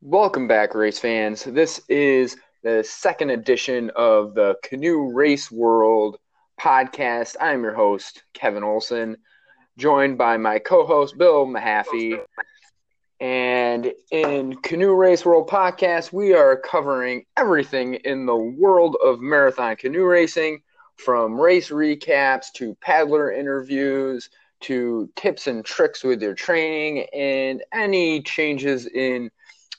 Welcome 0.00 0.46
back, 0.46 0.76
race 0.76 1.00
fans. 1.00 1.42
This 1.42 1.80
is 1.88 2.36
the 2.62 2.84
second 2.88 3.30
edition 3.30 3.90
of 3.96 4.32
the 4.32 4.54
Canoe 4.62 5.10
Race 5.12 5.50
World 5.50 6.18
podcast. 6.58 7.34
I'm 7.40 7.64
your 7.64 7.74
host, 7.74 8.22
Kevin 8.32 8.62
Olson, 8.62 9.16
joined 9.76 10.16
by 10.16 10.36
my 10.36 10.60
co 10.60 10.86
host, 10.86 11.18
Bill 11.18 11.46
Mahaffey. 11.46 12.20
And 13.18 13.92
in 14.12 14.54
Canoe 14.62 14.94
Race 14.94 15.24
World 15.24 15.48
podcast, 15.48 16.12
we 16.12 16.32
are 16.32 16.56
covering 16.56 17.24
everything 17.36 17.94
in 17.94 18.24
the 18.24 18.36
world 18.36 18.96
of 19.04 19.20
marathon 19.20 19.74
canoe 19.74 20.04
racing 20.04 20.62
from 20.94 21.40
race 21.40 21.70
recaps 21.70 22.52
to 22.54 22.76
paddler 22.76 23.32
interviews 23.32 24.30
to 24.60 25.10
tips 25.16 25.48
and 25.48 25.64
tricks 25.64 26.04
with 26.04 26.22
your 26.22 26.34
training 26.34 27.04
and 27.12 27.64
any 27.72 28.22
changes 28.22 28.86
in 28.86 29.28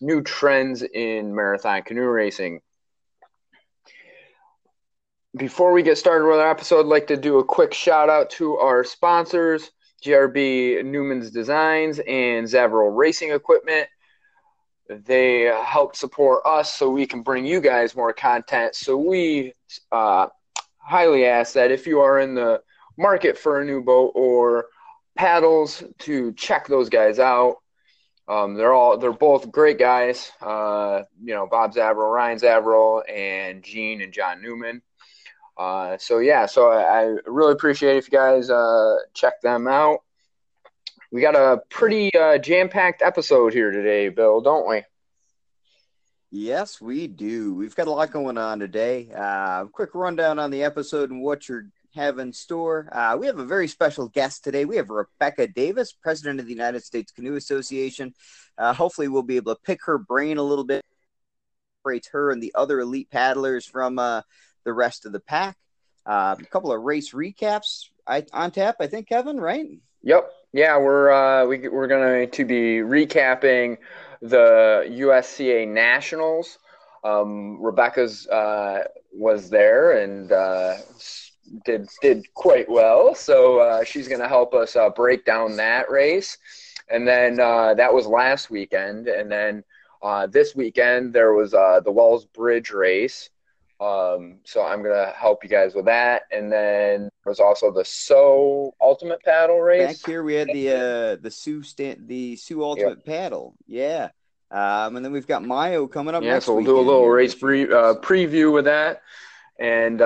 new 0.02 0.22
trends 0.22 0.82
in 0.82 1.36
marathon 1.36 1.82
canoe 1.84 2.08
racing. 2.08 2.62
Before 5.38 5.72
we 5.72 5.84
get 5.84 5.98
started 5.98 6.28
with 6.28 6.40
our 6.40 6.50
episode, 6.50 6.82
I'd 6.82 6.86
like 6.88 7.08
to 7.08 7.18
do 7.18 7.40
a 7.40 7.44
quick 7.44 7.74
shout 7.74 8.10
out 8.10 8.30
to 8.32 8.58
our 8.58 8.84
sponsors, 8.84 9.72
GRB 10.04 10.84
Newman's 10.84 11.30
Designs 11.30 12.00
and 12.00 12.48
Zaveral 12.48 12.96
Racing 12.96 13.32
Equipment. 13.32 13.88
They 14.90 15.42
help 15.64 15.96
support 15.96 16.42
us 16.46 16.74
so 16.74 16.90
we 16.90 17.06
can 17.06 17.22
bring 17.22 17.46
you 17.46 17.62
guys 17.62 17.96
more 17.96 18.12
content. 18.12 18.76
So 18.76 18.98
we 18.98 19.54
uh, 19.92 20.28
highly 20.78 21.26
ask 21.26 21.54
that 21.54 21.70
if 21.70 21.86
you 21.86 22.00
are 22.00 22.20
in 22.20 22.34
the 22.34 22.62
market 22.98 23.38
for 23.38 23.62
a 23.62 23.66
new 23.66 23.84
boat 23.84 24.14
or 24.16 24.66
paddles, 25.16 25.84
to 26.00 26.34
check 26.34 26.68
those 26.68 26.90
guys 26.90 27.20
out. 27.20 27.58
Um, 28.30 28.54
they're 28.54 28.74
all 28.74 28.98
they're 28.98 29.12
both 29.12 29.52
great 29.52 29.80
guys. 29.80 30.32
Uh, 30.40 31.02
you 31.22 31.34
know, 31.34 31.48
Bob 31.48 31.74
Zaveral, 31.74 32.14
Ryan 32.14 32.38
Zaveral, 32.38 33.02
and 33.12 33.64
Gene 33.64 34.02
and 34.02 34.14
John 34.14 34.42
Newman. 34.42 34.84
Uh, 35.58 35.98
so 35.98 36.20
yeah, 36.20 36.46
so 36.46 36.70
I, 36.70 37.02
I, 37.02 37.16
really 37.26 37.52
appreciate 37.52 37.98
if 37.98 38.10
you 38.10 38.18
guys 38.18 38.50
uh, 38.50 38.96
check 39.14 39.42
them 39.42 39.68
out. 39.68 40.04
We 41.12 41.20
got 41.22 41.36
a 41.36 41.62
pretty 41.70 42.14
uh, 42.14 42.38
jam-packed 42.38 43.02
episode 43.02 43.52
here 43.52 43.72
today, 43.72 44.08
Bill, 44.08 44.40
don't 44.40 44.70
we? 44.70 44.84
Yes, 46.32 46.80
we 46.80 47.08
do. 47.08 47.56
We've 47.56 47.76
got 47.76 47.88
a 47.88 47.92
lot 47.92 48.12
going 48.12 48.38
on 48.38 48.60
today. 48.60 49.10
Uh, 49.14 49.66
quick 49.66 49.90
rundown 49.96 50.40
on 50.40 50.52
the 50.52 50.64
episode 50.64 51.10
and 51.10 51.24
what 51.24 51.50
you're 51.50 51.66
have 51.96 52.20
in 52.20 52.34
store. 52.34 52.90
Uh, 52.92 53.18
we 53.20 53.26
have 53.26 53.40
a 53.40 53.46
very 53.46 53.68
special 53.68 54.08
guest 54.08 54.44
today. 54.44 54.66
We 54.66 54.78
have 54.78 54.90
Rebecca 54.90 55.48
Davis, 55.48 55.92
president 55.92 56.40
of 56.40 56.46
the 56.46 56.54
United 56.54 56.84
States 56.84 57.12
Canoe 57.12 57.36
Association. 57.36 58.14
Uh, 58.58 58.74
hopefully, 58.74 59.08
we'll 59.08 59.24
be 59.24 59.38
able 59.38 59.56
to 59.56 59.62
pick 59.62 59.80
her 59.86 59.98
brain 59.98 60.38
a 60.38 60.44
little 60.44 60.66
bit, 60.66 60.84
separates 61.80 62.10
her 62.10 62.32
and 62.32 62.42
the 62.42 62.54
other 62.56 62.80
elite 62.80 63.10
paddlers 63.10 63.66
from 63.66 64.00
uh, 64.00 64.22
the 64.66 64.74
rest 64.74 65.06
of 65.06 65.12
the 65.12 65.20
pack. 65.20 65.58
Uh, 66.06 66.36
a 66.40 66.46
couple 66.46 66.72
of 66.72 66.82
race 66.82 67.14
recaps 67.14 67.90
I, 68.08 68.26
on 68.34 68.52
tap, 68.52 68.78
I 68.80 68.88
think, 68.88 69.08
Kevin, 69.08 69.40
right? 69.40 69.66
Yep. 70.04 70.32
Yeah, 70.52 70.78
we're 70.78 71.12
uh, 71.12 71.46
we, 71.46 71.68
we're 71.68 71.88
going 71.88 72.30
to 72.30 72.46
be 72.46 72.78
recapping 72.78 73.78
the 74.22 74.86
USCA 74.90 75.68
Nationals. 75.68 76.58
Um, 77.04 77.62
Rebecca's 77.62 78.28
uh, 78.28 78.84
was 79.14 79.50
there 79.50 80.02
and 80.04 80.32
did 81.66 81.88
did 82.02 82.26
quite 82.34 82.70
well. 82.70 83.16
So 83.16 83.60
uh, 83.60 83.84
she's 83.84 84.08
going 84.08 84.22
to 84.22 84.28
help 84.28 84.54
us 84.54 84.76
uh, 84.76 84.90
break 84.90 85.26
down 85.26 85.56
that 85.58 85.90
race. 85.90 86.38
And 86.90 87.08
then 87.08 87.40
uh, 87.40 87.74
that 87.76 87.94
was 87.94 88.08
last 88.08 88.50
weekend. 88.50 89.08
And 89.08 89.32
then 89.32 89.64
uh, 90.02 90.28
this 90.28 90.56
weekend 90.56 91.14
there 91.14 91.34
was 91.34 91.54
uh, 91.54 91.82
the 91.84 91.92
Wells 91.92 92.26
Bridge 92.26 92.72
race. 92.72 93.30
Um, 93.80 94.40
so 94.44 94.66
I'm 94.66 94.84
going 94.84 94.96
to 94.96 95.14
help 95.16 95.44
you 95.44 95.50
guys 95.50 95.74
with 95.74 95.86
that. 95.86 96.24
And 96.32 96.52
then 96.52 97.02
there 97.02 97.32
was 97.32 97.40
also 97.40 97.72
the 97.72 97.86
Soo 97.86 98.72
Ultimate 98.82 99.24
Paddle 99.24 99.62
race. 99.62 100.02
Back 100.02 100.10
here 100.10 100.24
we 100.24 100.34
had 100.34 100.50
the 100.50 100.70
uh, 100.70 101.16
the 101.22 101.32
Soo 101.32 101.64
stand 101.64 102.08
the 102.08 102.36
Soo 102.36 102.64
Ultimate 102.64 103.00
yep. 103.00 103.06
Paddle. 103.06 103.56
Yeah. 103.68 104.10
Um, 104.52 104.96
and 104.96 105.06
then 105.06 105.12
we've 105.12 105.28
got 105.28 105.44
Mayo 105.44 105.86
coming 105.86 106.16
up. 106.16 106.24
Yeah, 106.24 106.40
so 106.40 106.56
we'll 106.56 106.66
do 106.66 106.80
a 106.80 106.82
little 106.82 107.08
race 107.08 107.36
pre- 107.36 107.68
preview 107.68 108.52
with 108.52 108.66
that. 108.66 109.04
And 109.60 110.02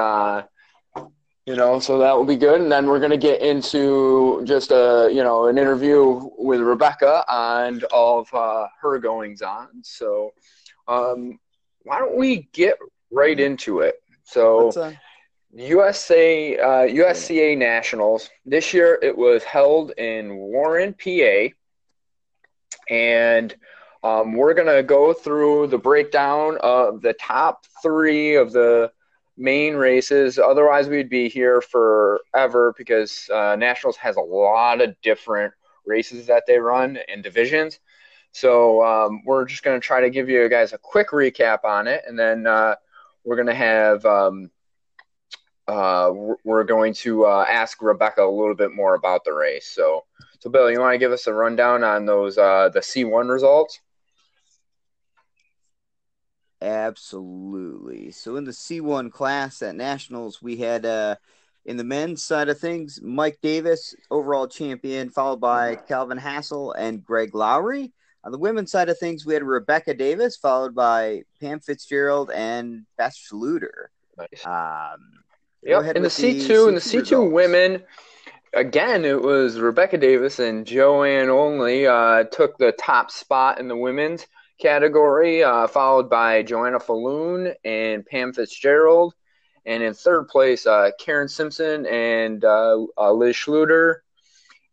you 1.46 1.56
know 1.56 1.80
so 1.80 1.98
that 2.00 2.16
will 2.16 2.26
be 2.26 2.36
good. 2.36 2.62
And 2.62 2.72
then 2.72 2.88
we're 2.88 3.00
going 3.00 3.12
to 3.12 3.18
get 3.18 3.42
into 3.42 4.44
just 4.46 4.72
a 4.72 5.10
you 5.12 5.24
know 5.24 5.48
an 5.48 5.58
interview 5.58 6.30
with 6.38 6.62
rebecca 6.62 7.24
and 7.30 7.84
all 7.86 8.20
of 8.20 8.34
uh, 8.34 8.68
her 8.82 9.00
goings 9.00 9.42
on. 9.42 9.68
So 9.84 10.34
um, 10.88 11.40
why 11.84 12.00
don't 12.00 12.18
we 12.18 12.50
get 12.54 12.78
right 13.12 13.40
into 13.40 13.80
it? 13.80 13.96
So 14.24 14.70
uh... 14.70 14.94
usa 15.54 16.58
uh, 16.58 16.88
usca 16.88 17.58
nationals. 17.58 18.30
This 18.46 18.74
year 18.74 18.98
it 19.02 19.18
was 19.18 19.44
held 19.44 19.92
in 19.92 20.36
warren 20.36 20.94
pa 20.94 21.50
and 22.90 23.56
um, 24.04 24.34
we're 24.34 24.54
going 24.54 24.74
to 24.76 24.84
go 24.84 25.14
through 25.14 25.68
the 25.68 25.78
breakdown 25.78 26.58
of 26.62 27.02
the 27.02 27.14
top 27.14 27.66
three 27.82 28.36
of 28.36 28.52
the 28.52 28.92
main 29.38 29.76
races. 29.76 30.38
Otherwise, 30.38 30.88
we'd 30.88 31.10
be 31.10 31.30
here 31.30 31.62
forever 31.62 32.74
because 32.78 33.30
uh, 33.34 33.56
Nationals 33.56 33.98
has 33.98 34.16
a 34.16 34.22
lot 34.22 34.82
of 34.82 34.96
different 35.02 35.54
races 35.86 36.28
that 36.28 36.44
they 36.48 36.60
run 36.60 36.98
and 37.08 37.24
divisions. 37.24 37.80
So 38.32 38.84
um, 38.84 39.22
we're 39.26 39.46
just 39.46 39.64
going 39.64 39.80
to 39.80 39.86
try 39.86 40.02
to 40.02 40.10
give 40.10 40.30
you 40.30 40.48
guys 40.50 40.74
a 40.74 40.78
quick 40.78 41.10
recap 41.10 41.64
on 41.64 41.88
it, 41.88 42.04
and 42.08 42.18
then 42.18 42.48
uh, 42.48 42.76
we're 43.24 43.36
going 43.36 43.48
to 43.48 43.54
have 43.54 44.06
um, 44.06 44.50
uh, 45.68 46.12
we're 46.44 46.64
going 46.64 46.94
to 46.94 47.26
uh, 47.26 47.46
ask 47.48 47.82
Rebecca 47.82 48.24
a 48.24 48.30
little 48.30 48.56
bit 48.56 48.74
more 48.74 48.96
about 48.96 49.24
the 49.24 49.34
race. 49.34 49.68
So, 49.68 50.04
so 50.40 50.50
Bill, 50.50 50.70
you 50.70 50.80
want 50.80 50.94
to 50.94 50.98
give 50.98 51.12
us 51.12 51.28
a 51.28 51.34
rundown 51.34 51.84
on 51.84 52.06
those 52.06 52.38
uh, 52.38 52.70
the 52.74 52.80
C1 52.80 53.30
results? 53.30 53.80
Absolutely. 56.64 58.12
So 58.12 58.38
in 58.38 58.46
the 58.46 58.52
C1 58.52 59.12
class 59.12 59.62
at 59.62 59.76
Nationals, 59.76 60.42
we 60.42 60.56
had 60.56 60.86
uh, 60.86 61.18
in 61.66 61.76
the 61.76 61.84
men's 61.84 62.24
side 62.24 62.48
of 62.48 62.58
things, 62.58 63.02
Mike 63.04 63.38
Davis, 63.42 63.94
overall 64.10 64.48
champion, 64.48 65.10
followed 65.10 65.42
by 65.42 65.76
Calvin 65.76 66.18
Hassel 66.18 66.72
and 66.72 67.04
Greg 67.04 67.36
Lowry. 67.36 67.92
On 68.24 68.32
the 68.32 68.38
women's 68.38 68.72
side 68.72 68.88
of 68.88 68.98
things, 68.98 69.26
we 69.26 69.34
had 69.34 69.44
Rebecca 69.44 69.94
Davis, 69.94 70.38
followed 70.38 70.74
by 70.74 71.24
Pam 71.42 71.60
Fitzgerald 71.60 72.32
and 72.32 72.86
Beth 72.98 73.14
Schluter. 73.14 73.88
Nice. 74.18 74.46
Um, 74.46 75.02
yep. 75.64 75.98
In 75.98 76.04
the 76.04 76.08
C2, 76.08 76.48
C2 76.48 76.68
in 76.70 76.76
the 76.76 76.80
C2 76.80 77.00
results. 77.02 77.34
women, 77.34 77.84
again, 78.54 79.04
it 79.04 79.22
was 79.22 79.60
Rebecca 79.60 79.98
Davis 79.98 80.40
and 80.40 80.66
Joanne 80.66 81.28
Olney 81.28 81.88
uh, 81.88 82.24
took 82.26 82.58
the 82.58 82.72
top 82.72 83.12
spot 83.12 83.60
in 83.60 83.68
the 83.68 83.76
women's 83.76 84.28
category, 84.64 85.44
uh, 85.44 85.68
followed 85.68 86.10
by 86.10 86.42
Joanna 86.42 86.80
Falloon 86.80 87.54
and 87.66 88.06
Pam 88.06 88.32
Fitzgerald. 88.32 89.14
And 89.66 89.84
in 89.84 89.94
third 89.94 90.30
place, 90.30 90.66
uh, 90.66 90.92
Karen 91.00 91.28
Simpson 91.28 91.86
and 91.86 92.44
uh, 92.44 92.86
uh 92.98 93.12
Liz 93.12 93.36
Schluter. 93.36 93.98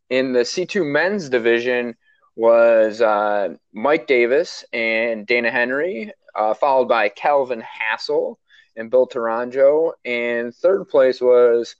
In 0.08 0.32
the 0.32 0.40
C2 0.40 0.86
men's 0.86 1.28
division 1.28 1.96
was 2.36 3.00
uh, 3.00 3.54
Mike 3.72 4.06
Davis 4.06 4.64
and 4.72 5.26
Dana 5.26 5.50
Henry, 5.50 6.12
uh, 6.36 6.54
followed 6.54 6.88
by 6.88 7.08
Calvin 7.08 7.60
Hassel 7.60 8.38
and 8.76 8.90
Bill 8.90 9.08
Taranjo. 9.08 9.92
And 10.04 10.54
third 10.54 10.84
place 10.88 11.20
was 11.20 11.74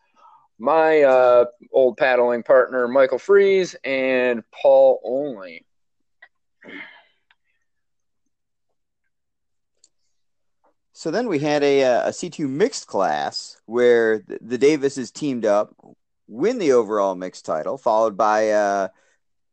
my 0.59 1.45
old 1.73 1.97
paddling 1.97 2.43
partner, 2.43 2.89
Michael 2.89 3.19
Freeze, 3.19 3.77
and 3.85 4.43
Paul 4.51 5.01
Olney. 5.05 5.65
So 11.01 11.11
then 11.11 11.29
we 11.29 11.39
had 11.39 11.63
a, 11.63 11.83
uh, 11.83 12.09
a 12.09 12.11
C2 12.11 12.47
mixed 12.47 12.87
class 12.87 13.57
where 13.65 14.19
the, 14.19 14.39
the 14.43 14.59
Davises 14.59 15.11
teamed 15.11 15.47
up, 15.47 15.75
win 16.29 16.59
the 16.59 16.73
overall 16.73 17.15
mixed 17.15 17.47
title, 17.47 17.79
followed 17.79 18.19
by 18.19 18.51
uh, 18.51 18.89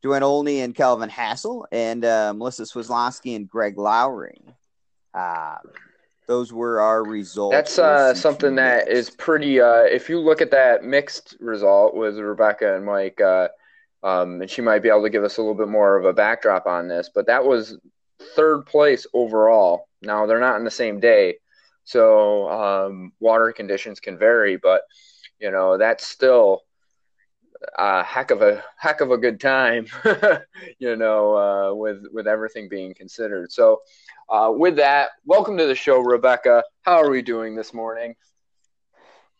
Joanne 0.03 0.23
Olney 0.23 0.59
and 0.59 0.75
Calvin 0.75 1.07
Hassel, 1.07 1.65
and 1.71 2.03
uh, 2.03 2.33
Melissa 2.35 2.63
Swislowski 2.63 3.37
and 3.37 3.49
Greg 3.49 3.77
Lowry. 3.77 4.41
Uh, 5.13 5.55
those 6.27 6.51
were 6.51 6.81
our 6.81 7.01
results. 7.05 7.53
That's 7.53 7.79
uh, 7.79 8.13
something 8.13 8.55
that 8.55 8.89
is 8.89 9.09
pretty. 9.09 9.61
Uh, 9.61 9.83
if 9.83 10.09
you 10.09 10.19
look 10.19 10.41
at 10.41 10.51
that 10.51 10.83
mixed 10.83 11.37
result 11.39 11.95
with 11.95 12.17
Rebecca 12.17 12.75
and 12.75 12.85
Mike, 12.85 13.21
uh, 13.21 13.47
um, 14.03 14.41
and 14.41 14.51
she 14.51 14.61
might 14.61 14.83
be 14.83 14.89
able 14.89 15.03
to 15.03 15.09
give 15.09 15.23
us 15.23 15.37
a 15.37 15.41
little 15.41 15.55
bit 15.55 15.69
more 15.69 15.95
of 15.95 16.03
a 16.03 16.11
backdrop 16.11 16.67
on 16.67 16.89
this, 16.89 17.09
but 17.15 17.27
that 17.27 17.45
was 17.45 17.77
third 18.35 18.65
place 18.65 19.07
overall 19.13 19.86
now 20.01 20.25
they're 20.25 20.39
not 20.39 20.57
in 20.57 20.63
the 20.63 20.71
same 20.71 20.99
day, 20.99 21.37
so 21.83 22.49
um, 22.49 23.11
water 23.19 23.51
conditions 23.51 23.99
can 23.99 24.17
vary, 24.17 24.57
but 24.57 24.81
you 25.39 25.51
know 25.51 25.77
that's 25.77 26.05
still 26.05 26.63
a 27.77 28.03
heck 28.03 28.31
of 28.31 28.41
a 28.41 28.63
heck 28.77 29.01
of 29.01 29.11
a 29.11 29.17
good 29.17 29.39
time, 29.39 29.87
you 30.79 30.95
know, 30.95 31.35
uh, 31.35 31.73
with 31.73 32.03
with 32.11 32.27
everything 32.27 32.69
being 32.69 32.93
considered. 32.93 33.51
So, 33.51 33.81
uh, 34.29 34.51
with 34.55 34.75
that, 34.77 35.09
welcome 35.25 35.57
to 35.57 35.65
the 35.65 35.75
show, 35.75 35.99
Rebecca. 35.99 36.63
How 36.83 36.97
are 36.97 37.09
we 37.09 37.21
doing 37.21 37.55
this 37.55 37.73
morning? 37.73 38.15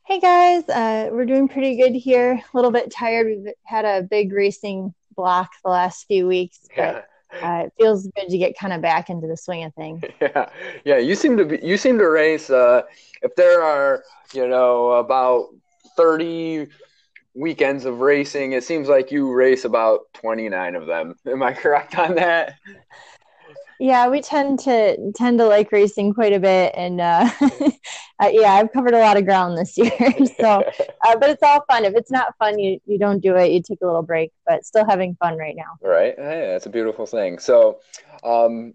Hey 0.06 0.20
guys, 0.20 0.68
uh, 0.70 1.10
we're 1.12 1.26
doing 1.26 1.50
pretty 1.50 1.76
good 1.76 1.94
here. 1.94 2.34
A 2.34 2.58
little 2.58 2.72
bit 2.72 2.92
tired. 2.92 3.28
We've 3.28 3.54
had 3.64 3.84
a 3.84 4.04
big 4.04 4.32
racing 4.32 4.94
block 5.16 5.52
the 5.64 5.70
last 5.70 6.06
few 6.08 6.28
weeks, 6.28 6.60
but 6.76 7.08
uh, 7.42 7.64
it 7.66 7.74
feels 7.78 8.08
good 8.08 8.30
to 8.30 8.38
get 8.38 8.58
kind 8.58 8.74
of 8.74 8.82
back 8.82 9.10
into 9.10 9.28
the 9.28 9.38
swing 9.38 9.64
of 9.64 9.74
things. 9.76 10.04
Yeah, 10.22 10.50
yeah. 10.84 10.98
You 10.98 11.16
seem 11.16 11.38
to 11.38 11.46
be. 11.46 11.60
You 11.62 11.78
seem 11.78 11.98
to 12.00 12.10
race. 12.10 12.50
Uh, 12.50 12.84
if 13.22 13.36
there 13.36 13.62
are, 13.62 14.04
you 14.34 14.48
know, 14.48 14.94
about 14.94 15.48
thirty 15.96 16.68
weekends 17.36 17.86
of 17.86 18.00
racing, 18.00 18.54
it 18.54 18.64
seems 18.64 18.88
like 18.88 19.12
you 19.12 19.32
race 19.32 19.66
about 19.66 20.02
twenty 20.14 20.50
nine 20.50 20.76
of 20.76 20.88
them. 20.88 21.16
Am 21.28 21.44
I 21.44 21.54
correct 21.54 21.98
on 21.98 22.16
that? 22.16 22.56
Yeah, 23.80 24.08
we 24.08 24.22
tend 24.22 24.60
to 24.62 25.12
tend 25.14 25.38
to 25.40 25.46
like 25.46 25.72
racing 25.72 26.14
quite 26.14 26.34
a 26.34 26.40
bit, 26.40 26.74
and 26.76 27.00
uh, 27.00 27.30
uh, 28.20 28.30
yeah, 28.32 28.54
I've 28.54 28.72
covered 28.72 28.96
a 28.96 29.00
lot 29.00 29.18
of 29.18 29.26
ground 29.26 29.58
this 29.58 29.78
year. 29.78 29.92
so, 30.40 30.64
uh, 31.06 31.18
but 31.18 31.30
it's 31.30 31.44
all 31.44 31.64
fun. 31.70 31.86
If 31.86 31.94
it's 31.96 32.12
not 32.12 32.36
fun, 32.40 32.58
you 32.58 32.80
you 32.86 32.98
don't 32.98 33.20
do 33.20 33.36
it. 33.36 33.52
You 33.52 33.62
take 33.62 33.82
a 33.82 33.86
little 33.86 34.02
break, 34.02 34.32
but 34.48 34.66
still 34.66 34.86
having 34.86 35.16
fun 35.16 35.38
right 35.38 35.56
now. 35.56 35.78
Right. 35.88 36.16
Hey, 36.18 36.48
that's 36.52 36.66
a 36.66 36.72
beautiful 36.72 37.06
thing. 37.06 37.38
So, 37.38 37.80
um, 38.24 38.74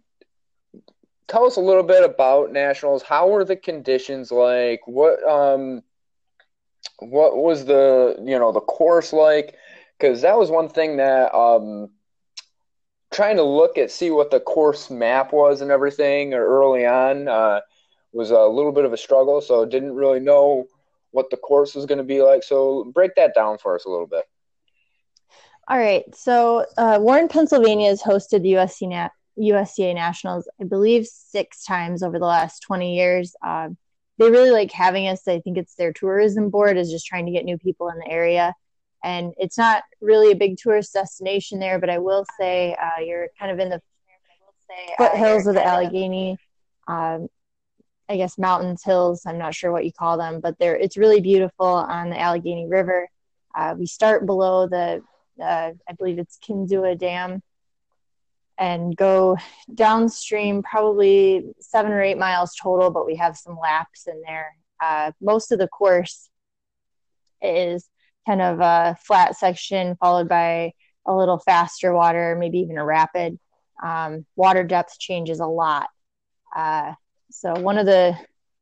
tell 1.26 1.46
us 1.46 1.56
a 1.56 1.60
little 1.60 1.82
bit 1.82 2.04
about 2.04 2.52
nationals. 2.52 3.02
How 3.02 3.28
were 3.28 3.44
the 3.44 3.56
conditions 3.56 4.30
like? 4.30 4.86
What 4.86 5.22
um, 5.28 5.82
what 7.00 7.36
was 7.36 7.64
the 7.64 8.16
you 8.22 8.38
know 8.38 8.52
the 8.52 8.60
course 8.60 9.12
like? 9.12 9.56
Because 9.98 10.22
that 10.22 10.38
was 10.38 10.48
one 10.48 10.68
thing 10.68 10.98
that 10.98 11.34
um 11.34 11.90
trying 13.12 13.36
to 13.36 13.42
look 13.42 13.78
at 13.78 13.90
see 13.90 14.10
what 14.10 14.30
the 14.30 14.40
course 14.40 14.90
map 14.90 15.32
was 15.32 15.60
and 15.60 15.70
everything 15.70 16.34
or 16.34 16.44
early 16.44 16.86
on 16.86 17.28
uh, 17.28 17.60
was 18.12 18.30
a 18.30 18.40
little 18.40 18.72
bit 18.72 18.84
of 18.84 18.92
a 18.92 18.96
struggle. 18.96 19.40
So 19.40 19.64
didn't 19.64 19.94
really 19.94 20.20
know 20.20 20.66
what 21.10 21.30
the 21.30 21.36
course 21.36 21.74
was 21.74 21.86
going 21.86 21.98
to 21.98 22.04
be 22.04 22.22
like. 22.22 22.42
So 22.42 22.84
break 22.84 23.14
that 23.16 23.34
down 23.34 23.58
for 23.58 23.74
us 23.74 23.84
a 23.84 23.90
little 23.90 24.06
bit. 24.06 24.24
All 25.68 25.78
right. 25.78 26.04
So 26.14 26.66
uh, 26.76 26.98
Warren, 27.00 27.28
Pennsylvania 27.28 27.90
has 27.90 28.02
hosted 28.02 28.42
the 28.42 28.54
USC 28.54 28.88
Na- 28.88 29.08
USCA 29.38 29.94
Nationals, 29.94 30.48
I 30.60 30.64
believe, 30.64 31.06
six 31.06 31.64
times 31.64 32.02
over 32.02 32.18
the 32.18 32.26
last 32.26 32.60
20 32.60 32.96
years. 32.96 33.36
Uh, 33.44 33.68
they 34.18 34.30
really 34.30 34.50
like 34.50 34.72
having 34.72 35.08
us. 35.08 35.26
I 35.28 35.40
think 35.40 35.58
it's 35.58 35.74
their 35.74 35.92
tourism 35.92 36.50
board 36.50 36.76
is 36.76 36.90
just 36.90 37.06
trying 37.06 37.26
to 37.26 37.32
get 37.32 37.44
new 37.44 37.58
people 37.58 37.88
in 37.88 37.98
the 37.98 38.10
area 38.10 38.54
and 39.02 39.32
it's 39.36 39.58
not 39.58 39.82
really 40.00 40.30
a 40.32 40.36
big 40.36 40.56
tourist 40.56 40.92
destination 40.92 41.58
there 41.58 41.78
but 41.78 41.90
i 41.90 41.98
will 41.98 42.24
say 42.38 42.76
uh, 42.80 43.00
you're 43.00 43.28
kind 43.38 43.50
of 43.50 43.58
in 43.58 43.68
the 43.68 43.80
foothills 44.98 45.46
of 45.46 45.54
the 45.54 45.64
allegheny. 45.64 46.36
Um, 46.88 47.28
i 48.08 48.16
guess 48.16 48.38
mountains 48.38 48.82
hills 48.84 49.22
i'm 49.26 49.38
not 49.38 49.54
sure 49.54 49.72
what 49.72 49.84
you 49.84 49.92
call 49.92 50.16
them 50.18 50.40
but 50.40 50.58
they're 50.58 50.76
it's 50.76 50.96
really 50.96 51.20
beautiful 51.20 51.66
on 51.66 52.10
the 52.10 52.20
allegheny 52.20 52.66
river. 52.68 53.08
Uh, 53.54 53.74
we 53.78 53.86
start 53.86 54.26
below 54.26 54.66
the 54.66 55.02
uh, 55.42 55.70
i 55.88 55.92
believe 55.98 56.18
it's 56.18 56.38
kinzua 56.38 56.98
dam 56.98 57.42
and 58.58 58.96
go 58.96 59.36
downstream 59.74 60.62
probably 60.62 61.52
seven 61.60 61.92
or 61.92 62.02
eight 62.02 62.18
miles 62.18 62.54
total 62.60 62.90
but 62.90 63.06
we 63.06 63.16
have 63.16 63.36
some 63.36 63.58
laps 63.60 64.06
in 64.06 64.20
there. 64.22 64.54
Uh, 64.80 65.12
most 65.20 65.52
of 65.52 65.58
the 65.58 65.68
course 65.68 66.28
is 67.40 67.88
kind 68.26 68.42
of 68.42 68.60
a 68.60 68.96
flat 69.04 69.36
section 69.36 69.96
followed 69.96 70.28
by 70.28 70.72
a 71.06 71.14
little 71.14 71.38
faster 71.38 71.92
water, 71.92 72.36
maybe 72.38 72.58
even 72.58 72.78
a 72.78 72.84
rapid. 72.84 73.38
Um, 73.82 74.26
water 74.36 74.62
depth 74.62 74.98
changes 74.98 75.40
a 75.40 75.46
lot. 75.46 75.88
Uh, 76.54 76.92
so 77.30 77.54
one 77.58 77.78
of 77.78 77.86
the 77.86 78.16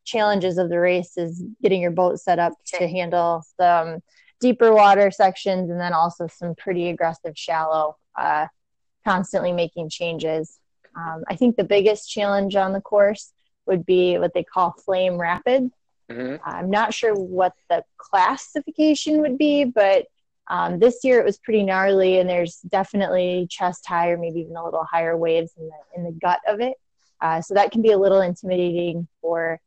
challenges 0.04 0.58
of 0.58 0.70
the 0.70 0.78
race 0.78 1.16
is 1.16 1.42
getting 1.62 1.82
your 1.82 1.90
boat 1.90 2.18
set 2.18 2.38
up 2.38 2.52
to 2.66 2.88
handle 2.88 3.44
some 3.58 4.00
deeper 4.40 4.72
water 4.72 5.10
sections 5.10 5.70
and 5.70 5.80
then 5.80 5.92
also 5.92 6.26
some 6.26 6.54
pretty 6.54 6.88
aggressive 6.88 7.36
shallow, 7.36 7.96
uh, 8.18 8.46
constantly 9.06 9.52
making 9.52 9.90
changes. 9.90 10.58
Um, 10.96 11.24
I 11.28 11.36
think 11.36 11.56
the 11.56 11.64
biggest 11.64 12.10
challenge 12.10 12.56
on 12.56 12.72
the 12.72 12.80
course 12.80 13.32
would 13.66 13.84
be 13.84 14.18
what 14.18 14.32
they 14.34 14.42
call 14.42 14.72
flame 14.72 15.18
rapid. 15.18 15.70
Mm-hmm. 16.10 16.36
I'm 16.44 16.70
not 16.70 16.92
sure 16.92 17.14
what 17.14 17.54
the 17.68 17.84
classification 17.96 19.20
would 19.20 19.38
be, 19.38 19.64
but 19.64 20.06
um, 20.48 20.80
this 20.80 21.04
year 21.04 21.20
it 21.20 21.24
was 21.24 21.38
pretty 21.38 21.62
gnarly, 21.62 22.18
and 22.18 22.28
there's 22.28 22.56
definitely 22.68 23.46
chest 23.48 23.86
high 23.86 24.10
or 24.10 24.18
maybe 24.18 24.40
even 24.40 24.56
a 24.56 24.64
little 24.64 24.84
higher 24.84 25.16
waves 25.16 25.52
in 25.56 25.66
the 25.66 25.96
in 25.96 26.04
the 26.04 26.18
gut 26.20 26.40
of 26.48 26.60
it. 26.60 26.74
Uh, 27.20 27.40
so 27.40 27.54
that 27.54 27.70
can 27.70 27.82
be 27.82 27.92
a 27.92 27.98
little 27.98 28.20
intimidating 28.20 29.06
for 29.20 29.60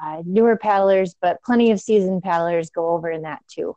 uh, 0.00 0.22
newer 0.24 0.56
paddlers, 0.56 1.16
but 1.20 1.42
plenty 1.42 1.70
of 1.70 1.80
seasoned 1.80 2.22
paddlers 2.22 2.70
go 2.70 2.90
over 2.90 3.10
in 3.10 3.22
that 3.22 3.42
too. 3.48 3.76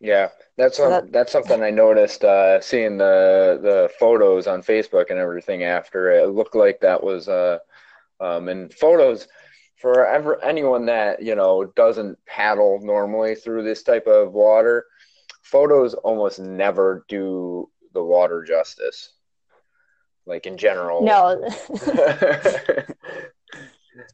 Yeah, 0.00 0.28
that's 0.56 0.76
so 0.76 0.88
that, 0.88 1.12
that's 1.12 1.32
something 1.32 1.62
I 1.62 1.70
noticed 1.70 2.24
uh, 2.24 2.60
seeing 2.60 2.98
the 2.98 3.58
the 3.62 3.90
photos 3.98 4.46
on 4.46 4.62
Facebook 4.62 5.10
and 5.10 5.18
everything 5.18 5.64
after 5.64 6.10
it. 6.10 6.28
looked 6.30 6.54
like 6.54 6.80
that 6.80 7.02
was 7.02 7.28
uh, 7.28 7.58
um, 8.20 8.48
and 8.48 8.72
photos 8.72 9.28
for 9.78 10.06
ever 10.06 10.42
anyone 10.44 10.86
that 10.86 11.22
you 11.22 11.34
know 11.34 11.64
doesn't 11.76 12.18
paddle 12.26 12.80
normally 12.82 13.34
through 13.34 13.62
this 13.62 13.82
type 13.82 14.06
of 14.06 14.32
water 14.32 14.86
photos 15.42 15.94
almost 15.94 16.38
never 16.38 17.04
do 17.08 17.68
the 17.94 18.02
water 18.02 18.42
justice 18.42 19.12
like 20.26 20.46
in 20.46 20.58
general 20.58 21.02
no 21.02 21.40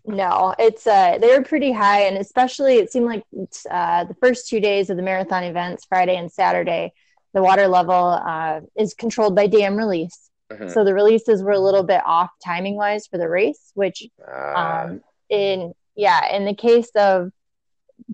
no 0.06 0.54
it's 0.58 0.86
uh 0.86 1.18
they 1.18 1.36
were 1.36 1.42
pretty 1.42 1.72
high 1.72 2.02
and 2.02 2.16
especially 2.18 2.76
it 2.76 2.92
seemed 2.92 3.06
like 3.06 3.24
uh 3.70 4.04
the 4.04 4.14
first 4.14 4.48
two 4.48 4.60
days 4.60 4.90
of 4.90 4.96
the 4.96 5.02
marathon 5.02 5.42
events 5.44 5.84
friday 5.86 6.16
and 6.16 6.30
saturday 6.30 6.92
the 7.32 7.42
water 7.42 7.66
level 7.66 8.20
uh 8.24 8.60
is 8.76 8.94
controlled 8.94 9.34
by 9.34 9.46
dam 9.46 9.76
release 9.76 10.30
mm-hmm. 10.52 10.68
so 10.68 10.84
the 10.84 10.94
releases 10.94 11.42
were 11.42 11.52
a 11.52 11.58
little 11.58 11.82
bit 11.82 12.00
off 12.06 12.30
timing 12.42 12.76
wise 12.76 13.06
for 13.06 13.18
the 13.18 13.28
race 13.28 13.72
which 13.74 14.06
uh. 14.26 14.86
um 14.86 15.00
in 15.28 15.72
yeah 15.94 16.34
in 16.34 16.44
the 16.44 16.54
case 16.54 16.90
of 16.96 17.30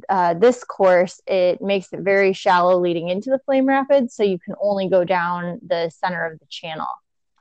uh, 0.08 0.34
this 0.34 0.62
course 0.64 1.20
it 1.26 1.60
makes 1.60 1.92
it 1.92 2.00
very 2.00 2.32
shallow 2.32 2.78
leading 2.78 3.08
into 3.08 3.30
the 3.30 3.40
flame 3.44 3.66
rapids 3.66 4.14
so 4.14 4.22
you 4.22 4.38
can 4.38 4.54
only 4.62 4.88
go 4.88 5.04
down 5.04 5.58
the 5.66 5.90
center 5.90 6.26
of 6.26 6.38
the 6.38 6.46
channel. 6.48 6.86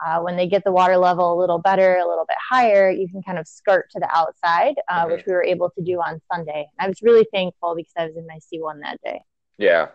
Uh, 0.06 0.22
when 0.22 0.38
they 0.38 0.48
get 0.48 0.64
the 0.64 0.72
water 0.72 0.96
level 0.96 1.34
a 1.34 1.38
little 1.38 1.60
better 1.60 1.98
a 1.98 2.08
little 2.08 2.24
bit 2.26 2.38
higher 2.40 2.90
you 2.90 3.10
can 3.10 3.22
kind 3.22 3.38
of 3.38 3.46
skirt 3.46 3.92
to 3.92 4.00
the 4.00 4.08
outside 4.16 4.76
uh, 4.88 5.02
mm-hmm. 5.02 5.12
which 5.12 5.26
we 5.26 5.34
were 5.34 5.44
able 5.44 5.70
to 5.70 5.84
do 5.84 6.00
on 6.00 6.22
sunday. 6.32 6.66
I 6.80 6.88
was 6.88 7.02
really 7.02 7.28
thankful 7.34 7.76
because 7.76 7.92
i 7.98 8.06
was 8.06 8.16
in 8.16 8.26
my 8.26 8.40
c1 8.40 8.80
that 8.82 9.02
day. 9.04 9.22
Yeah. 9.58 9.90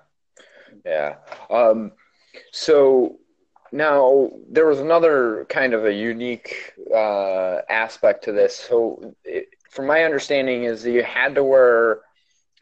Yeah. 0.85 1.17
Um, 1.49 1.93
so 2.53 3.19
now 3.73 4.31
there 4.49 4.67
was 4.67 4.79
another 4.79 5.47
kind 5.49 5.75
of 5.75 5.85
a 5.85 5.93
unique 5.93 6.73
uh, 6.95 7.61
aspect 7.69 8.25
to 8.25 8.33
this. 8.33 8.57
So 8.57 9.15
it, 9.25 9.49
from 9.75 9.87
my 9.87 10.05
understanding, 10.05 10.65
is 10.65 10.83
that 10.85 10.93
you 10.93 11.03
had 11.03 11.35
to 11.35 11.45
wear 11.45 12.01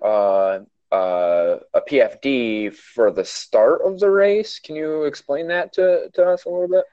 uh, 0.02 0.60
uh, 0.90 1.58
a 1.74 1.80
PFD 1.80 2.74
for 2.74 3.10
the 3.10 3.24
start 3.24 3.82
of 3.84 4.00
the 4.00 4.10
race. 4.10 4.58
Can 4.58 4.76
you 4.76 5.04
explain 5.04 5.48
that 5.48 5.72
to, 5.74 6.10
to 6.14 6.24
us 6.24 6.44
a 6.44 6.48
little 6.48 6.68
bit? 6.68 6.84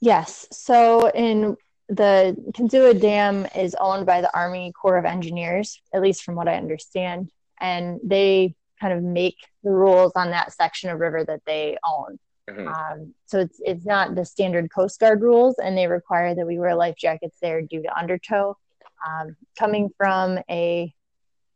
Yes. 0.00 0.48
So 0.50 1.10
in 1.10 1.56
the 1.88 2.34
Kinzua 2.52 3.00
Dam 3.00 3.46
is 3.54 3.76
owned 3.78 4.06
by 4.06 4.20
the 4.20 4.34
Army 4.34 4.72
Corps 4.72 4.98
of 4.98 5.04
Engineers, 5.04 5.80
at 5.92 6.02
least 6.02 6.24
from 6.24 6.34
what 6.34 6.48
I 6.48 6.56
understand, 6.56 7.30
and 7.60 8.00
they 8.02 8.54
kind 8.80 8.94
of 8.94 9.02
make 9.02 9.36
the 9.62 9.70
rules 9.70 10.12
on 10.16 10.30
that 10.30 10.52
section 10.52 10.90
of 10.90 10.98
river 10.98 11.24
that 11.24 11.42
they 11.46 11.76
own. 11.84 12.18
Mm-hmm. 12.50 12.68
Um, 12.68 13.14
so 13.26 13.38
it's 13.38 13.60
it's 13.64 13.86
not 13.86 14.14
the 14.14 14.24
standard 14.24 14.70
Coast 14.72 14.98
Guard 14.98 15.22
rules, 15.22 15.56
and 15.62 15.76
they 15.76 15.86
require 15.86 16.34
that 16.34 16.46
we 16.46 16.58
wear 16.58 16.74
life 16.74 16.96
jackets 16.96 17.36
there 17.40 17.62
due 17.62 17.82
to 17.82 17.98
undertow. 17.98 18.56
Um, 19.06 19.36
coming 19.58 19.90
from 19.96 20.38
a 20.50 20.92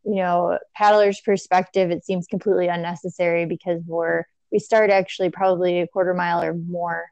you 0.05 0.17
know 0.17 0.59
paddler's 0.75 1.21
perspective, 1.21 1.91
it 1.91 2.05
seems 2.05 2.27
completely 2.27 2.69
unnecessary 2.69 3.47
because 3.47 3.83
we're 3.87 4.25
we 4.53 4.59
start 4.59 4.91
actually 4.91 5.31
probably 5.31 5.81
a 5.81 5.87
quarter 5.87 6.15
mile 6.15 6.43
or 6.43 6.55
more 6.55 7.07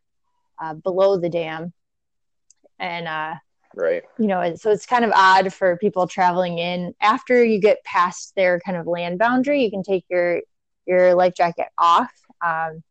uh, 0.63 0.75
below 0.75 1.19
the 1.19 1.29
dam, 1.29 1.73
and 2.79 3.09
uh, 3.09 3.35
right. 3.75 4.03
you 4.19 4.27
know 4.27 4.55
so 4.55 4.71
it's 4.71 4.87
kind 4.87 5.05
of 5.05 5.13
odd 5.15 5.53
for 5.53 5.77
people 5.79 6.07
traveling 6.07 6.59
in. 6.59 6.95
After 7.01 7.45
you 7.45 7.61
get 7.61 7.85
past 7.85 8.33
their 8.37 8.61
kind 8.61 8.77
of 8.77 8.87
land 8.87 9.19
boundary 9.19 9.63
you 9.65 9.71
can 9.71 9.83
take 9.83 10.05
your 10.09 10.41
your 10.87 11.15
life 11.15 11.35
jacket 11.35 11.69
off. 11.79 12.13
Um, 12.45 12.83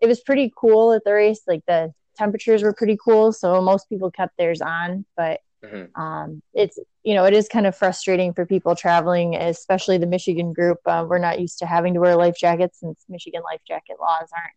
it 0.00 0.06
was 0.06 0.20
pretty 0.20 0.52
cool 0.56 0.92
at 0.92 1.02
the 1.04 1.12
race. 1.12 1.40
Like 1.46 1.62
the 1.66 1.92
temperatures 2.18 2.62
were 2.62 2.74
pretty 2.74 2.98
cool 3.02 3.32
so 3.32 3.62
most 3.62 3.88
people 3.88 4.10
kept 4.10 4.36
theirs 4.36 4.60
on 4.60 5.04
but 5.16 5.40
Mm-hmm. 5.64 6.00
Um, 6.00 6.42
it's 6.54 6.78
you 7.02 7.14
know 7.14 7.24
it 7.24 7.34
is 7.34 7.48
kind 7.48 7.66
of 7.66 7.76
frustrating 7.76 8.32
for 8.32 8.46
people 8.46 8.76
traveling, 8.76 9.34
especially 9.34 9.98
the 9.98 10.06
Michigan 10.06 10.52
group. 10.52 10.78
Uh, 10.86 11.04
we're 11.08 11.18
not 11.18 11.40
used 11.40 11.58
to 11.58 11.66
having 11.66 11.94
to 11.94 12.00
wear 12.00 12.16
life 12.16 12.36
jackets 12.38 12.80
since 12.80 13.04
Michigan 13.08 13.42
life 13.42 13.60
jacket 13.66 13.96
laws 14.00 14.28
aren't 14.32 14.54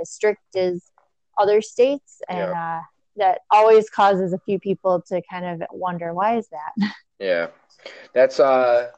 as 0.00 0.10
strict 0.10 0.56
as 0.56 0.82
other 1.36 1.60
states, 1.60 2.22
and 2.28 2.38
yeah. 2.38 2.78
uh, 2.78 2.80
that 3.16 3.40
always 3.50 3.90
causes 3.90 4.32
a 4.32 4.38
few 4.38 4.58
people 4.58 5.02
to 5.08 5.20
kind 5.30 5.44
of 5.44 5.68
wonder 5.70 6.14
why 6.14 6.36
is 6.36 6.48
that. 6.48 6.92
Yeah, 7.20 7.48
that's 8.14 8.38
uh. 8.38 8.92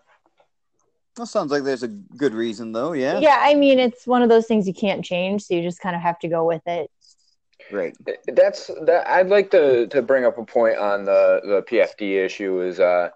That 1.16 1.26
sounds 1.26 1.50
like 1.50 1.64
there's 1.64 1.82
a 1.82 1.88
good 1.88 2.34
reason, 2.34 2.72
though. 2.72 2.92
Yeah. 2.92 3.18
Yeah, 3.18 3.38
I 3.40 3.54
mean, 3.54 3.78
it's 3.78 4.06
one 4.06 4.22
of 4.22 4.28
those 4.28 4.46
things 4.46 4.68
you 4.68 4.74
can't 4.74 5.02
change, 5.02 5.42
so 5.42 5.54
you 5.54 5.62
just 5.62 5.80
kind 5.80 5.96
of 5.96 6.02
have 6.02 6.18
to 6.18 6.28
go 6.28 6.44
with 6.44 6.60
it. 6.66 6.90
Right. 7.72 7.96
That's 8.26 8.68
that. 8.82 9.08
I'd 9.08 9.28
like 9.28 9.50
to 9.52 9.86
to 9.88 10.02
bring 10.02 10.24
up 10.24 10.38
a 10.38 10.44
point 10.44 10.78
on 10.78 11.04
the 11.04 11.40
the 11.44 11.62
PFD 11.62 12.24
issue. 12.24 12.62
Is 12.62 12.80
uh, 12.80 13.10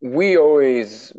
we 0.00 0.36
always 0.36 1.12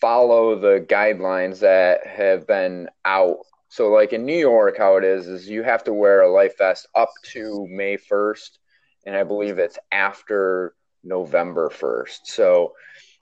follow 0.00 0.58
the 0.58 0.84
guidelines 0.88 1.60
that 1.60 2.06
have 2.06 2.46
been 2.46 2.88
out. 3.04 3.38
So, 3.68 3.88
like 3.88 4.12
in 4.12 4.26
New 4.26 4.36
York, 4.36 4.76
how 4.76 4.96
it 4.96 5.04
is 5.04 5.28
is 5.28 5.48
you 5.48 5.62
have 5.62 5.84
to 5.84 5.92
wear 5.92 6.22
a 6.22 6.32
life 6.32 6.58
vest 6.58 6.88
up 6.94 7.10
to 7.32 7.66
May 7.70 7.96
first, 7.96 8.58
and 9.06 9.16
I 9.16 9.24
believe 9.24 9.58
it's 9.58 9.78
after 9.92 10.74
November 11.04 11.70
first. 11.70 12.26
So, 12.26 12.72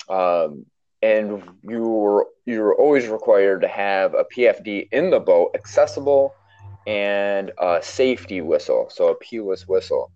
um, 0.09 0.67
and 1.03 1.43
you 1.63 1.83
were 1.83 2.27
you're 2.47 2.75
always 2.75 3.09
required 3.09 3.61
to 3.63 3.69
have 3.69 4.15
a 4.15 4.25
PFD 4.25 4.89
in 4.93 5.11
the 5.11 5.21
boat 5.21 5.51
accessible 5.55 6.35
and 6.87 7.53
a 7.59 7.81
safety 7.83 8.41
whistle, 8.41 8.89
so 8.91 9.09
a 9.09 9.15
pealess 9.17 9.69
whistle 9.69 10.11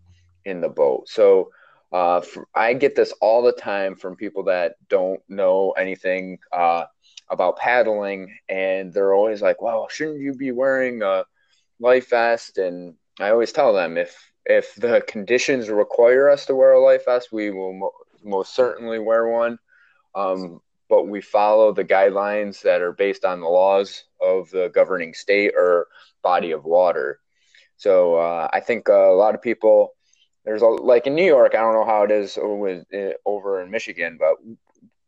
in 0.44 0.60
the 0.60 0.68
boat. 0.68 1.08
So 1.08 1.50
uh, 1.92 2.20
for, 2.20 2.48
I 2.54 2.74
get 2.74 2.96
this 2.96 3.12
all 3.20 3.42
the 3.42 3.52
time 3.52 3.94
from 3.94 4.16
people 4.16 4.44
that 4.44 4.74
don't 4.88 5.20
know 5.28 5.72
anything 5.72 6.38
uh, 6.52 6.84
about 7.30 7.56
paddling, 7.56 8.36
and 8.48 8.92
they're 8.92 9.14
always 9.14 9.42
like, 9.42 9.62
"Well, 9.62 9.88
shouldn't 9.88 10.20
you 10.20 10.34
be 10.34 10.52
wearing 10.52 11.02
a 11.02 11.24
life 11.78 12.10
vest?" 12.10 12.58
And 12.58 12.94
I 13.20 13.30
always 13.30 13.52
tell 13.52 13.72
them 13.72 13.96
if 13.96 14.32
if 14.44 14.74
the 14.74 15.02
conditions 15.06 15.68
require 15.70 16.28
us 16.28 16.46
to 16.46 16.54
wear 16.54 16.72
a 16.72 16.80
life 16.84 17.04
vest, 17.06 17.28
we 17.32 17.50
will 17.50 17.72
mo- 17.72 17.92
most 18.24 18.54
certainly 18.54 18.98
wear 18.98 19.28
one. 19.28 19.58
Um, 20.14 20.60
but 20.94 21.08
we 21.08 21.20
follow 21.20 21.72
the 21.72 21.84
guidelines 21.84 22.62
that 22.62 22.80
are 22.80 22.92
based 22.92 23.24
on 23.24 23.40
the 23.40 23.48
laws 23.48 24.04
of 24.20 24.48
the 24.50 24.70
governing 24.72 25.12
state 25.12 25.52
or 25.56 25.88
body 26.22 26.52
of 26.52 26.64
water. 26.64 27.18
So 27.76 28.14
uh, 28.14 28.48
I 28.52 28.60
think 28.60 28.88
uh, 28.88 29.10
a 29.10 29.16
lot 29.16 29.34
of 29.34 29.42
people 29.42 29.94
there's 30.44 30.62
a 30.62 30.66
like 30.66 31.08
in 31.08 31.16
New 31.16 31.24
York. 31.24 31.56
I 31.56 31.62
don't 31.62 31.74
know 31.74 31.84
how 31.84 32.04
it 32.04 32.12
is 32.12 32.38
with, 32.40 32.84
over 33.26 33.60
in 33.60 33.72
Michigan, 33.72 34.18
but 34.20 34.36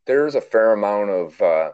there's 0.07 0.35
a 0.35 0.41
fair 0.41 0.73
amount 0.73 1.11
of 1.11 1.41
uh, 1.41 1.71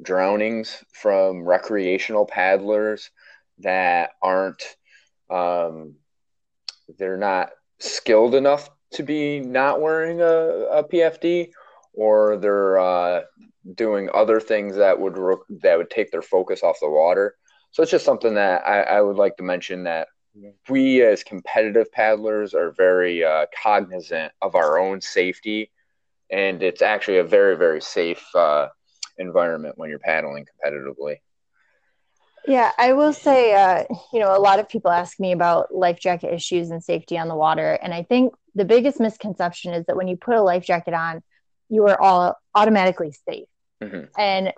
drownings 0.00 0.82
from 0.90 1.42
recreational 1.42 2.24
paddlers 2.24 3.10
that 3.58 4.12
aren't 4.22 4.62
um, 5.28 5.96
they're 6.96 7.18
not 7.18 7.50
skilled 7.80 8.34
enough 8.34 8.70
to 8.92 9.02
be 9.02 9.40
not 9.40 9.82
wearing 9.82 10.22
a, 10.22 10.78
a 10.78 10.84
PFD 10.84 11.50
or 11.98 12.36
they're 12.36 12.78
uh, 12.78 13.22
doing 13.74 14.08
other 14.14 14.38
things 14.38 14.76
that 14.76 14.98
would 14.98 15.16
that 15.62 15.76
would 15.76 15.90
take 15.90 16.12
their 16.12 16.22
focus 16.22 16.62
off 16.62 16.76
the 16.80 16.88
water. 16.88 17.34
So 17.72 17.82
it's 17.82 17.90
just 17.90 18.04
something 18.04 18.34
that 18.34 18.66
I, 18.66 18.82
I 18.82 19.00
would 19.02 19.16
like 19.16 19.36
to 19.38 19.42
mention 19.42 19.82
that 19.84 20.06
we 20.68 21.02
as 21.02 21.24
competitive 21.24 21.90
paddlers 21.90 22.54
are 22.54 22.70
very 22.70 23.24
uh, 23.24 23.46
cognizant 23.62 24.32
of 24.40 24.54
our 24.54 24.78
own 24.78 25.00
safety, 25.00 25.72
and 26.30 26.62
it's 26.62 26.82
actually 26.82 27.18
a 27.18 27.24
very 27.24 27.56
very 27.56 27.82
safe 27.82 28.24
uh, 28.36 28.68
environment 29.18 29.74
when 29.76 29.90
you're 29.90 29.98
paddling 29.98 30.46
competitively. 30.46 31.16
Yeah, 32.46 32.70
I 32.78 32.92
will 32.92 33.12
say, 33.12 33.52
uh, 33.52 33.84
you 34.12 34.20
know, 34.20 34.34
a 34.34 34.38
lot 34.38 34.60
of 34.60 34.68
people 34.68 34.92
ask 34.92 35.18
me 35.18 35.32
about 35.32 35.74
life 35.74 35.98
jacket 35.98 36.32
issues 36.32 36.70
and 36.70 36.82
safety 36.82 37.18
on 37.18 37.26
the 37.26 37.34
water, 37.34 37.72
and 37.82 37.92
I 37.92 38.04
think 38.04 38.34
the 38.54 38.64
biggest 38.64 39.00
misconception 39.00 39.74
is 39.74 39.84
that 39.86 39.96
when 39.96 40.06
you 40.06 40.16
put 40.16 40.36
a 40.36 40.42
life 40.42 40.64
jacket 40.64 40.94
on, 40.94 41.22
you 41.68 41.86
are 41.86 42.00
all 42.00 42.36
automatically 42.54 43.12
safe. 43.28 43.48
Mm-hmm. 43.82 44.06
And 44.18 44.52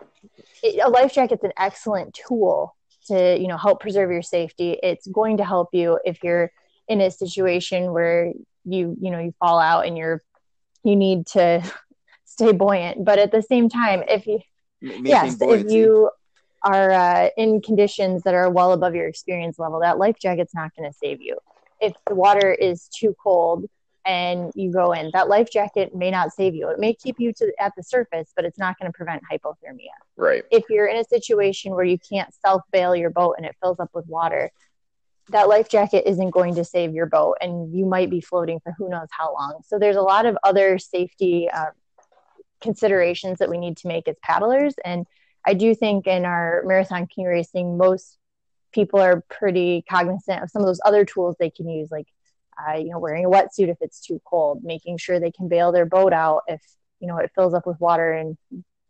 it, 0.62 0.80
a 0.84 0.88
life 0.88 1.14
jacket's 1.14 1.44
an 1.44 1.52
excellent 1.58 2.14
tool 2.14 2.74
to 3.06 3.38
you 3.38 3.48
know 3.48 3.56
help 3.56 3.80
preserve 3.80 4.10
your 4.10 4.22
safety 4.22 4.78
it's 4.82 5.06
going 5.06 5.38
to 5.38 5.44
help 5.44 5.68
you 5.72 5.98
if 6.04 6.22
you're 6.22 6.50
in 6.88 7.00
a 7.00 7.10
situation 7.10 7.92
where 7.92 8.32
you 8.64 8.96
you 9.00 9.10
know 9.10 9.18
you 9.18 9.34
fall 9.38 9.58
out 9.58 9.86
and 9.86 9.96
you're 9.96 10.20
you 10.84 10.96
need 10.96 11.26
to 11.26 11.62
stay 12.24 12.52
buoyant 12.52 13.04
but 13.04 13.18
at 13.18 13.32
the 13.32 13.42
same 13.42 13.68
time 13.68 14.02
if 14.08 14.26
you 14.26 14.40
yes 14.80 15.36
if 15.40 15.70
you 15.70 16.10
are 16.62 16.90
uh, 16.90 17.28
in 17.38 17.62
conditions 17.62 18.22
that 18.22 18.34
are 18.34 18.50
well 18.50 18.72
above 18.72 18.94
your 18.94 19.08
experience 19.08 19.58
level 19.58 19.80
that 19.80 19.98
life 19.98 20.16
jacket's 20.20 20.54
not 20.54 20.70
going 20.76 20.90
to 20.90 20.96
save 20.96 21.20
you 21.20 21.36
if 21.80 21.94
the 22.06 22.14
water 22.14 22.52
is 22.52 22.88
too 22.88 23.14
cold 23.22 23.68
and 24.04 24.52
you 24.54 24.72
go 24.72 24.92
in. 24.92 25.10
That 25.12 25.28
life 25.28 25.50
jacket 25.50 25.94
may 25.94 26.10
not 26.10 26.32
save 26.32 26.54
you. 26.54 26.68
It 26.68 26.78
may 26.78 26.94
keep 26.94 27.18
you 27.18 27.32
to 27.34 27.52
at 27.58 27.72
the 27.76 27.82
surface, 27.82 28.32
but 28.34 28.44
it's 28.44 28.58
not 28.58 28.78
going 28.78 28.90
to 28.90 28.96
prevent 28.96 29.22
hypothermia. 29.30 29.88
Right. 30.16 30.44
If 30.50 30.64
you're 30.70 30.86
in 30.86 30.96
a 30.96 31.04
situation 31.04 31.72
where 31.72 31.84
you 31.84 31.98
can't 31.98 32.32
self 32.34 32.62
bail 32.72 32.96
your 32.96 33.10
boat 33.10 33.34
and 33.36 33.46
it 33.46 33.56
fills 33.60 33.78
up 33.78 33.90
with 33.94 34.06
water, 34.06 34.50
that 35.28 35.48
life 35.48 35.68
jacket 35.68 36.08
isn't 36.08 36.30
going 36.30 36.54
to 36.56 36.64
save 36.64 36.92
your 36.92 37.06
boat, 37.06 37.36
and 37.40 37.72
you 37.74 37.86
might 37.86 38.10
be 38.10 38.20
floating 38.20 38.60
for 38.60 38.72
who 38.76 38.88
knows 38.88 39.08
how 39.10 39.32
long. 39.32 39.60
So 39.66 39.78
there's 39.78 39.96
a 39.96 40.02
lot 40.02 40.26
of 40.26 40.36
other 40.42 40.78
safety 40.78 41.48
uh, 41.48 41.70
considerations 42.60 43.38
that 43.38 43.48
we 43.48 43.58
need 43.58 43.76
to 43.78 43.88
make 43.88 44.08
as 44.08 44.16
paddlers, 44.22 44.74
and 44.84 45.06
I 45.46 45.54
do 45.54 45.74
think 45.74 46.06
in 46.06 46.24
our 46.24 46.62
marathon 46.66 47.06
king 47.06 47.24
racing, 47.24 47.78
most 47.78 48.18
people 48.72 49.00
are 49.00 49.24
pretty 49.28 49.84
cognizant 49.88 50.42
of 50.42 50.50
some 50.50 50.62
of 50.62 50.66
those 50.66 50.80
other 50.84 51.04
tools 51.04 51.36
they 51.38 51.50
can 51.50 51.68
use, 51.68 51.90
like 51.90 52.06
uh, 52.68 52.74
you 52.74 52.90
know, 52.90 52.98
wearing 52.98 53.24
a 53.24 53.30
wetsuit 53.30 53.68
if 53.68 53.78
it's 53.80 54.00
too 54.00 54.20
cold, 54.24 54.62
making 54.62 54.98
sure 54.98 55.18
they 55.18 55.30
can 55.30 55.48
bail 55.48 55.72
their 55.72 55.86
boat 55.86 56.12
out 56.12 56.42
if 56.46 56.62
you 57.00 57.08
know 57.08 57.18
it 57.18 57.30
fills 57.34 57.54
up 57.54 57.66
with 57.66 57.80
water 57.80 58.12
in 58.14 58.36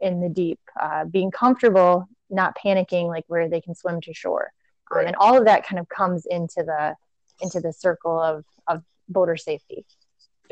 in 0.01 0.21
the 0.21 0.29
deep, 0.29 0.59
uh, 0.81 1.05
being 1.05 1.31
comfortable, 1.31 2.09
not 2.31 2.57
panicking, 2.57 3.09
like 3.09 3.25
where 3.29 3.49
they 3.49 3.61
can 3.61 3.75
swim 3.75 4.01
to 4.01 4.15
shore, 4.15 4.51
um, 4.91 4.97
right. 4.97 5.03
um, 5.03 5.07
and 5.09 5.17
all 5.17 5.37
of 5.37 5.45
that 5.45 5.67
kind 5.67 5.79
of 5.79 5.89
comes 5.89 6.27
into 6.27 6.63
the 6.63 6.95
into 7.41 7.61
the 7.61 7.73
circle 7.73 8.21
of 8.21 8.45
of 8.67 8.83
boater 9.09 9.37
safety. 9.37 9.85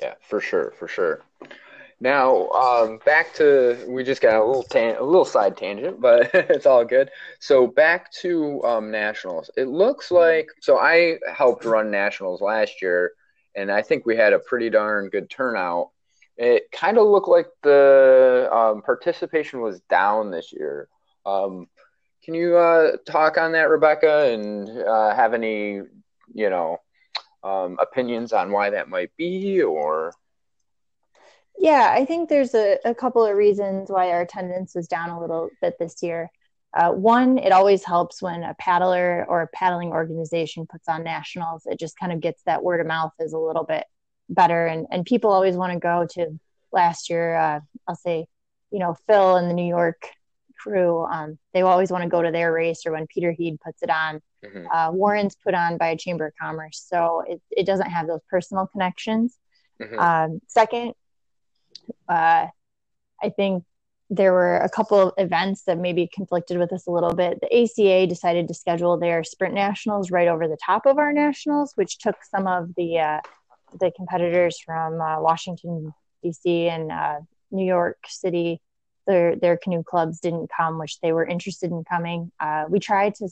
Yeah, 0.00 0.14
for 0.20 0.40
sure, 0.40 0.72
for 0.78 0.86
sure. 0.86 1.22
Now, 2.00 2.48
um, 2.50 3.00
back 3.04 3.34
to 3.34 3.84
we 3.88 4.04
just 4.04 4.22
got 4.22 4.36
a 4.40 4.44
little 4.44 4.62
tan- 4.62 4.96
a 4.96 5.02
little 5.02 5.24
side 5.24 5.56
tangent, 5.56 6.00
but 6.00 6.30
it's 6.34 6.66
all 6.66 6.84
good. 6.84 7.10
So 7.40 7.66
back 7.66 8.12
to 8.22 8.62
um, 8.64 8.90
nationals. 8.90 9.50
It 9.56 9.66
looks 9.66 10.10
like 10.10 10.48
so 10.60 10.78
I 10.78 11.18
helped 11.32 11.64
run 11.64 11.90
nationals 11.90 12.40
last 12.40 12.80
year, 12.82 13.12
and 13.56 13.70
I 13.70 13.82
think 13.82 14.06
we 14.06 14.16
had 14.16 14.32
a 14.32 14.38
pretty 14.38 14.70
darn 14.70 15.08
good 15.08 15.28
turnout. 15.28 15.90
It 16.36 16.70
kind 16.70 16.98
of 16.98 17.08
looked 17.08 17.28
like 17.28 17.48
the 17.62 18.48
um, 18.52 18.82
participation 18.82 19.60
was 19.60 19.80
down 19.90 20.30
this 20.30 20.52
year. 20.52 20.88
Um, 21.26 21.66
can 22.22 22.34
you 22.34 22.56
uh, 22.56 22.98
talk 23.06 23.38
on 23.38 23.52
that, 23.52 23.70
Rebecca, 23.70 24.30
and 24.32 24.68
uh, 24.68 25.16
have 25.16 25.34
any 25.34 25.80
you 26.32 26.50
know 26.50 26.78
um, 27.42 27.76
opinions 27.80 28.32
on 28.32 28.52
why 28.52 28.70
that 28.70 28.88
might 28.88 29.10
be, 29.16 29.62
or 29.62 30.12
yeah, 31.58 31.92
I 31.94 32.04
think 32.04 32.28
there's 32.28 32.54
a, 32.54 32.78
a 32.84 32.94
couple 32.94 33.24
of 33.24 33.36
reasons 33.36 33.90
why 33.90 34.10
our 34.10 34.22
attendance 34.22 34.74
was 34.74 34.88
down 34.88 35.10
a 35.10 35.20
little 35.20 35.50
bit 35.60 35.74
this 35.78 36.02
year. 36.02 36.30
Uh, 36.76 36.92
one, 36.92 37.38
it 37.38 37.50
always 37.50 37.82
helps 37.82 38.20
when 38.22 38.44
a 38.44 38.54
paddler 38.54 39.24
or 39.28 39.42
a 39.42 39.48
paddling 39.48 39.90
organization 39.90 40.66
puts 40.66 40.88
on 40.88 41.02
nationals. 41.02 41.62
It 41.66 41.78
just 41.78 41.98
kind 41.98 42.12
of 42.12 42.20
gets 42.20 42.42
that 42.44 42.62
word 42.62 42.80
of 42.80 42.86
mouth 42.86 43.12
is 43.18 43.32
a 43.32 43.38
little 43.38 43.64
bit 43.64 43.84
better, 44.28 44.66
and 44.66 44.86
and 44.90 45.04
people 45.04 45.32
always 45.32 45.56
want 45.56 45.72
to 45.72 45.78
go 45.78 46.06
to. 46.12 46.38
Last 46.70 47.08
year, 47.08 47.34
uh, 47.34 47.60
I'll 47.88 47.96
say, 47.96 48.26
you 48.70 48.78
know, 48.78 48.94
Phil 49.06 49.36
and 49.36 49.48
the 49.48 49.54
New 49.54 49.66
York 49.66 50.02
crew, 50.60 51.02
um, 51.04 51.38
they 51.54 51.62
always 51.62 51.90
want 51.90 52.02
to 52.02 52.10
go 52.10 52.20
to 52.20 52.30
their 52.30 52.52
race 52.52 52.84
or 52.84 52.92
when 52.92 53.06
Peter 53.06 53.32
Heed 53.32 53.58
puts 53.64 53.82
it 53.82 53.88
on. 53.88 54.20
Mm-hmm. 54.44 54.66
Uh, 54.70 54.90
Warren's 54.92 55.34
put 55.42 55.54
on 55.54 55.78
by 55.78 55.88
a 55.88 55.96
Chamber 55.96 56.26
of 56.26 56.34
Commerce, 56.40 56.84
so 56.86 57.24
it, 57.26 57.40
it 57.50 57.64
doesn't 57.64 57.88
have 57.88 58.06
those 58.06 58.20
personal 58.30 58.66
connections. 58.66 59.38
Mm-hmm. 59.80 59.98
Um, 59.98 60.40
second, 60.46 60.92
uh, 62.08 62.46
I 63.22 63.28
think 63.30 63.64
there 64.10 64.32
were 64.32 64.56
a 64.56 64.68
couple 64.68 65.00
of 65.00 65.12
events 65.18 65.62
that 65.64 65.78
maybe 65.78 66.08
conflicted 66.12 66.58
with 66.58 66.72
us 66.72 66.86
a 66.86 66.90
little 66.90 67.14
bit. 67.14 67.40
The 67.40 67.62
ACA 67.62 68.06
decided 68.06 68.48
to 68.48 68.54
schedule 68.54 68.96
their 68.96 69.22
sprint 69.22 69.54
nationals 69.54 70.10
right 70.10 70.28
over 70.28 70.48
the 70.48 70.56
top 70.64 70.86
of 70.86 70.98
our 70.98 71.12
nationals, 71.12 71.72
which 71.74 71.98
took 71.98 72.16
some 72.24 72.46
of 72.46 72.74
the 72.76 72.98
uh, 72.98 73.20
the 73.80 73.90
competitors 73.94 74.58
from 74.58 75.00
uh, 75.00 75.20
Washington 75.20 75.92
D.C. 76.22 76.68
and 76.68 76.90
uh, 76.90 77.20
New 77.50 77.66
York 77.66 77.98
City. 78.06 78.60
Their 79.06 79.36
their 79.36 79.58
canoe 79.58 79.82
clubs 79.82 80.20
didn't 80.20 80.50
come, 80.54 80.78
which 80.78 81.00
they 81.00 81.12
were 81.12 81.26
interested 81.26 81.70
in 81.70 81.84
coming. 81.84 82.32
Uh, 82.40 82.64
we 82.68 82.78
tried 82.78 83.14
to 83.16 83.28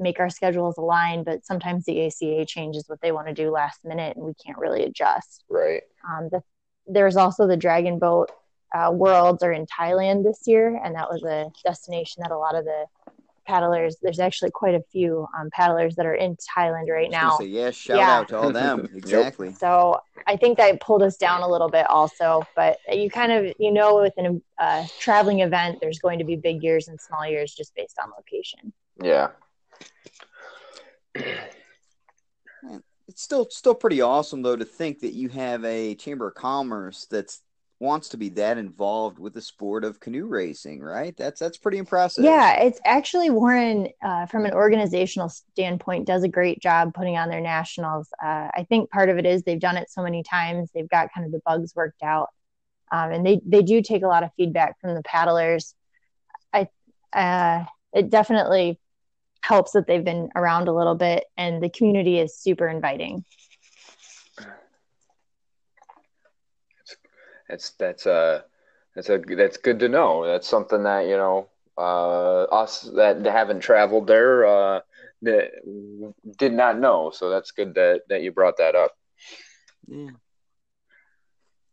make 0.00 0.18
our 0.18 0.30
schedules 0.30 0.78
align, 0.78 1.24
but 1.24 1.44
sometimes 1.44 1.84
the 1.84 2.06
ACA 2.06 2.44
changes 2.46 2.84
what 2.88 3.00
they 3.00 3.12
want 3.12 3.28
to 3.28 3.34
do 3.34 3.50
last 3.50 3.84
minute 3.84 4.16
and 4.16 4.24
we 4.24 4.32
can't 4.34 4.58
really 4.58 4.82
adjust. 4.82 5.44
Right. 5.48 5.82
Um, 6.08 6.30
the, 6.32 6.42
there's 6.86 7.16
also 7.16 7.46
the 7.46 7.56
Dragon 7.56 7.98
Boat 7.98 8.30
uh, 8.74 8.90
Worlds 8.92 9.42
are 9.42 9.52
in 9.52 9.66
Thailand 9.66 10.24
this 10.24 10.42
year, 10.46 10.80
and 10.82 10.94
that 10.94 11.10
was 11.10 11.22
a 11.24 11.50
destination 11.64 12.22
that 12.22 12.32
a 12.32 12.38
lot 12.38 12.54
of 12.54 12.64
the 12.64 12.84
paddlers. 13.46 13.96
There's 14.00 14.20
actually 14.20 14.50
quite 14.52 14.74
a 14.74 14.82
few 14.92 15.26
um, 15.38 15.50
paddlers 15.50 15.96
that 15.96 16.06
are 16.06 16.14
in 16.14 16.36
Thailand 16.56 16.88
right 16.88 17.10
now. 17.10 17.38
Say, 17.38 17.46
yeah, 17.46 17.70
shout 17.70 17.98
yeah. 17.98 18.18
out 18.18 18.28
to 18.28 18.38
all 18.38 18.52
them. 18.52 18.88
exactly. 18.94 19.52
So 19.54 20.00
I 20.26 20.36
think 20.36 20.56
that 20.58 20.80
pulled 20.80 21.02
us 21.02 21.16
down 21.16 21.42
a 21.42 21.48
little 21.48 21.68
bit 21.68 21.86
also, 21.90 22.42
but 22.54 22.78
you 22.92 23.10
kind 23.10 23.32
of 23.32 23.52
you 23.58 23.72
know 23.72 24.00
with 24.00 24.14
a 24.18 24.40
uh, 24.62 24.86
traveling 24.98 25.40
event, 25.40 25.78
there's 25.80 25.98
going 25.98 26.18
to 26.18 26.24
be 26.24 26.36
big 26.36 26.62
years 26.62 26.88
and 26.88 27.00
small 27.00 27.26
years 27.26 27.52
just 27.54 27.74
based 27.74 27.98
on 28.02 28.10
location. 28.16 28.72
Yeah. 29.02 29.28
It's 33.10 33.22
still 33.22 33.48
still 33.50 33.74
pretty 33.74 34.00
awesome 34.00 34.40
though 34.42 34.54
to 34.54 34.64
think 34.64 35.00
that 35.00 35.14
you 35.14 35.28
have 35.30 35.64
a 35.64 35.96
chamber 35.96 36.28
of 36.28 36.34
commerce 36.36 37.08
that's 37.10 37.42
wants 37.80 38.10
to 38.10 38.16
be 38.16 38.28
that 38.28 38.56
involved 38.56 39.18
with 39.18 39.34
the 39.34 39.40
sport 39.42 39.82
of 39.82 39.98
canoe 39.98 40.26
racing, 40.26 40.80
right? 40.80 41.16
That's 41.16 41.40
that's 41.40 41.58
pretty 41.58 41.78
impressive. 41.78 42.24
Yeah, 42.24 42.60
it's 42.60 42.78
actually 42.84 43.30
Warren 43.30 43.88
uh, 44.00 44.26
from 44.26 44.44
an 44.44 44.52
organizational 44.52 45.28
standpoint 45.28 46.06
does 46.06 46.22
a 46.22 46.28
great 46.28 46.60
job 46.62 46.94
putting 46.94 47.16
on 47.16 47.28
their 47.28 47.40
nationals. 47.40 48.08
Uh, 48.22 48.48
I 48.54 48.64
think 48.68 48.90
part 48.90 49.08
of 49.08 49.18
it 49.18 49.26
is 49.26 49.42
they've 49.42 49.58
done 49.58 49.76
it 49.76 49.90
so 49.90 50.04
many 50.04 50.22
times, 50.22 50.70
they've 50.72 50.88
got 50.88 51.08
kind 51.12 51.26
of 51.26 51.32
the 51.32 51.40
bugs 51.44 51.74
worked 51.74 52.04
out, 52.04 52.28
um, 52.92 53.10
and 53.10 53.26
they 53.26 53.40
they 53.44 53.62
do 53.62 53.82
take 53.82 54.04
a 54.04 54.08
lot 54.08 54.22
of 54.22 54.30
feedback 54.36 54.80
from 54.80 54.94
the 54.94 55.02
paddlers. 55.02 55.74
I 56.52 56.68
uh, 57.12 57.64
it 57.92 58.08
definitely 58.08 58.78
helps 59.42 59.72
that 59.72 59.86
they've 59.86 60.04
been 60.04 60.30
around 60.36 60.68
a 60.68 60.74
little 60.74 60.94
bit, 60.94 61.24
and 61.36 61.62
the 61.62 61.70
community 61.70 62.18
is 62.18 62.36
super 62.36 62.68
inviting. 62.68 63.24
That's 67.48 67.70
that's 67.70 68.06
uh 68.06 68.42
that's 68.94 69.08
a 69.08 69.18
that's 69.18 69.56
good 69.56 69.80
to 69.80 69.88
know. 69.88 70.24
That's 70.24 70.46
something 70.46 70.84
that 70.84 71.06
you 71.06 71.16
know 71.16 71.48
uh, 71.80 72.42
us 72.44 72.82
that 72.94 73.24
haven't 73.24 73.60
traveled 73.60 74.06
there 74.06 74.44
uh, 74.44 74.80
that 75.22 75.50
did 76.38 76.52
not 76.52 76.78
know. 76.78 77.10
So 77.12 77.30
that's 77.30 77.52
good 77.52 77.74
that 77.74 78.02
that 78.08 78.22
you 78.22 78.32
brought 78.32 78.58
that 78.58 78.74
up. 78.74 78.96
Yeah. 79.88 80.10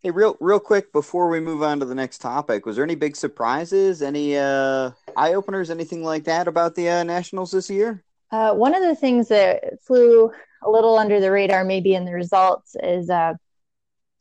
Hey, 0.08 0.12
real 0.12 0.38
real 0.40 0.62
quick 0.62 0.94
before 0.94 1.28
we 1.28 1.42
move 1.42 1.62
on 1.62 1.82
to 1.82 1.86
the 1.86 1.94
next 1.94 2.22
topic, 2.22 2.66
was 2.66 2.78
there 2.78 2.86
any 2.86 2.96
big 2.96 3.18
surprises, 3.18 4.02
any 4.02 4.38
uh, 4.38 4.92
eye 5.18 5.34
openers, 5.34 5.70
anything 5.70 6.02
like 6.02 6.24
that 6.24 6.48
about 6.48 6.76
the 6.76 6.90
uh, 6.90 7.04
Nationals 7.04 7.52
this 7.52 7.70
year? 7.70 8.06
Uh, 8.32 8.54
one 8.54 8.74
of 8.74 8.82
the 8.82 8.96
things 8.96 9.28
that 9.28 9.84
flew 9.84 10.32
a 10.64 10.70
little 10.70 10.98
under 10.98 11.20
the 11.20 11.30
radar, 11.30 11.66
maybe 11.66 11.94
in 11.94 12.06
the 12.06 12.14
results, 12.14 12.78
is 12.82 13.10
uh, 13.10 13.34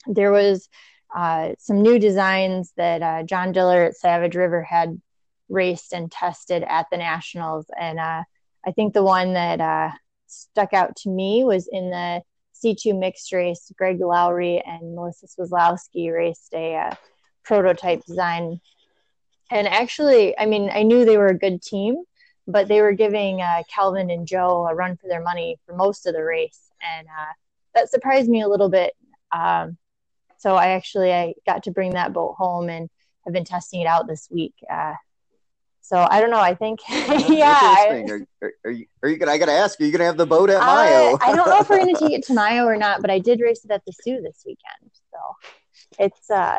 there 0.09 0.33
was 0.33 0.69
uh, 1.15 1.51
some 1.61 1.83
new 1.83 2.01
designs 2.01 2.73
that 2.77 3.01
uh, 3.01 3.23
John 3.23 3.53
Diller 3.53 3.85
at 3.85 3.97
Savage 3.97 4.35
River 4.35 4.65
had 4.65 5.01
raced 5.49 5.93
and 5.93 6.11
tested 6.11 6.65
at 6.65 6.87
the 6.91 6.97
Nationals. 6.97 7.67
And 7.81 8.01
uh, 8.01 8.25
I 8.67 8.73
think 8.73 8.93
the 8.93 9.05
one 9.05 9.35
that 9.35 9.61
uh, 9.61 9.91
stuck 10.27 10.73
out 10.73 10.97
to 10.97 11.11
me 11.11 11.45
was 11.45 11.69
in 11.71 11.91
the 11.91 12.23
C2 12.65 12.99
mixed 12.99 13.33
race. 13.33 13.73
Greg 13.77 14.01
Lowry 14.01 14.63
and 14.65 14.95
Melissa 14.95 15.27
Swazlowski 15.27 16.13
raced 16.13 16.53
a 16.55 16.77
uh, 16.77 16.95
prototype 17.45 18.05
design. 18.05 18.61
And 19.51 19.69
actually, 19.69 20.37
I 20.39 20.47
mean, 20.47 20.71
I 20.73 20.83
knew 20.83 21.05
they 21.05 21.19
were 21.19 21.29
a 21.29 21.39
good 21.39 21.63
team, 21.63 22.03
but 22.47 22.69
they 22.69 22.81
were 22.81 22.93
giving 22.93 23.41
uh, 23.41 23.63
Calvin 23.73 24.11
and 24.11 24.27
Joe 24.27 24.67
a 24.67 24.75
run 24.75 24.97
for 24.97 25.09
their 25.09 25.23
money 25.23 25.59
for 25.67 25.77
most 25.77 26.07
of 26.07 26.15
the 26.15 26.25
race. 26.25 26.71
And 26.83 27.07
that 27.75 27.91
surprised 27.91 28.29
me 28.29 28.43
a 28.43 28.49
little 28.49 28.69
bit. 28.69 28.95
Um, 29.33 29.77
so 30.39 30.57
I 30.57 30.69
actually 30.69 31.13
I 31.13 31.35
got 31.47 31.65
to 31.65 31.71
bring 31.71 31.93
that 31.93 32.13
boat 32.13 32.35
home 32.37 32.69
and 32.69 32.89
have 33.25 33.35
been 33.35 33.45
testing 33.45 33.81
it 33.81 33.87
out 33.87 34.07
this 34.07 34.29
week. 34.31 34.55
So 35.87 36.05
I 36.11 36.21
don't 36.21 36.33
know. 36.33 36.41
I 36.41 36.53
think 36.53 36.81
yeah. 36.89 37.87
Are, 37.89 38.27
are, 38.43 38.53
are, 38.65 38.71
you? 38.73 38.87
Are 39.05 39.09
you 39.09 39.19
gonna? 39.19 39.31
I 39.31 39.39
gotta 39.39 39.53
ask. 39.53 39.81
Are 39.81 39.85
you 39.85 39.93
gonna 39.93 40.05
have 40.05 40.17
the 40.17 40.27
boat 40.27 40.51
at 40.51 40.59
Mayo? 40.59 41.15
Uh, 41.15 41.19
I 41.21 41.33
don't 41.33 41.49
know 41.49 41.61
if 41.61 41.69
we're 41.71 41.79
gonna 41.79 41.97
take 41.97 42.11
it 42.11 42.25
to 42.27 42.35
Mayo 42.35 42.65
or 42.65 42.77
not, 42.77 43.03
but 43.03 43.11
I 43.11 43.21
did 43.21 43.41
race 43.41 43.65
it 43.65 43.71
at 43.71 43.85
the 43.87 43.93
Soo 43.93 44.21
this 44.21 44.43
weekend. 44.45 44.91
So 45.13 45.19
it's 46.01 46.29
uh 46.29 46.57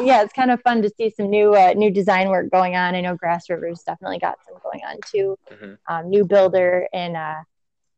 yeah, 0.02 0.22
it's 0.22 0.32
kind 0.32 0.50
of 0.50 0.62
fun 0.62 0.80
to 0.80 0.90
see 0.96 1.10
some 1.10 1.28
new 1.28 1.54
uh, 1.54 1.74
new 1.76 1.90
design 1.90 2.30
work 2.30 2.50
going 2.50 2.74
on. 2.74 2.94
I 2.94 3.02
know 3.02 3.16
Grass 3.16 3.50
River's 3.50 3.82
definitely 3.82 4.18
got 4.18 4.38
some 4.46 4.56
going 4.62 4.80
on 4.88 4.96
too. 5.04 5.36
Mm-hmm. 5.52 5.94
Um, 5.94 6.08
new 6.08 6.24
builder 6.24 6.88
in 6.94 7.16
uh, 7.16 7.42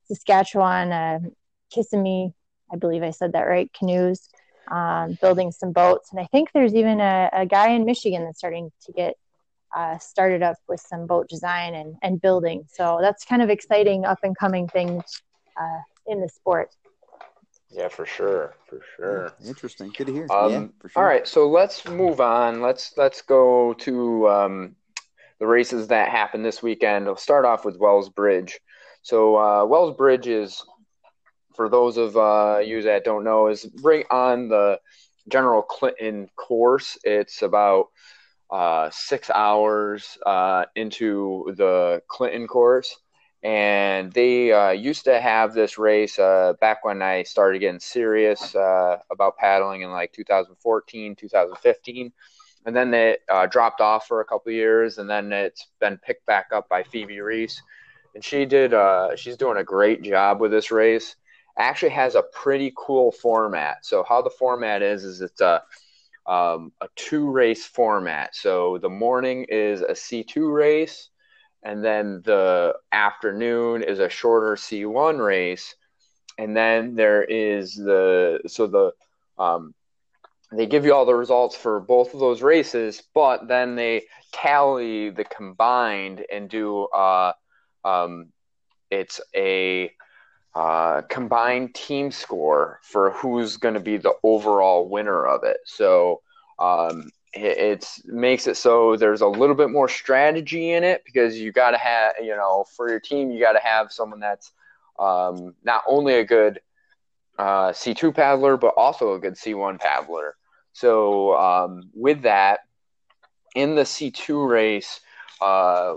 Saskatchewan, 0.08 0.90
uh, 0.90 1.18
Kissimmee, 1.72 2.34
I 2.72 2.76
believe 2.76 3.04
I 3.04 3.10
said 3.10 3.34
that 3.34 3.42
right. 3.42 3.72
Canoes 3.72 4.28
um, 4.68 5.18
building 5.20 5.52
some 5.52 5.72
boats. 5.72 6.10
And 6.10 6.20
I 6.20 6.26
think 6.26 6.50
there's 6.52 6.74
even 6.74 7.00
a, 7.00 7.30
a 7.32 7.46
guy 7.46 7.70
in 7.70 7.84
Michigan 7.84 8.24
that's 8.24 8.38
starting 8.38 8.70
to 8.86 8.92
get 8.92 9.14
uh, 9.74 9.98
started 9.98 10.42
up 10.42 10.56
with 10.68 10.80
some 10.80 11.06
boat 11.06 11.28
design 11.28 11.74
and, 11.74 11.96
and 12.02 12.20
building. 12.20 12.64
So 12.72 12.98
that's 13.00 13.24
kind 13.24 13.42
of 13.42 13.50
exciting 13.50 14.04
up 14.04 14.18
and 14.22 14.36
coming 14.36 14.68
things 14.68 15.02
uh, 15.60 15.80
in 16.06 16.20
the 16.20 16.28
sport. 16.28 16.70
Yeah, 17.70 17.88
for 17.88 18.04
sure, 18.04 18.54
for 18.68 18.80
sure. 18.96 19.32
Interesting. 19.46 19.92
Good 19.96 20.08
to 20.08 20.12
hear. 20.12 20.26
Um, 20.30 20.52
yeah, 20.52 20.88
sure. 20.88 20.90
All 20.96 21.04
right, 21.04 21.26
so 21.26 21.48
let's 21.48 21.88
move 21.88 22.20
on. 22.20 22.60
Let's 22.60 22.92
let's 22.98 23.22
go 23.22 23.72
to 23.74 24.28
um, 24.28 24.76
the 25.38 25.46
races 25.46 25.88
that 25.88 26.10
happened 26.10 26.44
this 26.44 26.62
weekend. 26.62 27.06
We'll 27.06 27.16
start 27.16 27.46
off 27.46 27.64
with 27.64 27.78
Wells 27.78 28.10
Bridge. 28.10 28.60
So 29.00 29.36
uh, 29.36 29.64
Wells 29.64 29.96
Bridge 29.96 30.26
is 30.26 30.62
for 31.54 31.68
those 31.68 31.96
of 31.96 32.16
uh, 32.16 32.60
you 32.64 32.82
that 32.82 33.04
don't 33.04 33.24
know, 33.24 33.48
is 33.48 33.68
right 33.82 34.06
on 34.10 34.48
the 34.48 34.78
General 35.28 35.62
Clinton 35.62 36.28
course. 36.36 36.98
It's 37.04 37.42
about 37.42 37.88
uh, 38.52 38.90
six 38.92 39.30
hours 39.30 40.18
uh, 40.26 40.66
into 40.76 41.54
the 41.56 42.02
Clinton 42.06 42.46
course. 42.46 42.98
And 43.42 44.12
they 44.12 44.52
uh, 44.52 44.70
used 44.70 45.04
to 45.04 45.20
have 45.20 45.54
this 45.54 45.78
race 45.78 46.18
uh, 46.18 46.52
back 46.60 46.84
when 46.84 47.02
I 47.02 47.22
started 47.24 47.58
getting 47.60 47.80
serious 47.80 48.54
uh, 48.54 48.98
about 49.10 49.38
paddling 49.38 49.80
in 49.80 49.90
like 49.90 50.12
2014, 50.12 51.16
2015. 51.16 52.12
And 52.64 52.76
then 52.76 52.94
it 52.94 53.22
dropped 53.50 53.80
off 53.80 54.06
for 54.06 54.20
a 54.20 54.24
couple 54.24 54.52
years, 54.52 54.98
and 54.98 55.10
then 55.10 55.32
it's 55.32 55.66
been 55.80 55.96
picked 55.96 56.26
back 56.26 56.50
up 56.52 56.68
by 56.68 56.84
Phoebe 56.84 57.20
Reese. 57.20 57.60
And 58.14 58.22
she 58.22 58.44
did, 58.44 58.72
she's 59.16 59.36
doing 59.36 59.56
a 59.56 59.64
great 59.64 60.02
job 60.02 60.40
with 60.40 60.52
this 60.52 60.70
race 60.70 61.16
actually 61.58 61.90
has 61.90 62.14
a 62.14 62.22
pretty 62.22 62.72
cool 62.76 63.12
format. 63.12 63.84
So 63.84 64.04
how 64.08 64.22
the 64.22 64.30
format 64.30 64.82
is 64.82 65.04
is 65.04 65.20
it's 65.20 65.40
a 65.40 65.62
um, 66.26 66.72
a 66.80 66.88
two 66.96 67.30
race 67.30 67.64
format. 67.64 68.34
So 68.34 68.78
the 68.78 68.88
morning 68.88 69.46
is 69.48 69.80
a 69.80 69.92
C2 69.92 70.52
race, 70.52 71.08
and 71.62 71.84
then 71.84 72.22
the 72.24 72.74
afternoon 72.92 73.82
is 73.82 73.98
a 73.98 74.08
shorter 74.08 74.56
C1 74.56 75.24
race, 75.24 75.74
and 76.38 76.56
then 76.56 76.94
there 76.94 77.22
is 77.22 77.74
the 77.74 78.40
so 78.46 78.66
the 78.66 78.92
um, 79.42 79.74
they 80.52 80.66
give 80.66 80.84
you 80.84 80.94
all 80.94 81.06
the 81.06 81.14
results 81.14 81.56
for 81.56 81.80
both 81.80 82.14
of 82.14 82.20
those 82.20 82.42
races, 82.42 83.02
but 83.14 83.48
then 83.48 83.74
they 83.74 84.02
tally 84.32 85.10
the 85.10 85.24
combined 85.24 86.24
and 86.30 86.48
do 86.48 86.84
uh, 86.84 87.32
um, 87.84 88.26
it's 88.90 89.20
a 89.34 89.90
uh, 90.54 91.02
combined 91.02 91.74
team 91.74 92.10
score 92.10 92.78
for 92.82 93.10
who's 93.10 93.56
going 93.56 93.74
to 93.74 93.80
be 93.80 93.96
the 93.96 94.14
overall 94.22 94.88
winner 94.88 95.26
of 95.26 95.44
it. 95.44 95.58
So 95.64 96.20
um, 96.58 97.10
it 97.32 97.86
makes 98.04 98.46
it 98.46 98.56
so 98.56 98.96
there's 98.96 99.22
a 99.22 99.26
little 99.26 99.54
bit 99.54 99.70
more 99.70 99.88
strategy 99.88 100.72
in 100.72 100.84
it 100.84 101.02
because 101.06 101.38
you 101.38 101.52
got 101.52 101.70
to 101.70 101.78
have, 101.78 102.12
you 102.22 102.36
know, 102.36 102.64
for 102.76 102.90
your 102.90 103.00
team, 103.00 103.30
you 103.30 103.40
got 103.40 103.52
to 103.52 103.60
have 103.62 103.90
someone 103.90 104.20
that's 104.20 104.52
um, 104.98 105.54
not 105.64 105.82
only 105.88 106.14
a 106.14 106.24
good 106.24 106.60
uh, 107.38 107.70
C2 107.70 108.14
paddler, 108.14 108.56
but 108.56 108.74
also 108.76 109.14
a 109.14 109.18
good 109.18 109.34
C1 109.34 109.80
paddler. 109.80 110.36
So 110.74 111.36
um, 111.36 111.90
with 111.94 112.22
that, 112.22 112.60
in 113.54 113.74
the 113.74 113.82
C2 113.82 114.48
race, 114.48 115.00
uh, 115.40 115.96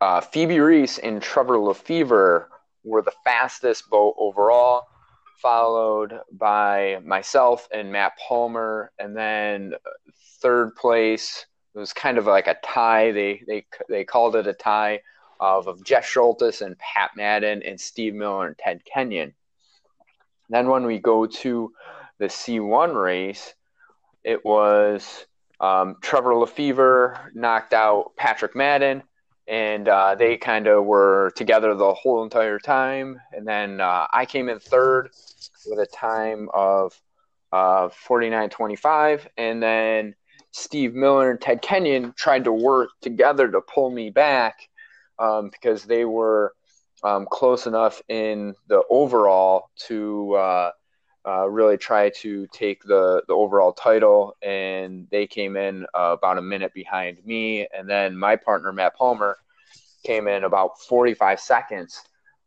uh, 0.00 0.20
Phoebe 0.20 0.60
Reese 0.60 0.98
and 0.98 1.22
Trevor 1.22 1.58
Lefevre 1.58 2.48
were 2.84 3.02
the 3.02 3.12
fastest 3.24 3.88
boat 3.90 4.14
overall, 4.18 4.84
followed 5.40 6.20
by 6.32 6.98
myself 7.04 7.68
and 7.72 7.90
Matt 7.90 8.12
Palmer, 8.18 8.92
and 8.98 9.16
then 9.16 9.74
third 10.40 10.74
place 10.76 11.46
it 11.74 11.78
was 11.78 11.92
kind 11.92 12.18
of 12.18 12.26
like 12.26 12.46
a 12.46 12.56
tie. 12.62 13.10
They 13.10 13.42
they 13.46 13.66
they 13.88 14.04
called 14.04 14.36
it 14.36 14.46
a 14.46 14.52
tie 14.52 15.00
of, 15.40 15.66
of 15.66 15.84
Jeff 15.84 16.06
Schultes 16.06 16.62
and 16.62 16.78
Pat 16.78 17.10
Madden 17.16 17.62
and 17.62 17.80
Steve 17.80 18.14
Miller 18.14 18.46
and 18.46 18.58
Ted 18.58 18.82
Kenyon. 18.84 19.34
Then 20.48 20.68
when 20.68 20.84
we 20.84 20.98
go 20.98 21.26
to 21.26 21.72
the 22.18 22.26
C1 22.26 22.94
race, 22.94 23.54
it 24.22 24.44
was 24.44 25.26
um, 25.58 25.96
Trevor 26.00 26.36
Lefevre 26.36 27.32
knocked 27.34 27.72
out 27.72 28.12
Patrick 28.16 28.54
Madden, 28.54 29.02
and 29.46 29.88
uh, 29.88 30.14
they 30.14 30.36
kind 30.36 30.66
of 30.66 30.84
were 30.84 31.32
together 31.36 31.74
the 31.74 31.94
whole 31.94 32.22
entire 32.22 32.58
time. 32.58 33.20
And 33.32 33.46
then 33.46 33.80
uh, 33.80 34.06
I 34.12 34.26
came 34.26 34.48
in 34.48 34.58
third 34.58 35.10
with 35.66 35.78
a 35.78 35.86
time 35.86 36.48
of 36.54 36.98
uh, 37.52 37.88
49.25, 38.08 39.26
and 39.36 39.62
then 39.62 40.14
Steve 40.50 40.94
Miller 40.94 41.30
and 41.30 41.40
Ted 41.40 41.62
Kenyon 41.62 42.12
tried 42.16 42.44
to 42.44 42.52
work 42.52 42.90
together 43.00 43.50
to 43.50 43.60
pull 43.60 43.90
me 43.90 44.10
back 44.10 44.68
um, 45.18 45.50
because 45.50 45.84
they 45.84 46.04
were 46.04 46.54
um, 47.02 47.26
close 47.30 47.66
enough 47.66 48.00
in 48.08 48.54
the 48.68 48.82
overall 48.90 49.70
to 49.86 50.34
uh, 51.26 51.48
really 51.48 51.76
try 51.76 52.10
to 52.10 52.46
take 52.48 52.82
the, 52.84 53.22
the 53.28 53.34
overall 53.34 53.72
title. 53.72 54.36
And 54.42 55.06
they 55.10 55.26
came 55.26 55.56
in 55.56 55.84
uh, 55.94 56.16
about 56.18 56.38
a 56.38 56.42
minute 56.42 56.74
behind 56.74 57.24
me. 57.24 57.66
And 57.76 57.88
then 57.88 58.16
my 58.16 58.36
partner, 58.36 58.72
Matt 58.72 58.96
Palmer, 58.96 59.38
came 60.04 60.28
in 60.28 60.44
about 60.44 60.80
45 60.80 61.40
seconds 61.40 62.00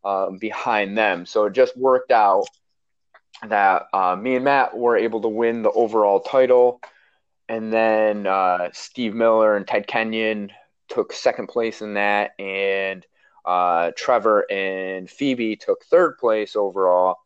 um, 0.04 0.38
behind 0.38 0.98
them. 0.98 1.26
So 1.26 1.46
it 1.46 1.54
just 1.54 1.76
worked 1.76 2.12
out 2.12 2.48
that 3.48 3.88
uh, 3.94 4.16
me 4.16 4.36
and 4.36 4.46
Matt 4.46 4.78
were 4.78 4.98
able 4.98 5.22
to 5.22 5.28
win 5.28 5.64
the 5.64 5.72
overall 5.72 6.20
title. 6.20 6.80
And 7.50 7.72
then 7.72 8.28
uh, 8.28 8.70
Steve 8.74 9.14
Miller 9.14 9.56
and 9.56 9.68
Ted 9.68 9.88
Kenyon 9.88 10.52
took 10.88 11.14
second 11.14 11.48
place 11.48 11.82
in 11.82 11.96
that. 11.96 12.32
And 12.40 13.06
uh, 13.46 13.92
Trevor 13.96 14.46
and 14.52 15.10
Phoebe 15.10 15.56
took 15.56 15.84
third 15.86 16.18
place 16.18 16.56
overall. 16.56 17.18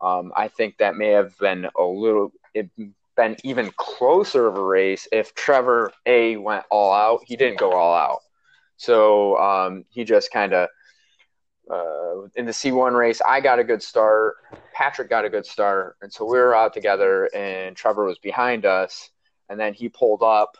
Um, 0.00 0.32
I 0.36 0.48
think 0.48 0.78
that 0.78 0.96
may 0.96 1.08
have 1.08 1.36
been 1.38 1.68
a 1.78 1.82
little 1.82 2.32
it 2.54 2.68
been 3.16 3.36
even 3.44 3.72
closer 3.76 4.46
of 4.46 4.56
a 4.56 4.62
race 4.62 5.08
if 5.10 5.34
Trevor 5.34 5.90
A 6.04 6.36
went 6.36 6.64
all 6.70 6.92
out. 6.92 7.20
He 7.24 7.36
didn't 7.36 7.58
go 7.58 7.72
all 7.72 7.94
out, 7.94 8.20
so 8.76 9.38
um, 9.38 9.84
he 9.88 10.04
just 10.04 10.30
kind 10.30 10.52
of 10.52 10.68
uh, 11.70 12.28
in 12.36 12.46
the 12.46 12.52
C1 12.52 12.96
race. 12.96 13.20
I 13.26 13.40
got 13.40 13.58
a 13.58 13.64
good 13.64 13.82
start. 13.82 14.36
Patrick 14.74 15.08
got 15.08 15.24
a 15.24 15.30
good 15.30 15.46
start, 15.46 15.96
and 16.02 16.12
so 16.12 16.24
we 16.24 16.38
were 16.38 16.54
out 16.54 16.74
together. 16.74 17.30
And 17.34 17.76
Trevor 17.76 18.04
was 18.04 18.18
behind 18.18 18.66
us, 18.66 19.10
and 19.48 19.58
then 19.58 19.74
he 19.74 19.88
pulled 19.88 20.22
up. 20.22 20.56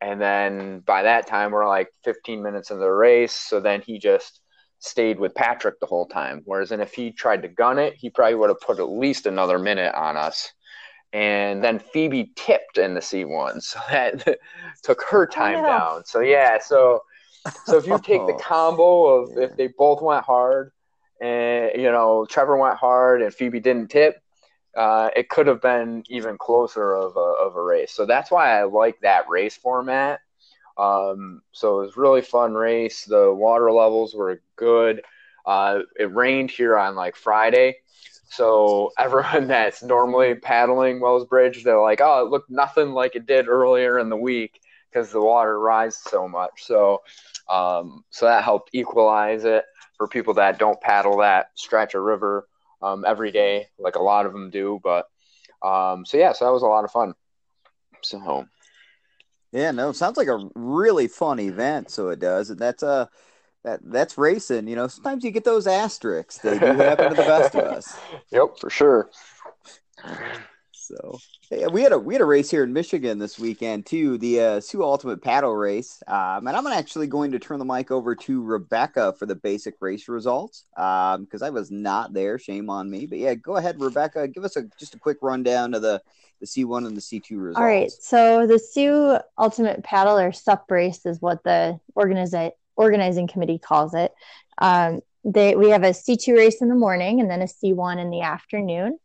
And 0.00 0.20
then 0.20 0.80
by 0.80 1.02
that 1.02 1.26
time, 1.26 1.50
we're 1.50 1.66
like 1.66 1.92
15 2.04 2.40
minutes 2.40 2.70
into 2.70 2.80
the 2.80 2.90
race. 2.90 3.32
So 3.32 3.58
then 3.58 3.80
he 3.80 3.98
just 3.98 4.40
stayed 4.78 5.18
with 5.18 5.34
Patrick 5.34 5.80
the 5.80 5.86
whole 5.86 6.06
time. 6.06 6.42
Whereas, 6.44 6.72
and 6.72 6.82
if 6.82 6.94
he 6.94 7.10
tried 7.10 7.42
to 7.42 7.48
gun 7.48 7.78
it, 7.78 7.94
he 7.94 8.10
probably 8.10 8.36
would 8.36 8.50
have 8.50 8.60
put 8.60 8.78
at 8.78 8.88
least 8.88 9.26
another 9.26 9.58
minute 9.58 9.94
on 9.94 10.16
us. 10.16 10.52
And 11.12 11.64
then 11.64 11.78
Phoebe 11.78 12.32
tipped 12.36 12.78
in 12.78 12.94
the 12.94 13.00
C1, 13.00 13.62
so 13.62 13.80
that 13.90 14.38
took 14.82 15.02
her 15.10 15.26
time 15.26 15.64
oh, 15.64 15.66
down. 15.66 16.04
So 16.04 16.20
yeah, 16.20 16.58
so 16.58 17.02
so 17.64 17.78
if 17.78 17.86
you 17.86 17.98
take 18.02 18.26
the 18.26 18.38
combo 18.40 19.06
of 19.06 19.30
yeah. 19.34 19.44
if 19.44 19.56
they 19.56 19.68
both 19.68 20.02
went 20.02 20.24
hard, 20.24 20.72
and 21.20 21.70
you 21.74 21.90
know 21.90 22.26
Trevor 22.26 22.56
went 22.56 22.76
hard 22.76 23.22
and 23.22 23.32
Phoebe 23.32 23.58
didn't 23.58 23.88
tip, 23.88 24.20
uh, 24.76 25.08
it 25.16 25.30
could 25.30 25.46
have 25.46 25.62
been 25.62 26.04
even 26.08 26.36
closer 26.36 26.94
of 26.94 27.16
a, 27.16 27.20
of 27.20 27.56
a 27.56 27.62
race. 27.62 27.92
So 27.92 28.04
that's 28.04 28.30
why 28.30 28.58
I 28.58 28.64
like 28.64 29.00
that 29.00 29.28
race 29.28 29.56
format 29.56 30.20
um, 30.78 31.42
so 31.52 31.80
it 31.80 31.86
was 31.86 31.96
really 31.96 32.22
fun 32.22 32.54
race. 32.54 33.04
The 33.04 33.32
water 33.34 33.72
levels 33.72 34.14
were 34.14 34.40
good. 34.56 35.02
Uh, 35.44 35.80
it 35.98 36.14
rained 36.14 36.50
here 36.50 36.76
on 36.78 36.94
like 36.94 37.16
Friday. 37.16 37.76
So 38.30 38.92
everyone 38.98 39.48
that's 39.48 39.82
normally 39.82 40.34
paddling 40.34 41.00
Wells 41.00 41.26
Bridge, 41.26 41.64
they're 41.64 41.80
like, 41.80 42.00
oh, 42.00 42.24
it 42.24 42.30
looked 42.30 42.50
nothing 42.50 42.90
like 42.92 43.16
it 43.16 43.26
did 43.26 43.48
earlier 43.48 43.98
in 43.98 44.08
the 44.08 44.16
week 44.16 44.60
because 44.90 45.10
the 45.10 45.20
water 45.20 45.58
rises 45.58 46.00
so 46.02 46.28
much. 46.28 46.64
So, 46.64 47.02
um, 47.48 48.04
so 48.10 48.26
that 48.26 48.44
helped 48.44 48.70
equalize 48.72 49.44
it 49.44 49.64
for 49.96 50.06
people 50.06 50.34
that 50.34 50.58
don't 50.58 50.80
paddle 50.80 51.18
that 51.18 51.50
stretch 51.54 51.94
of 51.94 52.02
river 52.02 52.48
um, 52.82 53.04
every 53.06 53.32
day, 53.32 53.66
like 53.78 53.96
a 53.96 54.02
lot 54.02 54.26
of 54.26 54.32
them 54.32 54.50
do. 54.50 54.80
But 54.82 55.06
um, 55.62 56.06
so 56.06 56.16
yeah, 56.16 56.32
so 56.32 56.44
that 56.44 56.52
was 56.52 56.62
a 56.62 56.66
lot 56.66 56.84
of 56.84 56.92
fun. 56.92 57.14
So 58.02 58.46
yeah, 59.52 59.70
no, 59.70 59.92
sounds 59.92 60.16
like 60.16 60.28
a 60.28 60.48
really 60.54 61.08
fun 61.08 61.40
event. 61.40 61.90
So 61.90 62.08
it 62.08 62.18
does, 62.18 62.50
and 62.50 62.58
that's 62.58 62.82
uh 62.82 63.06
that 63.64 63.80
that's 63.82 64.18
racing. 64.18 64.68
You 64.68 64.76
know, 64.76 64.88
sometimes 64.88 65.24
you 65.24 65.30
get 65.30 65.44
those 65.44 65.66
asterisks. 65.66 66.38
They 66.38 66.58
do 66.58 66.66
happen 66.66 67.10
to 67.10 67.16
the 67.16 67.22
best 67.22 67.54
of 67.54 67.64
us. 67.64 67.96
Yep, 68.30 68.58
for 68.60 68.68
sure. 68.68 69.10
So 70.88 71.18
we 71.70 71.82
had 71.82 71.92
a 71.92 71.98
we 71.98 72.14
had 72.14 72.22
a 72.22 72.26
race 72.26 72.50
here 72.50 72.64
in 72.64 72.72
Michigan 72.72 73.18
this 73.18 73.38
weekend 73.38 73.84
too, 73.84 74.16
the 74.18 74.40
uh, 74.40 74.60
Soo 74.60 74.82
Ultimate 74.82 75.22
Paddle 75.22 75.54
Race. 75.54 76.02
Um, 76.06 76.46
and 76.46 76.56
I'm 76.56 76.66
actually 76.66 77.06
going 77.06 77.32
to 77.32 77.38
turn 77.38 77.58
the 77.58 77.64
mic 77.64 77.90
over 77.90 78.14
to 78.14 78.42
Rebecca 78.42 79.12
for 79.18 79.26
the 79.26 79.34
basic 79.34 79.74
race 79.80 80.08
results 80.08 80.64
because 80.74 81.42
um, 81.42 81.44
I 81.44 81.50
was 81.50 81.70
not 81.70 82.12
there. 82.12 82.38
Shame 82.38 82.70
on 82.70 82.90
me. 82.90 83.06
But 83.06 83.18
yeah, 83.18 83.34
go 83.34 83.56
ahead, 83.56 83.80
Rebecca. 83.80 84.28
Give 84.28 84.44
us 84.44 84.56
a 84.56 84.64
just 84.78 84.94
a 84.94 84.98
quick 84.98 85.18
rundown 85.20 85.74
of 85.74 85.82
the 85.82 86.00
the 86.40 86.46
C1 86.46 86.86
and 86.86 86.96
the 86.96 87.00
C2 87.00 87.30
results. 87.32 87.58
All 87.58 87.64
right. 87.64 87.90
So 87.90 88.46
the 88.46 88.58
Soo 88.58 89.18
Ultimate 89.36 89.82
Paddle 89.82 90.18
or 90.18 90.32
SUP 90.32 90.70
race 90.70 91.04
is 91.04 91.20
what 91.20 91.42
the 91.44 91.80
organiza- 91.96 92.52
organizing 92.76 93.26
committee 93.26 93.58
calls 93.58 93.92
it. 93.92 94.12
Um, 94.58 95.00
they, 95.24 95.56
we 95.56 95.70
have 95.70 95.82
a 95.82 95.90
C2 95.90 96.36
race 96.36 96.62
in 96.62 96.68
the 96.68 96.74
morning 96.74 97.20
and 97.20 97.28
then 97.28 97.42
a 97.42 97.46
C1 97.46 97.98
in 97.98 98.10
the 98.10 98.22
afternoon. 98.22 98.98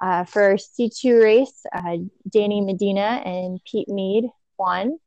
Uh, 0.00 0.24
for 0.24 0.42
our 0.42 0.54
C2 0.54 1.22
race, 1.22 1.64
uh, 1.72 1.96
Danny 2.28 2.60
Medina 2.60 3.22
and 3.24 3.60
Pete 3.64 3.88
Mead 3.88 4.24
won. 4.58 4.98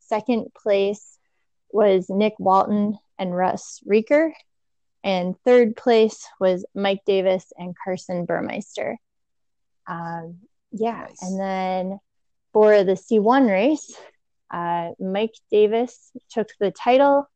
Second 0.00 0.52
place 0.54 1.18
was 1.72 2.08
Nick 2.08 2.34
Walton 2.38 2.98
and 3.18 3.34
Russ 3.34 3.80
Rieker. 3.88 4.32
And 5.02 5.34
third 5.44 5.76
place 5.76 6.26
was 6.38 6.64
Mike 6.74 7.02
Davis 7.06 7.52
and 7.56 7.74
Carson 7.84 8.24
Burmeister. 8.24 8.98
Um, 9.86 10.38
yeah. 10.72 11.06
Nice. 11.08 11.22
And 11.22 11.40
then 11.40 12.00
for 12.52 12.84
the 12.84 12.92
C1 12.92 13.48
race, 13.48 13.94
uh, 14.50 14.90
Mike 14.98 15.34
Davis 15.50 16.10
took 16.30 16.48
the 16.58 16.70
title. 16.70 17.28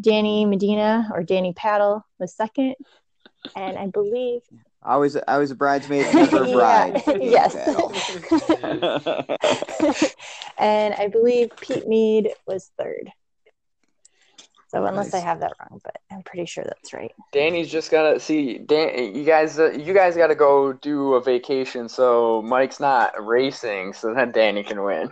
Danny 0.00 0.44
Medina 0.44 1.10
or 1.12 1.22
Danny 1.22 1.52
Paddle 1.52 2.04
was 2.18 2.34
second. 2.34 2.74
And 3.54 3.78
I 3.78 3.86
believe 3.86 4.42
I 4.86 4.96
was 4.96 5.16
I 5.26 5.38
was 5.38 5.50
a 5.50 5.56
bridesmaid, 5.56 6.06
never 6.14 6.44
a 6.44 6.52
bride. 6.52 7.02
yes. 7.20 7.56
and 10.58 10.94
I 10.94 11.08
believe 11.08 11.50
Pete 11.60 11.88
Mead 11.88 12.30
was 12.46 12.70
third. 12.78 13.10
So 14.68 14.84
unless 14.84 15.12
nice. 15.12 15.22
I 15.22 15.24
have 15.24 15.40
that 15.40 15.52
wrong, 15.60 15.80
but 15.82 15.96
I'm 16.10 16.22
pretty 16.22 16.44
sure 16.44 16.64
that's 16.64 16.92
right. 16.92 17.12
Danny's 17.32 17.70
just 17.70 17.90
gotta 17.90 18.18
see. 18.18 18.58
Dan, 18.58 19.14
you 19.14 19.24
guys, 19.24 19.58
uh, 19.58 19.70
you 19.70 19.94
guys 19.94 20.16
got 20.16 20.26
to 20.26 20.34
go 20.34 20.72
do 20.72 21.14
a 21.14 21.22
vacation. 21.22 21.88
So 21.88 22.42
Mike's 22.42 22.80
not 22.80 23.12
racing, 23.24 23.92
so 23.92 24.12
then 24.12 24.32
Danny 24.32 24.64
can 24.64 24.82
win. 24.82 25.08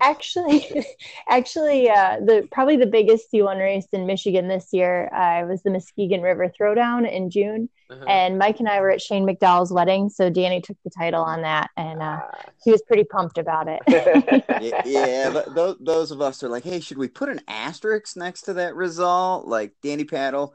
actually, 0.00 0.86
actually, 1.28 1.90
uh, 1.90 2.20
the 2.20 2.48
probably 2.52 2.76
the 2.76 2.86
biggest 2.86 3.30
C1 3.32 3.58
race 3.58 3.88
in 3.92 4.06
Michigan 4.06 4.46
this 4.46 4.68
year 4.72 5.12
uh, 5.12 5.44
was 5.46 5.62
the 5.62 5.70
Muskegon 5.70 6.22
River 6.22 6.50
Throwdown 6.58 7.10
in 7.10 7.28
June, 7.28 7.68
uh-huh. 7.90 8.04
and 8.08 8.38
Mike 8.38 8.60
and 8.60 8.68
I 8.68 8.80
were 8.80 8.90
at 8.90 9.00
Shane 9.00 9.26
McDowell's 9.26 9.72
wedding, 9.72 10.08
so 10.08 10.30
Danny 10.30 10.60
took 10.60 10.76
the 10.84 10.90
title 10.90 11.22
on 11.22 11.42
that, 11.42 11.70
and 11.76 12.02
uh, 12.02 12.20
ah. 12.22 12.42
he 12.64 12.72
was 12.72 12.82
pretty 12.82 13.04
pumped 13.04 13.38
about 13.38 13.68
it. 13.68 13.80
yeah, 14.62 14.82
yeah 14.84 15.42
those, 15.54 15.76
those 15.80 16.10
of 16.10 16.20
us 16.20 16.42
are 16.42 16.48
like, 16.48 16.64
hey, 16.64 16.80
should 16.80 16.98
we 16.98 17.08
put 17.08 17.28
an 17.28 17.40
asterisk? 17.48 18.16
next 18.16 18.42
to 18.42 18.54
that 18.54 18.74
result, 18.74 19.46
like 19.46 19.72
Danny 19.82 20.04
Paddle, 20.04 20.54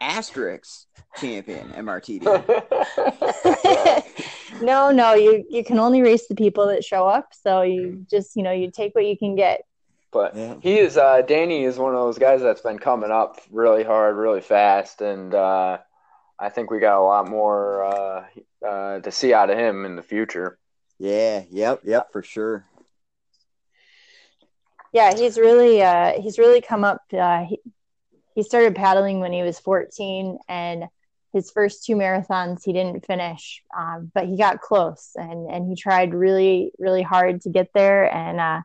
asterisk 0.00 0.86
champion 1.16 1.68
MRTD. 1.70 2.24
no, 4.62 4.90
no, 4.90 5.14
you 5.14 5.44
you 5.48 5.64
can 5.64 5.78
only 5.78 6.02
race 6.02 6.26
the 6.28 6.34
people 6.34 6.66
that 6.68 6.84
show 6.84 7.06
up. 7.06 7.28
So 7.32 7.62
you 7.62 8.04
just 8.10 8.36
you 8.36 8.42
know 8.42 8.52
you 8.52 8.70
take 8.70 8.94
what 8.94 9.06
you 9.06 9.16
can 9.16 9.36
get. 9.36 9.64
But 10.10 10.36
yeah. 10.36 10.56
he 10.60 10.78
is 10.78 10.96
uh, 10.96 11.22
Danny 11.22 11.64
is 11.64 11.78
one 11.78 11.94
of 11.94 12.00
those 12.00 12.18
guys 12.18 12.42
that's 12.42 12.60
been 12.60 12.78
coming 12.78 13.10
up 13.10 13.40
really 13.50 13.84
hard, 13.84 14.16
really 14.16 14.42
fast, 14.42 15.00
and 15.00 15.34
uh, 15.34 15.78
I 16.42 16.48
think 16.48 16.70
we 16.70 16.80
got 16.80 17.00
a 17.00 17.04
lot 17.04 17.28
more 17.28 17.84
uh, 17.84 18.24
uh 18.66 19.00
to 19.00 19.10
see 19.10 19.32
out 19.32 19.50
of 19.50 19.58
him 19.58 19.84
in 19.84 19.96
the 19.96 20.02
future. 20.02 20.58
Yeah, 20.98 21.44
yep, 21.50 21.80
yep, 21.84 22.12
for 22.12 22.22
sure 22.22 22.66
yeah 24.92 25.14
he's 25.14 25.38
really 25.38 25.82
uh 25.82 26.20
he's 26.20 26.38
really 26.38 26.60
come 26.60 26.84
up 26.84 27.02
uh 27.18 27.44
he, 27.44 27.58
he 28.34 28.42
started 28.42 28.74
paddling 28.74 29.20
when 29.20 29.32
he 29.32 29.42
was 29.42 29.58
14 29.58 30.38
and 30.48 30.84
his 31.32 31.50
first 31.50 31.84
two 31.84 31.96
marathons 31.96 32.62
he 32.64 32.72
didn't 32.72 33.06
finish 33.06 33.62
um, 33.76 34.10
but 34.14 34.26
he 34.26 34.36
got 34.36 34.60
close 34.60 35.12
and 35.16 35.50
and 35.50 35.68
he 35.68 35.74
tried 35.74 36.14
really 36.14 36.72
really 36.78 37.02
hard 37.02 37.40
to 37.40 37.50
get 37.50 37.68
there 37.74 38.12
and 38.14 38.38
uh 38.40 38.60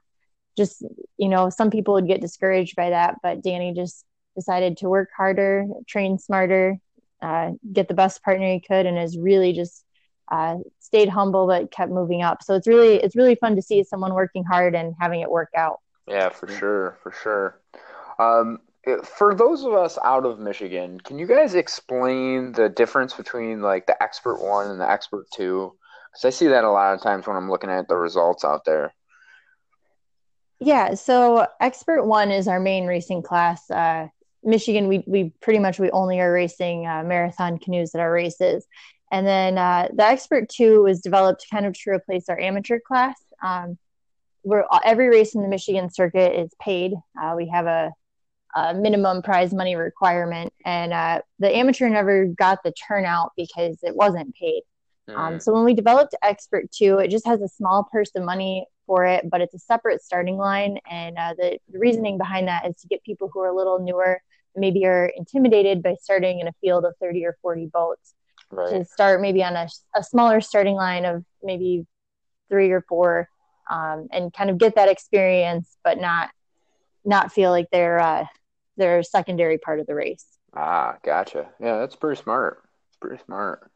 just 0.57 0.83
you 1.17 1.29
know 1.29 1.49
some 1.49 1.71
people 1.71 1.93
would 1.93 2.07
get 2.07 2.21
discouraged 2.21 2.75
by 2.75 2.89
that 2.89 3.15
but 3.23 3.41
danny 3.41 3.73
just 3.73 4.05
decided 4.35 4.77
to 4.77 4.89
work 4.89 5.09
harder 5.15 5.65
train 5.87 6.19
smarter 6.19 6.77
uh, 7.21 7.51
get 7.73 7.87
the 7.87 7.93
best 7.93 8.23
partner 8.23 8.47
he 8.51 8.59
could 8.59 8.85
and 8.85 8.97
has 8.97 9.17
really 9.17 9.53
just 9.53 9.83
uh, 10.31 10.57
stayed 10.79 11.09
humble 11.09 11.47
but 11.47 11.71
kept 11.71 11.91
moving 11.91 12.21
up 12.21 12.43
so 12.43 12.53
it's 12.53 12.67
really 12.67 12.95
it's 12.95 13.15
really 13.15 13.35
fun 13.35 13.55
to 13.55 13.61
see 13.61 13.83
someone 13.83 14.13
working 14.13 14.43
hard 14.43 14.75
and 14.75 14.93
having 14.99 15.21
it 15.21 15.31
work 15.31 15.49
out 15.55 15.79
yeah, 16.07 16.29
for 16.29 16.47
sure, 16.47 16.97
for 17.03 17.11
sure. 17.11 17.59
Um, 18.17 18.59
for 19.03 19.35
those 19.35 19.65
of 19.65 19.73
us 19.73 19.99
out 20.03 20.25
of 20.25 20.39
Michigan, 20.39 20.99
can 21.01 21.19
you 21.19 21.27
guys 21.27 21.53
explain 21.53 22.53
the 22.53 22.69
difference 22.69 23.13
between 23.13 23.61
like 23.61 23.85
the 23.85 24.01
expert 24.01 24.41
one 24.41 24.71
and 24.71 24.79
the 24.79 24.89
expert 24.89 25.25
two? 25.33 25.73
Because 26.11 26.25
I 26.25 26.29
see 26.29 26.47
that 26.47 26.63
a 26.63 26.71
lot 26.71 26.93
of 26.93 27.01
times 27.01 27.27
when 27.27 27.35
I'm 27.35 27.51
looking 27.51 27.69
at 27.69 27.89
the 27.89 27.97
results 27.97 28.45
out 28.45 28.63
there. 28.63 28.93
Yeah, 30.59 30.93
so 30.95 31.45
expert 31.59 32.05
one 32.05 32.31
is 32.31 32.47
our 32.47 32.59
main 32.59 32.87
racing 32.87 33.21
class. 33.21 33.69
Uh, 33.69 34.07
Michigan, 34.47 34.87
we 34.87 35.03
we 35.05 35.33
pretty 35.41 35.59
much 35.59 35.77
we 35.77 35.91
only 35.91 36.19
are 36.19 36.31
racing 36.31 36.87
uh, 36.87 37.03
marathon 37.03 37.57
canoes 37.59 37.93
at 37.93 38.01
our 38.01 38.11
races, 38.11 38.65
and 39.11 39.27
then 39.27 39.57
uh, 39.57 39.89
the 39.93 40.05
expert 40.05 40.49
two 40.49 40.83
was 40.83 41.01
developed 41.01 41.45
kind 41.51 41.65
of 41.65 41.73
to 41.73 41.89
replace 41.91 42.29
our 42.29 42.39
amateur 42.39 42.79
class. 42.79 43.15
Um, 43.43 43.77
where 44.43 44.65
every 44.85 45.09
race 45.09 45.35
in 45.35 45.41
the 45.41 45.49
Michigan 45.49 45.89
circuit 45.89 46.39
is 46.39 46.51
paid. 46.61 46.93
Uh, 47.21 47.33
we 47.35 47.49
have 47.49 47.65
a 47.65 47.91
uh, 48.55 48.73
minimum 48.73 49.21
prize 49.21 49.53
money 49.53 49.75
requirement, 49.75 50.53
and 50.63 50.93
uh, 50.93 51.21
the 51.39 51.53
amateur 51.53 51.89
never 51.89 52.25
got 52.27 52.63
the 52.63 52.71
turnout 52.71 53.33
because 53.35 53.77
it 53.83 53.93
wasn't 53.93 54.33
paid. 54.35 54.63
Um, 55.15 55.39
so 55.39 55.53
when 55.53 55.63
we 55.63 55.73
developed 55.73 56.15
Expert 56.21 56.69
Two, 56.71 56.97
it 56.99 57.09
just 57.09 57.25
has 57.25 57.41
a 57.41 57.47
small 57.47 57.87
purse 57.91 58.11
of 58.15 58.23
money 58.23 58.65
for 58.85 59.05
it, 59.05 59.29
but 59.29 59.41
it's 59.41 59.53
a 59.53 59.59
separate 59.59 60.01
starting 60.01 60.37
line. 60.37 60.79
And 60.89 61.17
uh, 61.17 61.33
the 61.37 61.59
reasoning 61.71 62.17
behind 62.17 62.47
that 62.47 62.67
is 62.67 62.75
to 62.81 62.87
get 62.87 63.03
people 63.03 63.29
who 63.31 63.39
are 63.41 63.49
a 63.49 63.55
little 63.55 63.79
newer, 63.79 64.21
maybe 64.57 64.79
you're 64.79 65.05
intimidated 65.05 65.83
by 65.83 65.95
starting 66.01 66.39
in 66.39 66.47
a 66.47 66.53
field 66.61 66.85
of 66.85 66.93
30 66.99 67.25
or 67.25 67.37
40 67.41 67.67
boats, 67.67 68.15
right. 68.51 68.69
to 68.69 68.85
start 68.85 69.21
maybe 69.21 69.43
on 69.43 69.55
a, 69.55 69.67
a 69.95 70.03
smaller 70.03 70.41
starting 70.41 70.75
line 70.75 71.05
of 71.05 71.23
maybe 71.43 71.85
three 72.49 72.71
or 72.71 72.81
four, 72.87 73.29
um, 73.69 74.07
and 74.11 74.33
kind 74.33 74.49
of 74.49 74.57
get 74.57 74.75
that 74.75 74.89
experience, 74.89 75.77
but 75.83 75.99
not 75.99 76.29
not 77.05 77.31
feel 77.31 77.51
like 77.51 77.67
they're 77.71 77.99
uh, 77.99 78.25
their 78.75 79.03
secondary 79.03 79.57
part 79.57 79.79
of 79.79 79.87
the 79.87 79.95
race. 79.95 80.25
Ah, 80.55 80.97
gotcha. 81.03 81.47
Yeah, 81.59 81.77
that's 81.77 81.95
pretty 81.95 82.21
smart. 82.21 82.63
Pretty 82.99 83.21
smart. 83.23 83.71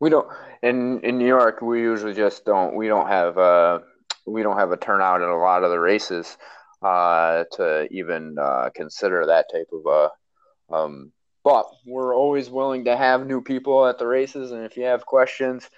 We 0.00 0.10
don't 0.10 0.28
in 0.62 1.00
in 1.00 1.18
New 1.18 1.26
York. 1.26 1.62
We 1.62 1.80
usually 1.80 2.14
just 2.14 2.44
don't. 2.44 2.74
We 2.74 2.88
don't 2.88 3.08
have 3.08 3.38
uh 3.38 3.80
we 4.26 4.42
don't 4.42 4.58
have 4.58 4.72
a 4.72 4.76
turnout 4.76 5.22
in 5.22 5.28
a 5.28 5.38
lot 5.38 5.64
of 5.64 5.70
the 5.70 5.80
races 5.80 6.36
uh 6.82 7.44
to 7.52 7.88
even 7.90 8.36
uh, 8.38 8.70
consider 8.74 9.26
that 9.26 9.46
type 9.52 9.68
of 9.72 9.86
uh 9.86 10.74
um. 10.74 11.12
But 11.44 11.66
we're 11.84 12.14
always 12.14 12.50
willing 12.50 12.84
to 12.84 12.96
have 12.96 13.26
new 13.26 13.42
people 13.42 13.86
at 13.86 13.98
the 13.98 14.06
races, 14.06 14.52
and 14.52 14.64
if 14.64 14.76
you 14.76 14.84
have 14.84 15.04
questions, 15.04 15.68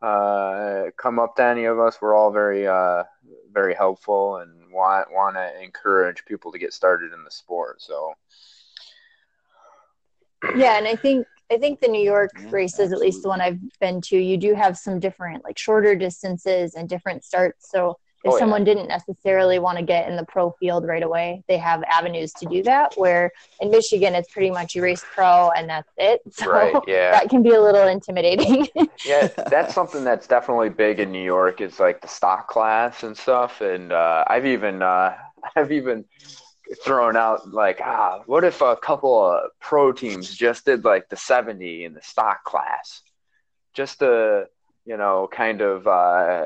uh, 0.00 0.84
come 0.96 1.18
up 1.18 1.34
to 1.36 1.42
any 1.42 1.64
of 1.64 1.80
us. 1.80 1.98
We're 2.00 2.14
all 2.14 2.30
very 2.30 2.66
uh 2.66 3.04
very 3.52 3.74
helpful 3.74 4.36
and 4.36 4.70
want 4.70 5.10
want 5.10 5.36
to 5.36 5.62
encourage 5.62 6.24
people 6.24 6.52
to 6.52 6.58
get 6.58 6.72
started 6.72 7.12
in 7.12 7.24
the 7.24 7.30
sport. 7.30 7.82
So 7.82 8.14
yeah, 10.56 10.78
and 10.78 10.86
I 10.86 10.94
think 10.94 11.26
I 11.50 11.56
think 11.56 11.80
the 11.80 11.88
New 11.88 12.02
York 12.02 12.30
yeah, 12.38 12.48
races, 12.50 12.80
absolutely. 12.80 13.06
at 13.06 13.06
least 13.06 13.22
the 13.22 13.28
one 13.28 13.40
I've 13.40 13.58
been 13.80 14.00
to, 14.02 14.18
you 14.18 14.36
do 14.36 14.54
have 14.54 14.76
some 14.76 15.00
different 15.00 15.44
like 15.44 15.58
shorter 15.58 15.94
distances 15.94 16.74
and 16.74 16.88
different 16.88 17.24
starts. 17.24 17.70
So 17.70 17.98
if 18.24 18.32
oh, 18.32 18.38
someone 18.38 18.66
yeah. 18.66 18.74
didn't 18.74 18.88
necessarily 18.88 19.58
want 19.58 19.78
to 19.78 19.84
get 19.84 20.08
in 20.08 20.16
the 20.16 20.24
pro 20.24 20.50
field 20.52 20.84
right 20.84 21.02
away, 21.02 21.44
they 21.46 21.56
have 21.56 21.84
avenues 21.84 22.32
to 22.34 22.46
do 22.46 22.62
that. 22.64 22.94
Where 22.96 23.30
in 23.60 23.70
Michigan, 23.70 24.14
it's 24.14 24.32
pretty 24.32 24.50
much 24.50 24.74
you 24.74 24.82
race 24.82 25.04
pro 25.14 25.50
and 25.50 25.68
that's 25.68 25.90
it. 25.96 26.20
So 26.38 26.50
right, 26.50 26.74
yeah. 26.86 27.10
that 27.10 27.30
can 27.30 27.42
be 27.42 27.50
a 27.50 27.60
little 27.60 27.88
intimidating. 27.88 28.68
yeah, 29.04 29.26
that's 29.26 29.74
something 29.74 30.04
that's 30.04 30.28
definitely 30.28 30.68
big 30.68 31.00
in 31.00 31.10
New 31.10 31.22
York. 31.22 31.60
It's 31.60 31.80
like 31.80 32.00
the 32.00 32.06
stock 32.06 32.48
class 32.48 33.02
and 33.02 33.16
stuff. 33.16 33.60
And 33.60 33.92
uh, 33.92 34.24
I've 34.28 34.46
even 34.46 34.82
uh, 34.82 35.16
I've 35.56 35.72
even 35.72 36.04
thrown 36.84 37.16
out 37.16 37.48
like, 37.52 37.80
ah, 37.82 38.22
what 38.26 38.44
if 38.44 38.60
a 38.60 38.76
couple 38.76 39.32
of 39.32 39.50
pro 39.60 39.92
teams 39.92 40.34
just 40.34 40.64
did 40.64 40.84
like 40.84 41.08
the 41.08 41.16
70 41.16 41.84
in 41.84 41.94
the 41.94 42.02
stock 42.02 42.44
class, 42.44 43.02
just 43.74 44.00
to 44.00 44.46
you 44.88 44.96
know, 44.96 45.28
kind 45.30 45.60
of, 45.60 45.86
uh, 45.86 46.44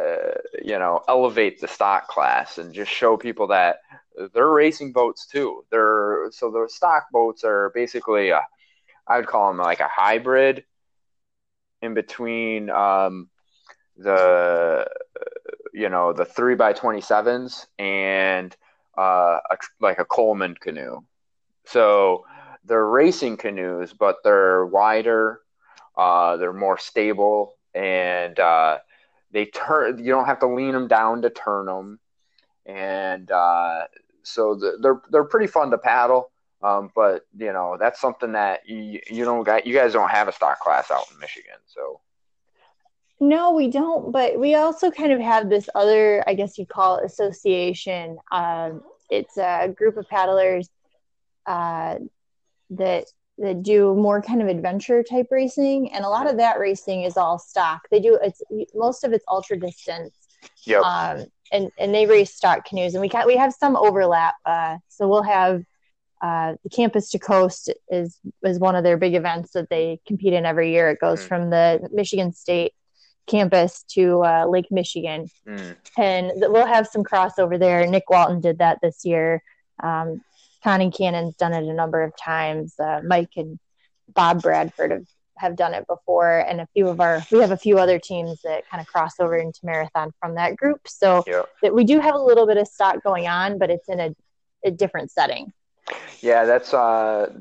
you 0.65 0.77
know, 0.77 1.01
elevate 1.07 1.61
the 1.61 1.69
stock 1.69 2.09
class 2.09 2.59
and 2.59 2.75
just 2.75 2.91
show 2.91 3.17
people 3.17 3.47
that 3.47 3.77
they're 4.35 4.51
racing 4.51 4.91
boats 4.91 5.27
too. 5.27 5.65
They're 5.71 6.27
so 6.33 6.51
the 6.51 6.67
stock 6.69 7.05
boats 7.13 7.45
are 7.45 7.71
basically, 7.73 8.31
a, 8.31 8.43
I 9.07 9.19
would 9.19 9.29
call 9.29 9.47
them 9.47 9.59
like 9.59 9.79
a 9.79 9.87
hybrid 9.87 10.65
in 11.83 11.95
between 11.95 12.69
um, 12.69 13.31
the, 13.97 14.89
you 15.73 15.89
know, 15.89 16.13
the 16.13 16.25
three 16.25 16.57
by 16.57 16.73
twenty 16.73 17.01
sevens 17.01 17.69
and 17.79 18.57
uh, 18.99 19.39
a, 19.51 19.57
like 19.81 20.01
a 20.01 20.05
Coleman 20.05 20.57
canoe. 20.61 20.99
So 21.67 22.25
they're 22.65 22.91
racing 23.03 23.37
canoes, 23.37 23.93
but 23.93 24.17
they're 24.25 24.67
wider. 24.67 25.43
Uh, 25.97 26.39
they're 26.39 26.53
more 26.53 26.79
stable 26.79 27.55
and 27.75 28.39
uh, 28.39 28.79
they 29.31 29.47
turn. 29.47 29.99
You 29.99 30.13
don't 30.13 30.27
have 30.27 30.41
to 30.41 30.47
lean 30.47 30.73
them 30.73 30.89
down 30.89 31.23
to 31.23 31.31
turn 31.31 31.67
them, 31.67 31.99
and 32.67 33.31
uh, 33.31 33.87
so 34.23 34.55
the, 34.55 34.79
they're 34.81 35.01
they're 35.11 35.25
pretty 35.25 35.47
fun 35.47 35.71
to 35.71 35.79
paddle. 35.79 36.31
Um, 36.63 36.91
but 36.95 37.27
you 37.37 37.53
know 37.53 37.77
that's 37.79 38.01
something 38.01 38.33
that 38.33 38.69
you 38.69 39.01
you 39.11 39.25
don't 39.25 39.45
got 39.45 39.67
you 39.67 39.75
guys 39.75 39.93
don't 39.93 40.11
have 40.11 40.29
a 40.29 40.33
stock 40.33 40.61
class 40.61 40.91
out 40.91 41.11
in 41.13 41.19
Michigan, 41.19 41.57
so. 41.67 42.01
No, 43.21 43.53
we 43.53 43.69
don't. 43.69 44.11
But 44.11 44.41
we 44.41 44.57
also 44.57 44.91
kind 44.91 45.13
of 45.13 45.21
have 45.21 45.49
this 45.49 45.69
other, 45.77 46.25
I 46.27 46.35
guess 46.35 46.59
you'd 46.59 46.69
call 46.69 46.97
it 46.97 47.05
association. 47.05 48.19
Um, 48.33 48.83
it's 49.11 49.39
a 49.39 49.69
group 49.69 49.97
of 49.97 50.09
paddlers 50.09 50.69
uh, 51.47 51.99
that 52.71 53.05
that 53.39 53.63
do 53.63 53.95
more 53.95 54.23
kind 54.23 54.43
of 54.43 54.49
adventure 54.49 55.03
type 55.03 55.29
racing, 55.31 55.93
and 55.93 56.05
a 56.05 56.09
lot 56.09 56.29
of 56.29 56.37
that 56.37 56.59
racing 56.59 57.03
is 57.03 57.17
all 57.17 57.39
stock. 57.39 57.83
They 57.91 58.01
do 58.01 58.19
it's 58.23 58.43
most 58.75 59.05
of 59.05 59.13
it's 59.13 59.25
ultra 59.29 59.59
distance. 59.59 60.15
Yep. 60.65 60.83
Um, 60.83 61.27
and 61.53 61.71
and 61.79 61.95
they 61.95 62.07
race 62.07 62.35
stock 62.35 62.65
canoes, 62.65 62.95
and 62.95 63.01
we 63.01 63.09
can 63.09 63.27
we 63.27 63.37
have 63.37 63.53
some 63.53 63.77
overlap. 63.77 64.35
Uh, 64.45 64.79
so 64.89 65.09
we'll 65.09 65.23
have 65.23 65.63
uh, 66.23 66.55
the 66.63 66.71
campus 66.71 67.11
to 67.11 67.19
coast 67.19 67.73
is 67.91 68.19
is 68.43 68.59
one 68.59 68.77
of 68.77 68.85
their 68.85 68.97
big 68.97 69.15
events 69.15 69.53
that 69.53 69.69
they 69.69 70.01
compete 70.07 70.33
in 70.33 70.47
every 70.47 70.73
year. 70.73 70.91
It 70.91 71.01
goes 71.01 71.23
mm. 71.23 71.29
from 71.29 71.51
the 71.51 71.89
Michigan 71.93 72.33
State 72.33 72.73
campus 73.27 73.85
to 73.89 74.25
uh, 74.25 74.47
Lake 74.47 74.71
Michigan, 74.71 75.29
mm. 75.47 75.77
and 75.99 76.33
we'll 76.37 76.67
have 76.67 76.87
some 76.87 77.05
crossover 77.05 77.59
there. 77.59 77.87
Nick 77.87 78.09
Walton 78.09 78.41
did 78.41 78.59
that 78.59 78.79
this 78.83 79.05
year. 79.05 79.43
Um, 79.83 80.23
Connie 80.63 80.91
Cannon's 80.91 81.37
done 81.37 81.53
it 81.53 81.65
a 81.65 81.73
number 81.73 82.03
of 82.03 82.17
times. 82.17 82.75
Uh, 82.79 83.01
Mike 83.05 83.33
and 83.37 83.59
Bob 84.09 84.43
Bradford 84.43 84.91
have, 84.91 85.07
have 85.37 85.57
done 85.57 85.75
it 85.75 85.87
before, 85.87 86.39
and 86.39 86.61
a 86.61 86.69
few 86.75 86.89
of 86.89 87.01
our 87.01 87.25
we 87.31 87.39
have 87.39 87.51
a 87.51 87.57
few 87.57 87.79
other 87.79 87.99
teams 87.99 88.43
that 88.43 88.69
kind 88.69 88.81
of 88.81 88.87
cross 88.87 89.19
over 89.21 89.37
into 89.37 89.61
marathon 89.65 90.13
from 90.21 90.35
that 90.37 90.57
group. 90.57 90.87
So 90.87 91.25
yeah. 91.27 91.43
that 91.63 91.75
we 91.75 91.85
do 91.85 92.01
have 92.01 92.15
a 92.15 92.23
little 92.23 92.47
bit 92.47 92.57
of 92.57 92.69
stock 92.69 93.03
going 93.03 93.27
on, 93.27 93.59
but 93.59 93.71
it's 93.71 93.89
in 93.89 94.01
a, 94.01 94.15
a 94.65 94.71
different 94.71 95.11
setting. 95.11 95.53
Yeah, 96.21 96.45
that's 96.45 96.73
uh, 96.73 97.33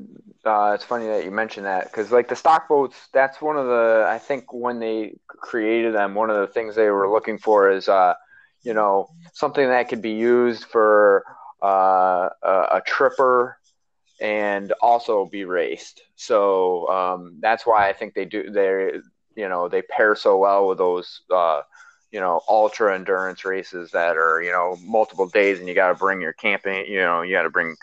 uh, 0.44 0.72
it's 0.74 0.84
funny 0.84 1.06
that 1.06 1.24
you 1.24 1.30
mentioned 1.30 1.66
that 1.66 1.84
because 1.84 2.10
like 2.10 2.28
the 2.28 2.36
stock 2.36 2.68
boats, 2.68 2.96
that's 3.12 3.40
one 3.40 3.56
of 3.56 3.66
the 3.66 4.06
I 4.08 4.18
think 4.18 4.52
when 4.52 4.80
they 4.80 5.14
created 5.28 5.94
them, 5.94 6.14
one 6.14 6.30
of 6.30 6.36
the 6.36 6.52
things 6.52 6.74
they 6.74 6.90
were 6.90 7.08
looking 7.08 7.38
for 7.38 7.70
is 7.70 7.88
uh, 7.88 8.14
you 8.62 8.74
know 8.74 9.08
something 9.32 9.68
that 9.68 9.88
could 9.88 10.02
be 10.02 10.12
used 10.12 10.64
for 10.64 11.24
uh, 11.62 12.28
a, 12.42 12.66
a, 12.72 12.82
tripper 12.84 13.58
and 14.20 14.72
also 14.80 15.26
be 15.26 15.44
raced. 15.44 16.02
So 16.16 16.88
um, 16.88 17.38
that's 17.40 17.66
why 17.66 17.88
I 17.88 17.92
think 17.92 18.14
they 18.14 18.24
do 18.24 18.50
they 18.50 18.98
you 19.36 19.48
know 19.48 19.68
they 19.68 19.82
pair 19.82 20.14
so 20.14 20.38
well 20.38 20.68
with 20.68 20.78
those 20.78 21.22
uh, 21.32 21.62
you 22.10 22.20
know 22.20 22.40
ultra 22.48 22.94
endurance 22.94 23.44
races 23.44 23.90
that 23.92 24.16
are 24.16 24.42
you 24.42 24.50
know 24.50 24.76
multiple 24.84 25.28
days 25.28 25.58
and 25.58 25.68
you 25.68 25.74
got 25.74 25.88
to 25.88 25.94
bring 25.94 26.20
your 26.20 26.32
camping 26.34 26.84
you 26.86 26.98
know 26.98 27.22
you 27.22 27.32
got 27.32 27.42
to 27.42 27.50
bring 27.50 27.74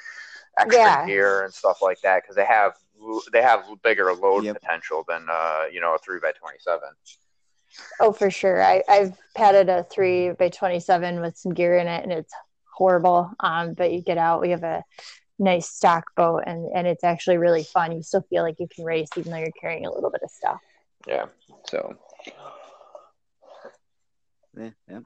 extra 0.57 0.79
yeah. 0.79 1.05
gear 1.05 1.43
and 1.43 1.53
stuff 1.53 1.81
like 1.81 1.99
that 2.01 2.21
because 2.21 2.35
they 2.35 2.45
have 2.45 2.73
they 3.31 3.41
have 3.41 3.63
bigger 3.83 4.13
load 4.13 4.43
yep. 4.43 4.59
potential 4.59 5.03
than 5.07 5.25
uh, 5.31 5.63
you 5.71 5.79
know 5.81 5.95
a 5.95 5.97
three 5.99 6.19
by 6.19 6.31
twenty 6.31 6.59
seven. 6.59 6.89
Oh, 7.99 8.11
for 8.11 8.31
sure. 8.31 8.63
I, 8.63 8.83
I've 8.89 9.15
padded 9.35 9.69
a 9.69 9.83
three 9.83 10.31
by 10.31 10.49
twenty 10.49 10.79
seven 10.79 11.21
with 11.21 11.37
some 11.37 11.53
gear 11.53 11.77
in 11.77 11.87
it, 11.87 12.03
and 12.03 12.11
it's 12.11 12.33
horrible. 12.79 13.31
Um, 13.41 13.73
but 13.73 13.91
you 13.91 14.01
get 14.01 14.17
out, 14.17 14.41
we 14.41 14.51
have 14.51 14.63
a 14.63 14.83
nice 15.37 15.69
stock 15.69 16.15
boat, 16.15 16.43
and 16.47 16.65
and 16.73 16.87
it's 16.87 17.03
actually 17.03 17.37
really 17.37 17.63
fun. 17.63 17.91
You 17.91 18.01
still 18.01 18.25
feel 18.29 18.41
like 18.43 18.55
you 18.59 18.67
can 18.73 18.85
race 18.85 19.09
even 19.17 19.31
though 19.31 19.37
you're 19.37 19.51
carrying 19.51 19.85
a 19.85 19.91
little 19.91 20.09
bit 20.09 20.21
of 20.23 20.31
stuff. 20.31 20.59
Yeah. 21.05 21.25
So. 21.69 21.95
Yeah. 24.57 24.69
yeah. 24.89 24.99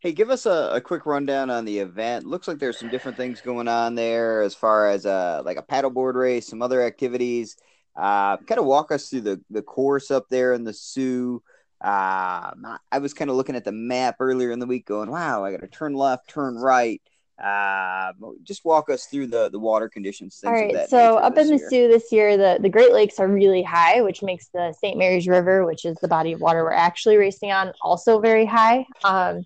Hey, 0.00 0.12
give 0.12 0.30
us 0.30 0.46
a, 0.46 0.70
a 0.72 0.80
quick 0.80 1.04
rundown 1.04 1.50
on 1.50 1.66
the 1.66 1.78
event. 1.78 2.26
Looks 2.26 2.48
like 2.48 2.58
there's 2.58 2.78
some 2.78 2.88
different 2.88 3.18
things 3.18 3.42
going 3.42 3.68
on 3.68 3.94
there 3.94 4.40
as 4.40 4.54
far 4.54 4.88
as 4.88 5.04
uh, 5.04 5.42
like 5.44 5.58
a 5.58 5.62
paddleboard 5.62 6.14
race, 6.14 6.48
some 6.48 6.62
other 6.62 6.82
activities. 6.82 7.56
Uh, 7.94 8.38
kind 8.38 8.58
of 8.58 8.64
walk 8.64 8.92
us 8.92 9.10
through 9.10 9.20
the, 9.20 9.40
the 9.50 9.62
course 9.62 10.10
up 10.10 10.26
there 10.30 10.54
in 10.54 10.64
the 10.64 10.72
Soo. 10.72 11.42
Uh, 11.82 12.52
I 12.92 12.98
was 12.98 13.14
kind 13.14 13.30
of 13.30 13.36
looking 13.36 13.56
at 13.56 13.64
the 13.64 13.72
map 13.72 14.16
earlier 14.20 14.50
in 14.50 14.58
the 14.58 14.66
week, 14.66 14.86
going, 14.86 15.10
"Wow, 15.10 15.44
I 15.44 15.50
got 15.50 15.60
to 15.60 15.66
turn 15.66 15.94
left, 15.94 16.28
turn 16.28 16.56
right." 16.56 17.00
Uh, 17.42 18.12
just 18.42 18.64
walk 18.64 18.90
us 18.90 19.06
through 19.06 19.26
the, 19.26 19.48
the 19.50 19.58
water 19.58 19.88
conditions. 19.88 20.40
All 20.44 20.52
right. 20.52 20.88
So 20.88 21.16
up 21.16 21.38
in 21.38 21.48
the 21.48 21.68
year. 21.70 21.88
This 21.88 22.12
year, 22.12 22.36
the, 22.36 22.58
the 22.60 22.68
Great 22.68 22.92
Lakes 22.92 23.18
are 23.18 23.28
really 23.28 23.62
high, 23.62 24.02
which 24.02 24.22
makes 24.22 24.48
the 24.48 24.74
St. 24.78 24.98
Mary's 24.98 25.26
River, 25.26 25.64
which 25.64 25.84
is 25.84 25.96
the 26.02 26.08
body 26.08 26.32
of 26.32 26.40
water 26.40 26.62
we're 26.62 26.72
actually 26.72 27.16
racing 27.16 27.50
on, 27.50 27.72
also 27.80 28.20
very 28.20 28.44
high. 28.44 28.84
Um, 29.04 29.44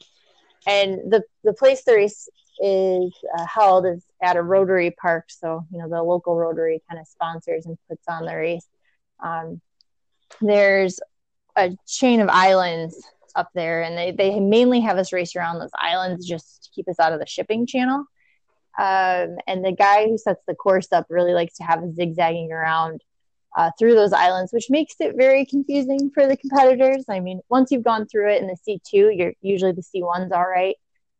and 0.66 1.12
the, 1.12 1.22
the 1.44 1.52
place 1.52 1.84
the 1.84 1.94
race 1.94 2.28
is 2.58 3.12
uh, 3.36 3.46
held 3.46 3.86
is 3.86 4.04
at 4.22 4.36
a 4.36 4.42
Rotary 4.42 4.90
park. 4.90 5.26
So, 5.28 5.64
you 5.70 5.78
know, 5.78 5.88
the 5.88 6.02
local 6.02 6.36
Rotary 6.36 6.82
kind 6.88 7.00
of 7.00 7.06
sponsors 7.06 7.66
and 7.66 7.76
puts 7.88 8.04
on 8.08 8.24
the 8.24 8.34
race. 8.34 8.66
Um, 9.22 9.60
there's 10.40 10.98
a 11.56 11.76
chain 11.86 12.20
of 12.20 12.28
islands 12.28 13.00
up 13.34 13.50
there, 13.54 13.82
and 13.82 13.96
they, 13.96 14.12
they 14.12 14.40
mainly 14.40 14.80
have 14.80 14.98
us 14.98 15.12
race 15.12 15.36
around 15.36 15.58
those 15.58 15.70
islands 15.78 16.26
just 16.26 16.64
to 16.64 16.70
keep 16.70 16.88
us 16.88 16.98
out 16.98 17.12
of 17.12 17.20
the 17.20 17.26
shipping 17.26 17.66
channel. 17.66 18.04
Um, 18.76 19.36
and 19.46 19.64
the 19.64 19.74
guy 19.76 20.08
who 20.08 20.18
sets 20.18 20.42
the 20.46 20.54
course 20.54 20.92
up 20.92 21.06
really 21.08 21.32
likes 21.32 21.54
to 21.56 21.64
have 21.64 21.82
us 21.82 21.94
zigzagging 21.94 22.50
around 22.50 23.02
uh, 23.56 23.70
through 23.78 23.94
those 23.94 24.12
islands, 24.12 24.52
which 24.52 24.68
makes 24.68 24.94
it 24.98 25.16
very 25.16 25.46
confusing 25.46 26.10
for 26.12 26.26
the 26.26 26.36
competitors. 26.36 27.04
I 27.08 27.20
mean, 27.20 27.40
once 27.48 27.70
you've 27.70 27.84
gone 27.84 28.06
through 28.06 28.32
it 28.32 28.42
in 28.42 28.48
the 28.48 28.56
C2, 28.66 29.16
you're 29.16 29.32
usually 29.42 29.72
the 29.72 29.82
C1's 29.82 30.32
all 30.32 30.46
right. 30.46 30.76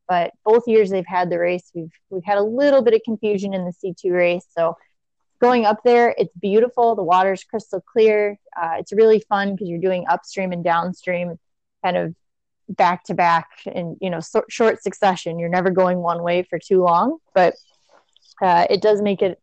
But 0.08 0.32
both 0.44 0.64
years 0.66 0.90
they've 0.90 1.06
had 1.06 1.30
the 1.30 1.38
race, 1.38 1.70
we've 1.74 1.92
we've 2.10 2.24
had 2.24 2.36
a 2.36 2.42
little 2.42 2.82
bit 2.82 2.92
of 2.92 3.00
confusion 3.04 3.54
in 3.54 3.64
the 3.64 3.72
C2 3.72 4.12
race. 4.12 4.44
So 4.54 4.76
going 5.40 5.64
up 5.64 5.82
there, 5.84 6.14
it's 6.18 6.34
beautiful. 6.36 6.94
The 6.94 7.02
water's 7.02 7.44
crystal 7.44 7.80
clear. 7.80 8.38
Uh, 8.60 8.74
it's 8.78 8.92
really 8.92 9.20
fun 9.20 9.52
because 9.52 9.68
you're 9.68 9.80
doing 9.80 10.04
upstream 10.08 10.52
and 10.52 10.62
downstream, 10.62 11.38
kind 11.84 11.96
of 11.96 12.14
back 12.68 13.04
to 13.04 13.14
back 13.14 13.48
and 13.66 13.96
you 14.00 14.10
know 14.10 14.20
so, 14.20 14.42
short 14.48 14.82
succession. 14.82 15.38
You're 15.38 15.48
never 15.48 15.70
going 15.70 15.98
one 15.98 16.22
way 16.22 16.42
for 16.42 16.58
too 16.58 16.82
long, 16.82 17.18
but 17.34 17.54
uh, 18.42 18.66
it 18.70 18.82
does 18.82 19.02
make 19.02 19.22
it 19.22 19.40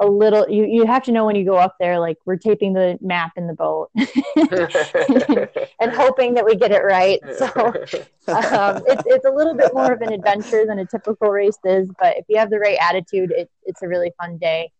a 0.00 0.06
little 0.06 0.48
you, 0.48 0.64
you 0.64 0.86
have 0.86 1.02
to 1.02 1.12
know 1.12 1.26
when 1.26 1.36
you 1.36 1.44
go 1.44 1.56
up 1.56 1.76
there 1.78 2.00
like 2.00 2.16
we're 2.24 2.36
taping 2.36 2.72
the 2.72 2.98
map 3.02 3.32
in 3.36 3.46
the 3.46 3.52
boat 3.52 3.90
and 3.96 5.92
hoping 5.92 6.32
that 6.32 6.44
we 6.44 6.56
get 6.56 6.72
it 6.72 6.82
right 6.82 7.20
so 7.36 7.46
um, 8.28 8.82
it's, 8.86 9.02
it's 9.04 9.26
a 9.26 9.30
little 9.30 9.54
bit 9.54 9.74
more 9.74 9.92
of 9.92 10.00
an 10.00 10.10
adventure 10.10 10.64
than 10.64 10.78
a 10.78 10.86
typical 10.86 11.28
race 11.28 11.58
is 11.64 11.86
but 11.98 12.16
if 12.16 12.24
you 12.28 12.38
have 12.38 12.48
the 12.48 12.58
right 12.58 12.78
attitude 12.80 13.30
it, 13.30 13.50
it's 13.64 13.82
a 13.82 13.88
really 13.88 14.10
fun 14.18 14.38
day 14.38 14.70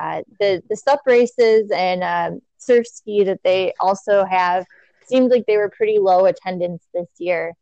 uh, 0.00 0.22
the 0.40 0.60
the 0.68 0.76
sup 0.76 1.00
races 1.06 1.70
and 1.70 2.02
um, 2.02 2.40
surf 2.58 2.86
ski 2.88 3.22
that 3.22 3.38
they 3.44 3.72
also 3.78 4.24
have 4.24 4.66
seemed 5.06 5.30
like 5.30 5.44
they 5.46 5.56
were 5.56 5.70
pretty 5.70 5.98
low 5.98 6.26
attendance 6.26 6.86
this 6.92 7.08
year 7.18 7.54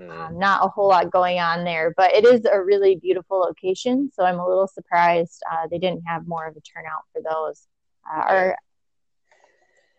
Mm. 0.00 0.10
Um, 0.10 0.38
not 0.38 0.64
a 0.64 0.68
whole 0.68 0.88
lot 0.88 1.10
going 1.10 1.38
on 1.38 1.64
there, 1.64 1.92
but 1.96 2.14
it 2.14 2.24
is 2.24 2.44
a 2.44 2.62
really 2.62 2.96
beautiful 2.96 3.40
location. 3.40 4.10
So 4.14 4.24
I'm 4.24 4.38
a 4.38 4.46
little 4.46 4.68
surprised 4.68 5.42
uh, 5.50 5.66
they 5.68 5.78
didn't 5.78 6.02
have 6.06 6.26
more 6.26 6.46
of 6.46 6.56
a 6.56 6.60
turnout 6.60 7.02
for 7.12 7.20
those. 7.22 7.66
Uh, 8.10 8.32
or, 8.32 8.56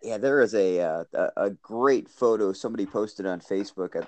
yeah, 0.01 0.17
there 0.17 0.41
is 0.41 0.55
a, 0.55 0.79
uh, 0.79 1.03
a 1.35 1.49
great 1.61 2.07
photo 2.07 2.53
somebody 2.53 2.85
posted 2.85 3.25
on 3.25 3.41
Facebook. 3.41 3.97
I'd, 3.97 4.07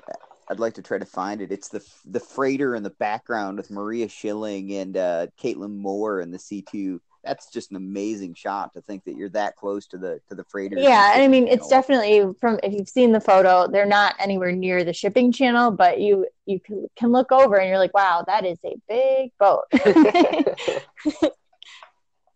I'd, 0.50 0.60
like 0.60 0.74
to 0.76 0.82
try 0.82 0.98
to 0.98 1.06
find 1.06 1.42
it. 1.42 1.52
It's 1.52 1.68
the 1.68 1.86
the 2.06 2.20
freighter 2.20 2.76
in 2.76 2.84
the 2.84 2.92
background 2.92 3.58
with 3.58 3.70
Maria 3.70 4.08
Schilling 4.08 4.72
and 4.74 4.96
uh, 4.96 5.28
Caitlin 5.42 5.76
Moore 5.76 6.22
in 6.22 6.32
the 6.32 6.40
C 6.40 6.62
two 6.62 7.02
that's 7.24 7.52
just 7.52 7.72
an 7.72 7.78
amazing 7.78 8.34
shot 8.34 8.74
to 8.74 8.82
think 8.82 9.04
that 9.06 9.16
you're 9.16 9.30
that 9.30 9.56
close 9.56 9.86
to 9.88 9.98
the 9.98 10.20
to 10.30 10.36
the 10.36 10.44
freighter. 10.44 10.78
Yeah, 10.78 11.14
and 11.14 11.22
I 11.22 11.28
mean 11.28 11.48
it's 11.48 11.68
definitely 11.68 12.34
from 12.40 12.60
if 12.64 12.74
you've 12.74 12.90
seen 12.90 13.12
the 13.12 13.20
photo, 13.20 13.68
they're 13.68 13.86
not 13.86 14.16
anywhere 14.20 14.52
near 14.52 14.84
the 14.84 14.94
shipping 14.94 15.32
channel, 15.32 15.72
but 15.72 16.00
you 16.00 16.28
you 16.46 16.60
can, 16.60 16.88
can 16.96 17.12
look 17.12 17.32
over 17.32 17.58
and 17.58 17.70
you're 17.70 17.78
like, 17.78 17.94
wow, 17.94 18.24
that 18.26 18.46
is 18.46 18.58
a 18.66 18.76
big 18.90 19.32
boat. 19.38 19.66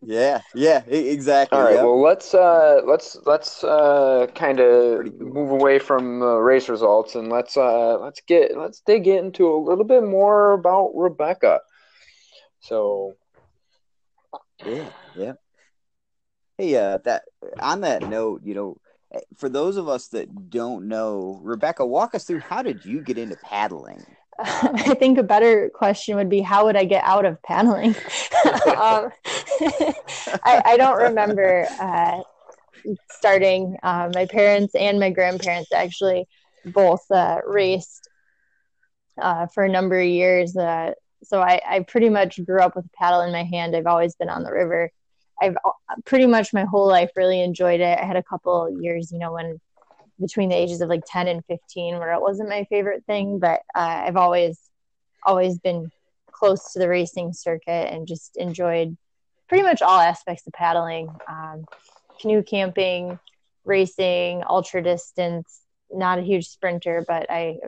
yeah, 0.02 0.41
yeah, 0.54 0.84
exactly. 0.86 1.58
All 1.58 1.63
right, 1.63 1.76
well 1.76 2.02
let's 2.02 2.34
uh 2.34 2.82
let's 2.86 3.17
let's 3.26 3.63
uh 3.63 4.28
kind 4.36 4.60
of 4.60 5.19
move 5.19 5.50
away 5.52 5.80
from 5.80 6.21
uh, 6.21 6.36
race 6.36 6.69
results 6.69 7.15
and 7.15 7.30
let's 7.30 7.58
uh 7.58 7.98
let's 8.00 8.21
get 8.21 8.56
let's 8.56 8.82
dig 8.86 9.08
into 9.08 9.48
a 9.48 9.58
little 9.58 9.86
bit 9.86 10.04
more 10.04 10.54
about 10.54 10.91
Rebecca. 10.95 11.62
So 12.60 13.15
yeah, 14.63 14.89
yeah. 15.15 15.34
Hey, 16.58 16.76
uh, 16.76 17.00
that 17.04 17.24
on 17.60 17.82
that 17.82 18.08
note, 18.08 18.41
you 18.44 18.54
know, 18.54 18.78
eh, 19.13 19.20
for 19.38 19.50
those 19.50 19.78
of 19.78 19.89
us 19.89 20.08
that 20.10 20.50
don't 20.50 20.88
know, 20.88 21.39
Rebecca, 21.44 21.86
walk 21.86 22.15
us 22.15 22.24
through 22.24 22.39
how 22.39 22.62
did 22.62 22.86
you 22.86 23.02
get 23.02 23.18
into 23.18 23.36
paddling? 23.38 24.06
I 24.39 24.96
think 24.96 25.18
a 25.18 25.24
better 25.24 25.70
question 25.74 26.15
would 26.18 26.30
be 26.30 26.41
how 26.41 26.65
would 26.65 26.76
I 26.76 26.86
get 26.86 27.04
out 27.06 27.26
of 27.26 27.41
paddling? 27.44 27.89
um, 28.78 29.12
I, 30.44 30.62
I, 30.65 30.78
don't 30.78 30.98
remember 30.98 31.65
uh, 31.80 32.22
starting. 33.12 33.78
Uh, 33.82 34.12
my 34.13 34.26
parents 34.26 34.76
and 34.76 35.00
my 35.00 35.10
grandparents 35.10 35.72
actually 35.72 36.28
both 36.65 37.10
uh, 37.12 37.39
raced 37.46 38.10
uh, 39.22 39.48
for 39.48 39.63
a 39.63 39.70
number 39.70 40.00
of 40.00 40.08
years. 40.08 40.54
So 41.27 41.41
I, 41.41 41.61
I 41.65 41.79
pretty 41.81 42.09
much 42.09 42.43
grew 42.45 42.61
up 42.61 42.75
with 42.75 42.85
a 42.85 42.97
paddle 42.97 43.21
in 43.21 43.31
my 43.31 43.43
hand. 43.43 43.75
I've 43.75 43.88
always 43.88 44.15
been 44.15 44.29
on 44.29 44.43
the 44.43 44.51
river. 44.51 44.91
I've 45.41 45.57
uh, 45.65 45.71
pretty 46.05 46.25
much 46.25 46.53
my 46.53 46.63
whole 46.63 46.88
life 46.88 47.11
really 47.15 47.41
enjoyed 47.41 47.81
it. 47.81 47.99
I 47.99 48.05
had 48.05 48.15
a 48.15 48.23
couple 48.23 48.69
years, 48.81 49.11
you 49.11 49.19
know, 49.19 49.33
when 49.33 49.59
between 50.19 50.49
the 50.49 50.55
ages 50.55 50.81
of 50.81 50.89
like 50.89 51.03
10 51.05 51.27
and 51.27 51.43
15 51.45 51.99
where 51.99 52.13
it 52.13 52.21
wasn't 52.21 52.49
my 52.49 52.65
favorite 52.65 53.03
thing, 53.05 53.39
but 53.39 53.61
uh, 53.75 54.03
I've 54.05 54.15
always, 54.15 54.59
always 55.23 55.59
been 55.59 55.91
close 56.31 56.73
to 56.73 56.79
the 56.79 56.88
racing 56.88 57.33
circuit 57.33 57.91
and 57.91 58.07
just 58.07 58.38
enjoyed 58.38 58.95
pretty 59.47 59.63
much 59.63 59.81
all 59.81 59.99
aspects 59.99 60.47
of 60.47 60.53
paddling, 60.53 61.09
um, 61.27 61.65
canoe 62.21 62.43
camping, 62.43 63.19
racing, 63.65 64.43
ultra 64.47 64.81
distance, 64.81 65.61
not 65.91 66.19
a 66.19 66.23
huge 66.23 66.47
sprinter, 66.47 67.03
but 67.07 67.29
I 67.29 67.59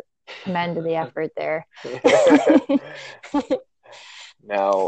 commend 0.44 0.78
the 0.78 0.96
effort 0.96 1.32
there. 1.36 1.68
now, 4.48 4.88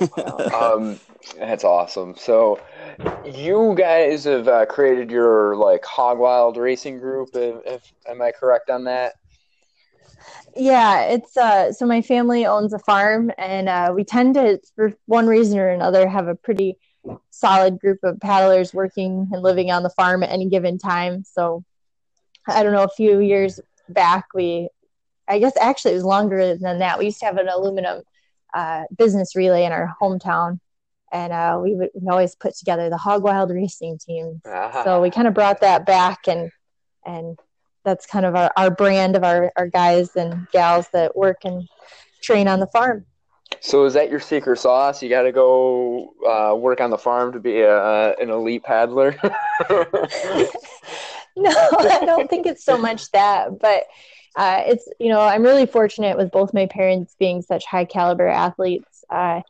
um, 0.54 1.00
that's 1.38 1.64
awesome. 1.64 2.16
So, 2.18 2.60
you 3.26 3.76
guys 3.78 4.24
have 4.26 4.48
uh, 4.48 4.66
created 4.66 5.12
your 5.12 5.56
like 5.56 5.84
Hog 5.86 6.18
Wild 6.18 6.58
Racing 6.58 7.00
group. 7.00 7.30
If, 7.34 7.56
if 7.66 7.94
am 8.08 8.22
I 8.22 8.32
correct 8.32 8.70
on 8.70 8.84
that? 8.86 9.14
Yeah, 10.56 11.04
it's 11.04 11.38
uh. 11.38 11.72
So 11.72 11.86
my 11.86 12.02
family 12.02 12.46
owns 12.46 12.74
a 12.74 12.80
farm, 12.80 13.32
and 13.38 13.70
uh, 13.70 13.94
we 13.96 14.04
tend 14.04 14.36
to, 14.36 14.60
for 14.76 14.94
one 15.06 15.28
reason 15.28 15.60
or 15.60 15.70
another, 15.70 16.08
have 16.08 16.28
a 16.28 16.36
pretty 16.36 16.78
solid 17.32 17.80
group 17.80 18.00
of 18.04 18.20
paddlers 18.20 18.74
working 18.74 19.30
and 19.32 19.42
living 19.42 19.72
on 19.72 19.84
the 19.84 19.90
farm 19.92 20.24
at 20.24 20.30
any 20.30 20.48
given 20.50 20.78
time. 20.78 21.24
So, 21.24 21.64
I 22.48 22.64
don't 22.64 22.74
know. 22.74 22.84
A 22.84 22.90
few 22.90 23.20
years 23.20 23.60
back, 23.90 24.26
we 24.34 24.70
I 25.30 25.40
guess 25.40 25.54
actually 25.60 25.92
it 25.92 25.96
was 25.96 26.04
longer 26.04 26.56
than 26.56 26.80
that. 26.80 26.98
We 26.98 27.06
used 27.06 27.20
to 27.20 27.26
have 27.26 27.38
an 27.38 27.48
aluminum 27.48 28.02
uh, 28.54 28.84
business 28.98 29.36
relay 29.36 29.64
in 29.64 29.72
our 29.72 29.96
hometown, 30.02 30.60
and 31.14 31.32
uh, 31.32 31.60
we 31.62 31.76
would 31.76 31.90
we 31.94 32.08
always 32.10 32.36
put 32.36 32.56
together 32.56 32.90
the 32.90 32.98
Hog 32.98 33.24
Wild 33.24 33.52
racing 33.52 34.00
team. 34.00 34.42
Uh-huh. 34.46 34.84
So 34.84 35.02
we 35.02 35.12
kind 35.12 35.28
of 35.28 35.34
brought 35.34 35.62
that 35.62 35.86
back, 35.86 36.28
and 36.28 36.52
and 37.06 37.38
that's 37.86 38.06
kind 38.06 38.26
of 38.26 38.36
our, 38.36 38.52
our 38.58 38.72
brand 38.72 39.16
of 39.16 39.24
our, 39.24 39.52
our 39.56 39.68
guys 39.68 40.16
and 40.16 40.48
gals 40.52 40.88
that 40.94 41.16
work 41.16 41.38
and 41.44 41.68
train 42.22 42.48
on 42.48 42.60
the 42.60 42.68
farm. 42.68 43.06
So 43.62 43.86
is 43.86 43.94
that 43.94 44.10
your 44.12 44.20
secret 44.20 44.58
sauce? 44.58 45.02
You 45.02 45.10
got 45.10 45.24
to 45.24 45.32
go 45.32 46.14
uh, 46.28 46.56
work 46.56 46.82
on 46.82 46.90
the 46.90 46.98
farm 46.98 47.34
to 47.34 47.40
be 47.40 47.62
a, 47.62 48.16
an 48.16 48.30
elite 48.30 48.64
paddler. 48.64 49.16
no, 51.36 51.52
I 51.72 52.04
don't 52.06 52.30
think 52.30 52.46
it's 52.46 52.64
so 52.64 52.78
much 52.78 53.10
that, 53.12 53.60
but 53.60 53.86
uh, 54.36 54.64
it's 54.66 54.88
you 55.00 55.10
know 55.10 55.22
I'm 55.22 55.44
really 55.44 55.66
fortunate 55.66 56.18
with 56.18 56.32
both 56.32 56.54
my 56.54 56.66
parents 56.68 57.16
being 57.20 57.42
such 57.42 57.66
high 57.66 57.86
caliber 57.86 58.28
athletes. 58.28 59.04
Uh, 59.10 59.42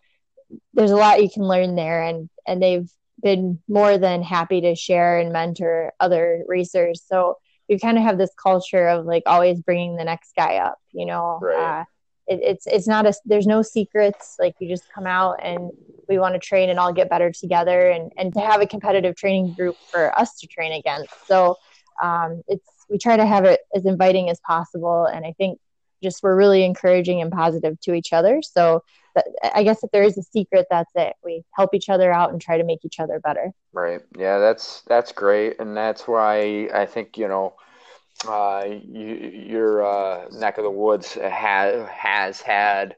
there's 0.74 0.92
a 0.92 0.96
lot 0.96 1.22
you 1.22 1.30
can 1.30 1.44
learn 1.44 1.76
there, 1.76 2.04
and 2.04 2.30
and 2.48 2.62
they've 2.62 2.90
been 3.22 3.60
more 3.68 3.98
than 3.98 4.24
happy 4.24 4.62
to 4.62 4.76
share 4.76 5.20
and 5.20 5.34
mentor 5.34 5.94
other 6.00 6.44
racers. 6.48 7.04
So 7.06 7.38
you 7.68 7.78
kind 7.80 7.98
of 7.98 8.04
have 8.04 8.18
this 8.18 8.32
culture 8.42 8.88
of 8.88 9.06
like 9.06 9.24
always 9.26 9.62
bringing 9.62 9.96
the 9.96 10.04
next 10.04 10.36
guy 10.36 10.58
up. 10.58 10.80
You 10.92 11.06
know, 11.06 11.40
right. 11.42 11.82
uh, 11.82 11.86
it, 12.28 12.40
it's 12.42 12.68
it's 12.68 12.88
not 12.88 13.06
a 13.06 13.14
there's 13.26 13.48
no 13.48 13.62
secrets. 13.62 14.38
Like 14.40 14.56
you 14.60 14.70
just 14.70 14.92
come 14.94 15.06
out 15.06 15.40
and 15.44 15.72
we 16.08 16.18
want 16.18 16.34
to 16.34 16.40
train 16.40 16.70
and 16.70 16.80
all 16.80 16.94
get 16.94 17.10
better 17.10 17.32
together, 17.32 17.90
and 17.90 18.12
and 18.18 18.34
to 18.34 18.40
have 18.40 18.62
a 18.62 18.66
competitive 18.66 19.16
training 19.16 19.54
group 19.54 19.76
for 19.92 20.18
us 20.18 20.40
to 20.40 20.48
train 20.48 20.72
against. 20.72 21.14
So 21.28 21.58
um, 22.02 22.42
it's 22.48 22.79
we 22.90 22.98
try 22.98 23.18
to 23.18 23.26
have 23.26 23.46
it 23.46 23.62
as 23.74 23.86
inviting 23.86 24.30
as 24.30 24.40
possible 24.46 25.06
and 25.06 25.26
i 25.26 25.34
think 25.38 25.60
just 26.02 26.24
we're 26.24 26.36
really 26.36 26.64
encouraging 26.64 27.22
and 27.22 27.32
positive 27.32 27.80
to 27.82 27.94
each 27.94 28.14
other. 28.14 28.42
So 28.42 28.84
that, 29.16 29.26
i 29.56 29.64
guess 29.64 29.84
if 29.84 29.92
there 29.92 30.04
is 30.04 30.18
a 30.18 30.24
secret 30.24 30.68
that's 30.70 30.92
it. 30.96 31.14
We 31.24 31.44
help 31.52 31.74
each 31.74 31.90
other 31.90 32.12
out 32.12 32.32
and 32.32 32.42
try 32.42 32.58
to 32.58 32.64
make 32.64 32.86
each 32.86 33.00
other 33.00 33.20
better. 33.20 33.52
Right. 33.74 34.02
Yeah 34.18 34.40
that's 34.40 34.82
that's 34.88 35.12
great 35.12 35.60
and 35.60 35.76
that's 35.76 36.08
why 36.08 36.70
i 36.74 36.86
think 36.86 37.18
you 37.18 37.28
know 37.28 37.56
uh, 38.28 38.66
you, 38.68 39.16
your 39.48 39.86
uh, 39.86 40.28
neck 40.32 40.58
of 40.58 40.66
the 40.66 40.70
woods 40.70 41.14
has 41.14 41.88
has 41.88 42.42
had 42.42 42.98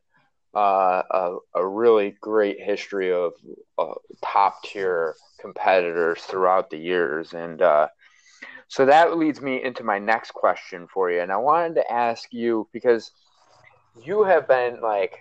uh, 0.56 1.04
a, 1.12 1.38
a 1.56 1.68
really 1.68 2.16
great 2.22 2.60
history 2.60 3.12
of 3.14 3.34
uh, 3.78 3.94
top 4.24 4.64
tier 4.64 5.16
competitors 5.40 6.22
throughout 6.22 6.70
the 6.70 6.78
years. 6.78 7.34
And 7.34 7.62
uh, 7.62 7.88
so 8.72 8.86
that 8.86 9.18
leads 9.18 9.42
me 9.42 9.62
into 9.62 9.84
my 9.84 10.00
next 10.00 10.32
question 10.32 10.88
for 10.88 11.12
you. 11.12 11.20
And 11.20 11.30
I 11.30 11.36
wanted 11.36 11.76
to 11.76 11.92
ask 11.92 12.32
you 12.32 12.70
because 12.72 13.12
you 14.02 14.24
have 14.24 14.48
been 14.48 14.80
like, 14.80 15.20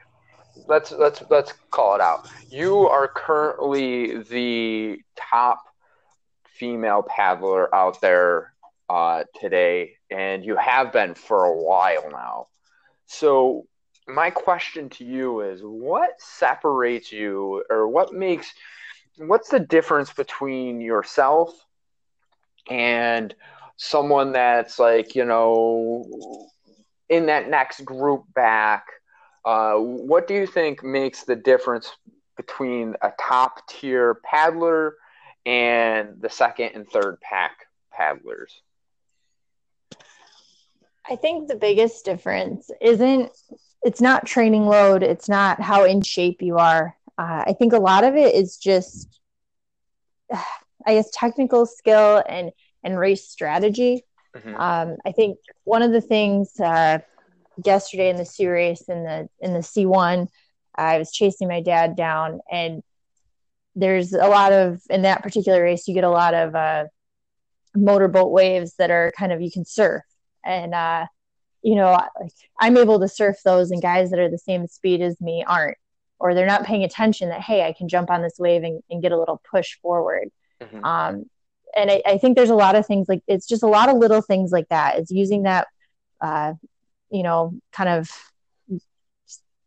let's 0.68 0.92
let's 0.92 1.24
let's 1.30 1.52
call 1.72 1.96
it 1.96 2.00
out. 2.00 2.28
You 2.48 2.86
are 2.86 3.08
currently 3.08 4.22
the 4.22 5.00
top 5.16 5.64
female 6.44 7.02
paddler 7.02 7.74
out 7.74 8.00
there 8.00 8.54
uh, 8.88 9.24
today, 9.40 9.94
and 10.12 10.44
you 10.44 10.54
have 10.54 10.92
been 10.92 11.14
for 11.14 11.44
a 11.44 11.56
while 11.56 12.08
now. 12.12 12.46
So 13.06 13.66
my 14.06 14.30
question 14.30 14.90
to 14.90 15.04
you 15.04 15.40
is 15.40 15.60
what 15.64 16.10
separates 16.20 17.10
you 17.10 17.64
or 17.68 17.88
what 17.88 18.12
makes 18.14 18.54
what's 19.16 19.48
the 19.48 19.58
difference 19.58 20.12
between 20.12 20.80
yourself 20.80 21.52
and 22.68 23.34
someone 23.76 24.32
that's 24.32 24.78
like 24.78 25.14
you 25.14 25.24
know 25.24 26.04
in 27.08 27.26
that 27.26 27.48
next 27.48 27.84
group 27.84 28.24
back 28.34 28.86
uh, 29.44 29.74
what 29.74 30.28
do 30.28 30.34
you 30.34 30.46
think 30.46 30.84
makes 30.84 31.24
the 31.24 31.36
difference 31.36 31.90
between 32.36 32.94
a 33.02 33.10
top 33.18 33.66
tier 33.68 34.16
paddler 34.24 34.94
and 35.46 36.20
the 36.20 36.28
second 36.28 36.72
and 36.74 36.88
third 36.90 37.18
pack 37.20 37.66
paddlers? 37.90 38.60
I 41.08 41.16
think 41.16 41.48
the 41.48 41.56
biggest 41.56 42.04
difference 42.04 42.70
isn't 42.80 43.30
it's 43.82 44.00
not 44.00 44.26
training 44.26 44.66
load 44.66 45.02
it's 45.02 45.28
not 45.28 45.60
how 45.60 45.84
in 45.84 46.02
shape 46.02 46.42
you 46.42 46.58
are. 46.58 46.96
Uh, 47.18 47.44
i 47.46 47.54
think 47.58 47.72
a 47.72 47.78
lot 47.78 48.04
of 48.04 48.14
it 48.14 48.34
is 48.34 48.56
just 48.56 49.20
i 50.86 50.94
guess 50.94 51.10
technical 51.12 51.66
skill 51.66 52.22
and 52.28 52.50
and 52.82 52.98
race 52.98 53.28
strategy 53.28 54.04
mm-hmm. 54.36 54.54
um, 54.56 54.96
i 55.04 55.12
think 55.12 55.38
one 55.64 55.82
of 55.82 55.92
the 55.92 56.00
things 56.00 56.58
uh, 56.60 56.98
yesterday 57.64 58.10
in 58.10 58.16
the 58.16 58.24
sea 58.24 58.46
race 58.46 58.82
in 58.88 59.04
the 59.04 59.28
in 59.40 59.52
the 59.52 59.60
c1 59.60 60.28
i 60.76 60.98
was 60.98 61.12
chasing 61.12 61.48
my 61.48 61.60
dad 61.60 61.96
down 61.96 62.40
and 62.50 62.82
there's 63.76 64.12
a 64.12 64.26
lot 64.26 64.52
of 64.52 64.80
in 64.90 65.02
that 65.02 65.22
particular 65.22 65.62
race 65.62 65.86
you 65.86 65.94
get 65.94 66.04
a 66.04 66.10
lot 66.10 66.34
of 66.34 66.54
uh, 66.54 66.84
motorboat 67.76 68.32
waves 68.32 68.74
that 68.78 68.90
are 68.90 69.12
kind 69.16 69.32
of 69.32 69.40
you 69.40 69.50
can 69.50 69.64
surf 69.64 70.02
and 70.44 70.74
uh, 70.74 71.06
you 71.62 71.74
know, 71.74 71.92
like 71.92 72.32
I'm 72.58 72.76
able 72.76 73.00
to 73.00 73.08
surf 73.08 73.36
those 73.44 73.70
and 73.70 73.82
guys 73.82 74.10
that 74.10 74.18
are 74.18 74.30
the 74.30 74.38
same 74.38 74.66
speed 74.66 75.02
as 75.02 75.20
me 75.20 75.44
aren't, 75.46 75.76
or 76.18 76.34
they're 76.34 76.46
not 76.46 76.64
paying 76.64 76.84
attention 76.84 77.28
that, 77.28 77.42
hey, 77.42 77.66
I 77.66 77.72
can 77.72 77.88
jump 77.88 78.10
on 78.10 78.22
this 78.22 78.38
wave 78.38 78.62
and, 78.62 78.82
and 78.90 79.02
get 79.02 79.12
a 79.12 79.18
little 79.18 79.40
push 79.50 79.76
forward. 79.82 80.30
Mm-hmm. 80.60 80.84
Um, 80.84 81.24
and 81.76 81.90
I, 81.90 82.02
I, 82.04 82.18
think 82.18 82.36
there's 82.36 82.50
a 82.50 82.54
lot 82.54 82.74
of 82.74 82.86
things 82.86 83.08
like 83.08 83.22
it's 83.26 83.46
just 83.46 83.62
a 83.62 83.68
lot 83.68 83.88
of 83.88 83.96
little 83.96 84.22
things 84.22 84.50
like 84.50 84.68
that. 84.68 84.98
It's 84.98 85.10
using 85.10 85.44
that, 85.44 85.68
uh, 86.20 86.54
you 87.10 87.22
know, 87.22 87.54
kind 87.72 87.88
of 87.88 88.10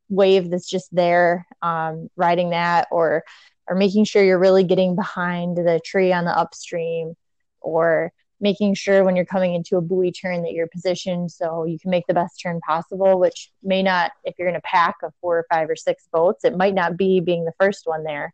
wave 0.09 0.49
that's 0.49 0.69
just 0.69 0.93
there, 0.93 1.47
um, 1.61 2.09
riding 2.15 2.51
that, 2.51 2.87
or 2.91 3.23
or 3.67 3.75
making 3.75 4.03
sure 4.03 4.23
you're 4.23 4.39
really 4.39 4.63
getting 4.63 4.95
behind 4.95 5.57
the 5.57 5.79
tree 5.85 6.11
on 6.11 6.25
the 6.25 6.37
upstream, 6.37 7.15
or 7.61 8.11
making 8.43 8.73
sure 8.73 9.05
when 9.05 9.15
you're 9.15 9.25
coming 9.25 9.55
into 9.55 9.77
a 9.77 9.81
buoy 9.81 10.11
turn 10.11 10.43
that 10.43 10.51
you're 10.51 10.67
positioned 10.67 11.31
so 11.31 11.63
you 11.63 11.79
can 11.79 11.89
make 11.89 12.05
the 12.07 12.13
best 12.13 12.41
turn 12.41 12.59
possible, 12.59 13.17
which 13.17 13.49
may 13.63 13.81
not, 13.81 14.11
if 14.25 14.35
you're 14.37 14.49
in 14.49 14.57
a 14.57 14.61
pack 14.61 14.95
of 15.01 15.13
four 15.21 15.37
or 15.37 15.45
five 15.49 15.69
or 15.69 15.77
six 15.77 16.09
boats, 16.11 16.43
it 16.43 16.57
might 16.57 16.73
not 16.73 16.97
be 16.97 17.21
being 17.21 17.45
the 17.45 17.53
first 17.57 17.83
one 17.85 18.03
there. 18.03 18.33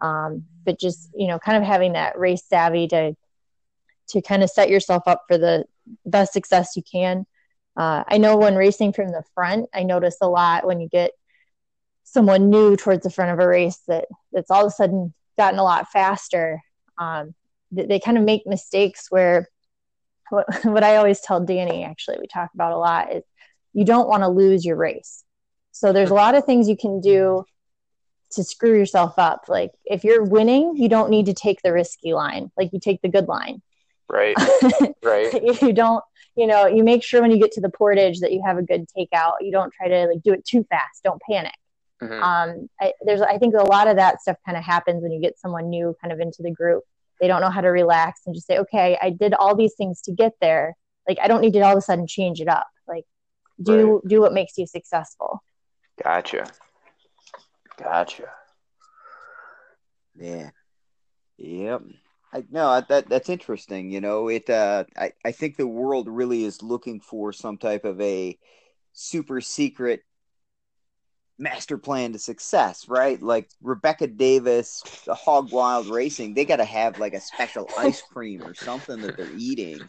Um, 0.00 0.44
but 0.64 0.78
just, 0.78 1.10
you 1.14 1.26
know, 1.26 1.38
kind 1.38 1.56
of 1.56 1.64
having 1.64 1.94
that 1.94 2.18
race 2.18 2.44
savvy 2.46 2.88
to, 2.88 3.14
to 4.10 4.22
kind 4.22 4.42
of 4.42 4.50
set 4.50 4.70
yourself 4.70 5.02
up 5.06 5.24
for 5.28 5.38
the 5.38 5.64
best 6.06 6.32
success 6.32 6.76
you 6.76 6.82
can. 6.82 7.26
Uh, 7.76 8.04
I 8.08 8.18
know 8.18 8.36
when 8.36 8.56
racing 8.56 8.92
from 8.92 9.08
the 9.08 9.22
front, 9.34 9.68
I 9.72 9.82
notice 9.84 10.16
a 10.20 10.28
lot 10.28 10.66
when 10.66 10.80
you 10.80 10.88
get 10.88 11.12
someone 12.04 12.50
new 12.50 12.76
towards 12.76 13.02
the 13.02 13.10
front 13.10 13.32
of 13.32 13.38
a 13.38 13.46
race 13.46 13.80
that 13.86 14.06
that's 14.32 14.50
all 14.50 14.64
of 14.64 14.68
a 14.68 14.74
sudden 14.74 15.14
gotten 15.36 15.58
a 15.58 15.64
lot 15.64 15.88
faster. 15.90 16.60
Um, 16.96 17.34
they 17.70 18.00
kind 18.00 18.18
of 18.18 18.24
make 18.24 18.46
mistakes 18.46 19.06
where 19.10 19.48
what, 20.30 20.46
what 20.64 20.84
I 20.84 20.96
always 20.96 21.20
tell 21.20 21.40
Danny, 21.40 21.84
actually, 21.84 22.18
we 22.20 22.26
talk 22.26 22.50
about 22.54 22.72
a 22.72 22.78
lot 22.78 23.12
is 23.12 23.24
you 23.72 23.84
don't 23.84 24.08
want 24.08 24.22
to 24.22 24.28
lose 24.28 24.64
your 24.64 24.76
race. 24.76 25.24
So 25.70 25.92
there's 25.92 26.10
a 26.10 26.14
lot 26.14 26.34
of 26.34 26.44
things 26.44 26.68
you 26.68 26.76
can 26.76 27.00
do 27.00 27.44
to 28.32 28.44
screw 28.44 28.76
yourself 28.76 29.18
up. 29.18 29.44
Like 29.48 29.72
if 29.84 30.04
you're 30.04 30.24
winning, 30.24 30.76
you 30.76 30.88
don't 30.88 31.10
need 31.10 31.26
to 31.26 31.34
take 31.34 31.62
the 31.62 31.72
risky 31.72 32.12
line. 32.12 32.50
Like 32.56 32.70
you 32.72 32.80
take 32.80 33.02
the 33.02 33.08
good 33.08 33.28
line. 33.28 33.62
Right. 34.08 34.36
right. 35.04 35.62
you 35.62 35.72
don't, 35.72 36.02
you 36.34 36.46
know, 36.46 36.66
you 36.66 36.84
make 36.84 37.02
sure 37.02 37.20
when 37.20 37.30
you 37.30 37.38
get 37.38 37.52
to 37.52 37.60
the 37.60 37.68
portage 37.68 38.20
that 38.20 38.32
you 38.32 38.42
have 38.44 38.58
a 38.58 38.62
good 38.62 38.86
takeout. 38.96 39.32
You 39.40 39.52
don't 39.52 39.72
try 39.72 39.88
to 39.88 40.06
like 40.06 40.22
do 40.22 40.32
it 40.32 40.44
too 40.44 40.64
fast. 40.70 41.02
Don't 41.04 41.20
panic. 41.22 41.54
Mm-hmm. 42.02 42.22
Um, 42.22 42.68
I, 42.80 42.92
there's, 43.02 43.20
I 43.20 43.38
think 43.38 43.54
a 43.54 43.64
lot 43.64 43.88
of 43.88 43.96
that 43.96 44.20
stuff 44.22 44.36
kind 44.46 44.56
of 44.56 44.64
happens 44.64 45.02
when 45.02 45.10
you 45.10 45.20
get 45.20 45.38
someone 45.38 45.68
new 45.68 45.96
kind 46.00 46.12
of 46.12 46.20
into 46.20 46.42
the 46.42 46.50
group 46.52 46.84
they 47.20 47.26
don't 47.26 47.40
know 47.40 47.50
how 47.50 47.60
to 47.60 47.68
relax 47.68 48.22
and 48.26 48.34
just 48.34 48.46
say 48.46 48.58
okay 48.58 48.98
i 49.02 49.10
did 49.10 49.34
all 49.34 49.54
these 49.54 49.74
things 49.74 50.00
to 50.02 50.12
get 50.12 50.32
there 50.40 50.74
like 51.08 51.18
i 51.22 51.28
don't 51.28 51.40
need 51.40 51.52
to 51.52 51.60
all 51.60 51.72
of 51.72 51.78
a 51.78 51.82
sudden 51.82 52.06
change 52.06 52.40
it 52.40 52.48
up 52.48 52.66
like 52.86 53.04
do 53.62 53.94
right. 53.94 54.08
do 54.08 54.20
what 54.20 54.32
makes 54.32 54.56
you 54.56 54.66
successful 54.66 55.42
gotcha 56.02 56.46
gotcha 57.78 58.28
yeah 60.16 60.50
yep 61.36 61.82
I, 62.32 62.44
no, 62.50 62.82
that 62.88 63.08
that's 63.08 63.28
interesting. 63.30 63.90
You 63.90 64.00
know, 64.00 64.28
it. 64.28 64.50
Uh, 64.50 64.84
I 64.96 65.12
I 65.24 65.32
think 65.32 65.56
the 65.56 65.66
world 65.66 66.08
really 66.08 66.44
is 66.44 66.62
looking 66.62 67.00
for 67.00 67.32
some 67.32 67.56
type 67.56 67.84
of 67.84 68.00
a 68.00 68.38
super 68.92 69.40
secret 69.40 70.02
master 71.38 71.78
plan 71.78 72.12
to 72.12 72.18
success, 72.18 72.88
right? 72.88 73.22
Like 73.22 73.48
Rebecca 73.62 74.06
Davis, 74.06 74.82
the 75.04 75.14
Hog 75.14 75.52
Wild 75.52 75.86
Racing, 75.86 76.34
they 76.34 76.44
got 76.44 76.56
to 76.56 76.64
have 76.64 76.98
like 76.98 77.14
a 77.14 77.20
special 77.20 77.68
ice 77.78 78.02
cream 78.02 78.42
or 78.42 78.54
something 78.54 79.00
that 79.02 79.16
they're 79.16 79.30
eating. 79.36 79.80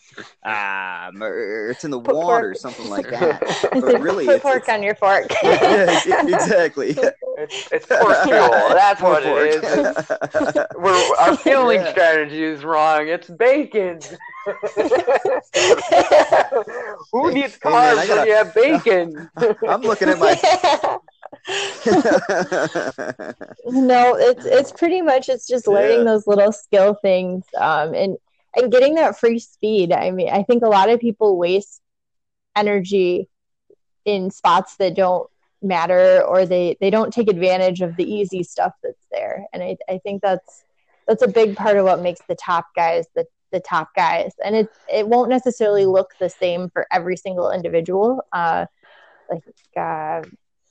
Um, 0.43 1.21
or 1.21 1.71
it's 1.71 1.83
in 1.83 1.91
the 1.91 1.99
put 1.99 2.15
water, 2.15 2.49
pork. 2.49 2.57
something 2.57 2.89
like 2.89 3.09
that. 3.09 3.69
But 3.73 3.99
really, 3.99 4.25
put 4.25 4.35
it's, 4.35 4.43
pork 4.43 4.59
it's, 4.59 4.69
on 4.69 4.83
your 4.83 4.95
fork. 4.95 5.31
yeah, 5.43 6.27
exactly. 6.27 6.95
It's, 7.37 7.71
it's 7.71 7.85
pork 7.85 8.23
fuel. 8.23 8.49
That's 8.69 9.01
what 9.01 9.23
pork. 9.23 9.47
it 9.47 9.63
is. 9.63 10.65
We're, 10.77 11.15
our 11.17 11.35
fueling 11.37 11.81
yeah. 11.81 11.91
strategy 11.91 12.43
is 12.43 12.63
wrong. 12.63 13.07
It's 13.07 13.29
bacon. 13.29 13.99
Who 17.11 17.31
needs 17.33 17.57
carbs 17.57 18.01
hey 18.01 18.07
man, 18.07 18.07
gotta, 18.07 18.19
when 18.19 18.27
you 18.27 18.33
have 18.33 18.53
bacon? 18.53 19.29
I'm 19.67 19.81
looking 19.81 20.09
at 20.09 20.19
my 20.19 20.98
no, 23.65 24.15
it's 24.15 24.45
it's 24.45 24.71
pretty 24.71 25.01
much 25.01 25.29
it's 25.29 25.47
just 25.47 25.67
learning 25.67 25.99
yeah. 25.99 26.03
those 26.03 26.27
little 26.27 26.51
skill 26.51 26.95
things 27.01 27.43
um, 27.57 27.93
and 27.93 28.17
and 28.55 28.71
getting 28.71 28.95
that 28.95 29.19
free 29.19 29.39
speed. 29.39 29.91
I 29.91 30.11
mean, 30.11 30.29
I 30.29 30.43
think 30.43 30.63
a 30.63 30.69
lot 30.69 30.89
of 30.89 30.99
people 30.99 31.37
waste 31.37 31.81
energy 32.55 33.29
in 34.05 34.31
spots 34.31 34.75
that 34.77 34.95
don't 34.95 35.29
matter 35.61 36.21
or 36.23 36.45
they 36.45 36.77
they 36.79 36.89
don't 36.89 37.13
take 37.13 37.29
advantage 37.29 37.81
of 37.81 37.95
the 37.95 38.11
easy 38.11 38.43
stuff 38.43 38.73
that's 38.83 39.05
there. 39.11 39.45
And 39.53 39.61
I 39.61 39.77
I 39.87 39.99
think 39.99 40.21
that's 40.21 40.63
that's 41.07 41.23
a 41.23 41.27
big 41.27 41.55
part 41.55 41.77
of 41.77 41.85
what 41.85 42.01
makes 42.01 42.21
the 42.27 42.35
top 42.35 42.67
guys 42.75 43.05
the 43.15 43.25
the 43.51 43.59
top 43.59 43.89
guys. 43.95 44.33
And 44.43 44.55
it 44.55 44.69
it 44.91 45.07
won't 45.07 45.29
necessarily 45.29 45.85
look 45.85 46.13
the 46.19 46.29
same 46.29 46.69
for 46.69 46.87
every 46.91 47.17
single 47.17 47.51
individual. 47.51 48.21
Uh, 48.31 48.65
like 49.29 49.43
uh, 49.77 50.21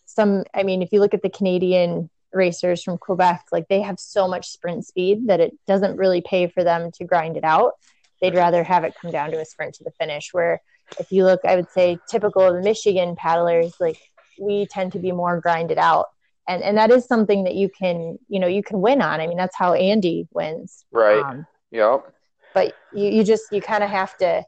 some 0.09 0.45
i 0.55 0.63
mean 0.63 0.83
if 0.83 0.93
you 0.93 1.01
look 1.01 1.15
at 1.15 1.23
the 1.23 1.31
canadian 1.31 2.09
racers 2.33 2.83
from 2.83 2.99
quebec 2.99 3.45
like 3.53 3.67
they 3.69 3.81
have 3.81 3.99
so 3.99 4.29
much 4.29 4.49
sprint 4.49 4.87
speed 4.87 5.27
that 5.29 5.41
it 5.41 5.55
doesn't 5.67 5.97
really 5.97 6.21
pay 6.21 6.47
for 6.47 6.63
them 6.63 6.91
to 6.93 7.05
grind 7.05 7.37
it 7.37 7.45
out. 7.45 7.73
They'd 8.21 8.35
rather 8.35 8.65
have 8.65 8.85
it 8.85 8.95
come 9.01 9.11
down 9.11 9.31
to 9.31 9.41
a 9.41 9.45
sprint 9.45 9.77
to 9.77 9.85
the 9.85 9.93
finish 9.93 10.31
where 10.33 10.61
if 10.99 11.13
you 11.13 11.25
look 11.25 11.41
i 11.45 11.57
would 11.57 11.71
say 11.71 11.99
typical 12.09 12.43
of 12.43 12.55
the 12.55 12.63
michigan 12.63 13.17
paddlers 13.17 13.75
like 13.81 13.99
we 14.41 14.67
tend 14.67 14.93
to 14.93 14.99
be 14.99 15.13
more 15.13 15.41
grinded 15.41 15.79
out. 15.79 16.07
And 16.49 16.63
and 16.63 16.79
that 16.79 16.91
is 16.91 17.05
something 17.05 17.45
that 17.45 17.55
you 17.55 17.69
can 17.69 18.19
you 18.29 18.41
know 18.41 18.47
you 18.47 18.63
can 18.63 18.81
win 18.81 19.03
on. 19.03 19.21
I 19.21 19.27
mean 19.27 19.37
that's 19.37 19.57
how 19.57 19.75
andy 19.75 20.27
wins. 20.33 20.85
Right. 20.91 21.23
Um, 21.23 21.47
yep. 21.71 22.13
but 22.55 22.75
you, 22.95 23.11
you 23.11 23.25
just 23.25 23.53
you 23.53 23.61
kind 23.61 23.85
of 23.85 23.91
have 23.91 24.17
to 24.19 24.45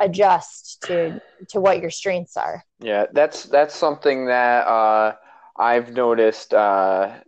adjust 0.00 0.82
to 0.82 1.20
to 1.48 1.60
what 1.60 1.80
your 1.80 1.90
strengths 1.90 2.36
are. 2.36 2.64
Yeah, 2.80 3.06
that's 3.12 3.44
that's 3.44 3.74
something 3.74 4.26
that 4.26 4.66
uh, 4.66 5.14
I've 5.56 5.92
noticed. 5.92 6.54
Uh, 6.54 7.18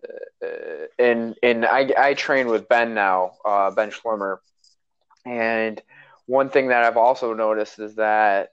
in 0.99 1.35
in 1.43 1.64
I, 1.64 1.93
I 1.97 2.14
train 2.14 2.49
with 2.49 2.68
Ben 2.68 2.95
now, 2.95 3.33
uh, 3.45 3.70
Ben 3.70 3.91
Schlimmer, 3.91 4.41
and 5.25 5.81
one 6.27 6.51
thing 6.51 6.68
that 6.68 6.85
I've 6.85 6.97
also 6.97 7.35
noticed 7.35 7.79
is 7.79 7.97
that 7.97 8.51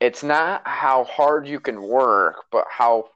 it's 0.00 0.22
not 0.22 0.62
how 0.66 1.04
hard 1.04 1.46
you 1.46 1.60
can 1.60 1.80
work, 1.80 2.44
but 2.50 2.66
how 2.68 3.08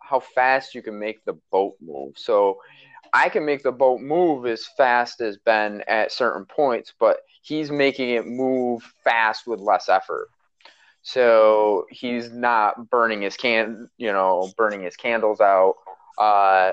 how 0.00 0.20
fast 0.20 0.74
you 0.74 0.82
can 0.82 0.98
make 0.98 1.24
the 1.24 1.34
boat 1.50 1.74
move. 1.80 2.14
So 2.16 2.58
I 3.12 3.28
can 3.28 3.44
make 3.44 3.62
the 3.62 3.72
boat 3.72 4.00
move 4.00 4.46
as 4.46 4.66
fast 4.76 5.20
as 5.20 5.36
Ben 5.36 5.82
at 5.88 6.12
certain 6.12 6.44
points, 6.44 6.92
but 6.98 7.18
he's 7.42 7.70
making 7.70 8.10
it 8.10 8.26
move 8.26 8.82
fast 9.04 9.46
with 9.46 9.60
less 9.60 9.88
effort. 9.88 10.28
So 11.02 11.86
he's 11.90 12.30
not 12.30 12.90
burning 12.90 13.22
his 13.22 13.36
can, 13.36 13.88
you 13.96 14.12
know, 14.12 14.50
burning 14.56 14.82
his 14.82 14.96
candles 14.96 15.40
out, 15.40 15.76
uh, 16.18 16.72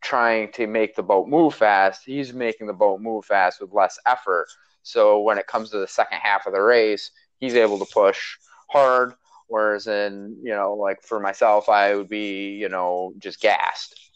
trying 0.00 0.50
to 0.52 0.66
make 0.66 0.96
the 0.96 1.02
boat 1.02 1.28
move 1.28 1.54
fast. 1.54 2.02
He's 2.04 2.32
making 2.32 2.66
the 2.66 2.72
boat 2.72 3.00
move 3.00 3.24
fast 3.24 3.60
with 3.60 3.72
less 3.72 3.98
effort. 4.06 4.46
So 4.82 5.20
when 5.20 5.38
it 5.38 5.46
comes 5.46 5.70
to 5.70 5.78
the 5.78 5.86
second 5.86 6.18
half 6.18 6.46
of 6.46 6.54
the 6.54 6.60
race, 6.60 7.10
he's 7.38 7.54
able 7.54 7.78
to 7.78 7.92
push 7.92 8.36
hard. 8.68 9.14
Whereas 9.48 9.86
in, 9.86 10.38
you 10.42 10.54
know, 10.54 10.74
like 10.74 11.02
for 11.02 11.20
myself, 11.20 11.68
I 11.68 11.94
would 11.94 12.08
be, 12.08 12.50
you 12.52 12.68
know, 12.68 13.12
just 13.18 13.40
gassed. 13.40 14.11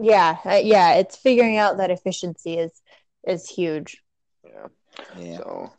Yeah, 0.00 0.38
uh, 0.44 0.60
yeah, 0.62 0.94
it's 0.94 1.16
figuring 1.16 1.56
out 1.56 1.76
that 1.78 1.90
efficiency 1.90 2.58
is 2.58 2.82
is 3.26 3.48
huge. 3.48 4.02
Yeah. 4.44 4.66
Yeah. 5.16 5.36
So 5.38 5.72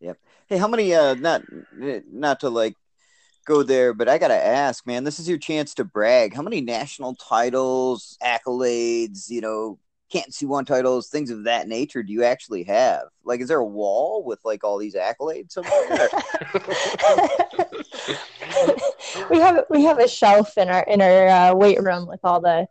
Yep. 0.00 0.18
Hey, 0.48 0.58
how 0.58 0.68
many? 0.68 0.94
Uh, 0.94 1.14
not 1.14 1.42
not 2.12 2.40
to 2.40 2.50
like 2.50 2.76
go 3.46 3.62
there, 3.62 3.94
but 3.94 4.08
I 4.08 4.18
gotta 4.18 4.34
ask, 4.34 4.86
man. 4.86 5.04
This 5.04 5.18
is 5.18 5.26
your 5.28 5.38
chance 5.38 5.72
to 5.74 5.84
brag. 5.84 6.34
How 6.34 6.42
many 6.42 6.60
national 6.60 7.14
titles, 7.14 8.18
accolades, 8.22 9.30
you 9.30 9.40
know, 9.40 9.78
can't 10.10 10.34
see 10.34 10.44
one 10.44 10.66
titles, 10.66 11.08
things 11.08 11.30
of 11.30 11.44
that 11.44 11.68
nature 11.68 12.02
do 12.02 12.12
you 12.12 12.22
actually 12.24 12.64
have? 12.64 13.04
Like, 13.24 13.40
is 13.40 13.48
there 13.48 13.60
a 13.60 13.64
wall 13.64 14.22
with 14.24 14.40
like 14.44 14.62
all 14.62 14.76
these 14.76 14.94
accolades 14.94 15.52
somewhere? 15.52 16.10
we 19.30 19.38
have 19.38 19.64
we 19.70 19.84
have 19.84 19.98
a 19.98 20.08
shelf 20.08 20.58
in 20.58 20.68
our 20.68 20.82
in 20.82 21.00
our 21.00 21.28
uh, 21.28 21.54
weight 21.54 21.80
room 21.82 22.06
with 22.06 22.20
all 22.24 22.42
the 22.42 22.66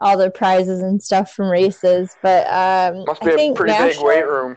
all 0.00 0.18
the 0.18 0.30
prizes 0.30 0.80
and 0.80 1.02
stuff 1.02 1.32
from 1.32 1.48
races. 1.48 2.14
But 2.22 2.46
um, 2.48 3.04
must 3.06 3.22
be 3.22 3.30
I 3.30 3.32
a 3.32 3.36
think 3.36 3.56
pretty 3.56 3.72
national... 3.72 4.04
big 4.04 4.16
weight 4.16 4.26
room. 4.26 4.56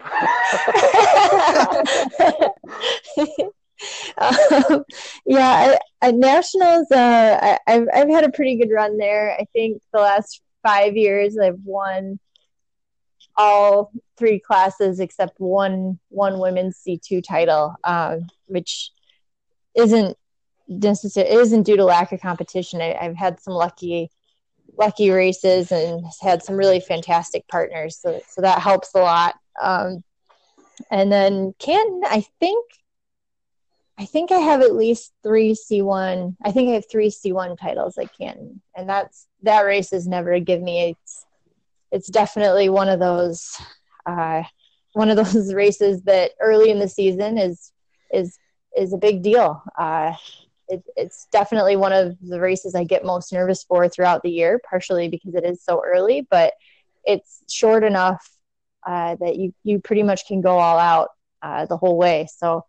um, 4.18 4.84
yeah, 5.26 5.78
I, 6.02 6.08
I, 6.08 6.12
nationals. 6.12 6.88
Uh, 6.92 7.40
I, 7.42 7.60
I've 7.68 7.88
I've 7.94 8.10
had 8.10 8.24
a 8.24 8.32
pretty 8.32 8.58
good 8.58 8.72
run 8.72 8.98
there. 8.98 9.36
I 9.40 9.46
think 9.54 9.82
the 9.94 10.00
last 10.00 10.42
five 10.66 10.96
years 10.96 11.38
I've 11.38 11.60
won 11.64 12.20
all 13.38 13.92
three 14.18 14.40
classes 14.40 15.00
except 15.00 15.40
one 15.40 16.00
one 16.10 16.40
women's 16.40 16.78
C 16.78 17.00
two 17.02 17.22
title, 17.22 17.76
um, 17.84 18.28
which 18.48 18.92
isn't 19.76 20.18
necessarily 20.68 21.34
isn't 21.36 21.64
due 21.64 21.78
to 21.78 21.86
lack 21.86 22.12
of 22.12 22.22
competition. 22.22 22.82
I, 22.82 22.98
I've 23.00 23.16
had 23.16 23.40
some 23.40 23.54
lucky 23.54 24.10
lucky 24.80 25.12
races 25.12 25.72
and 25.72 26.06
had 26.22 26.42
some 26.42 26.56
really 26.56 26.80
fantastic 26.80 27.48
partners, 27.48 28.00
so 28.00 28.22
so 28.28 28.42
that 28.42 28.60
helps 28.60 28.96
a 28.96 29.00
lot. 29.00 29.36
Um, 29.62 30.04
and 30.90 31.12
then 31.12 31.54
Canton, 31.60 32.02
I 32.06 32.26
think 32.40 32.66
I 33.98 34.06
think 34.06 34.32
I 34.32 34.38
have 34.38 34.62
at 34.62 34.76
least 34.76 35.12
three 35.24 35.54
C1. 35.54 36.38
I 36.42 36.52
think 36.52 36.70
I 36.70 36.74
have 36.76 36.90
three 36.90 37.10
C1 37.10 37.60
titles 37.60 37.98
at 37.98 38.18
Canton, 38.18 38.62
and 38.76 38.88
that's 38.88 39.28
that 39.44 39.66
race 39.66 39.92
has 39.92 40.08
never 40.08 40.40
given 40.40 40.64
me. 40.64 40.92
It's 40.92 41.26
it's 41.92 42.08
definitely 42.08 42.70
one 42.70 42.88
of 42.88 43.00
those 43.00 43.58
uh, 44.06 44.44
one 44.94 45.10
of 45.10 45.18
those 45.34 45.54
races 45.54 46.04
that 46.04 46.32
early 46.40 46.70
in 46.70 46.80
the 46.80 46.88
season 46.88 47.38
is 47.38 47.74
is 48.14 48.38
is 48.78 48.94
a 48.94 48.98
big 48.98 49.22
deal. 49.22 49.62
Uh, 49.78 50.14
it, 50.70 50.84
it's 50.96 51.28
definitely 51.32 51.76
one 51.76 51.94
of 51.94 52.18
the 52.22 52.40
races 52.40 52.76
I 52.76 52.84
get 52.84 53.04
most 53.04 53.34
nervous 53.34 53.64
for 53.64 53.90
throughout 53.90 54.24
the 54.24 54.32
year, 54.32 54.62
partially 54.70 55.10
because 55.10 55.36
it 55.36 55.44
is 55.44 55.64
so 55.64 55.82
early, 55.86 56.28
but 56.30 56.54
it's 57.04 57.44
short 57.50 57.84
enough 57.84 58.26
uh, 58.88 59.16
that 59.20 59.36
you 59.36 59.54
you 59.64 59.80
pretty 59.80 60.04
much 60.04 60.26
can 60.28 60.42
go 60.42 60.58
all 60.60 60.78
out 60.78 61.10
uh, 61.42 61.66
the 61.66 61.78
whole 61.78 61.98
way. 61.98 62.28
So 62.38 62.66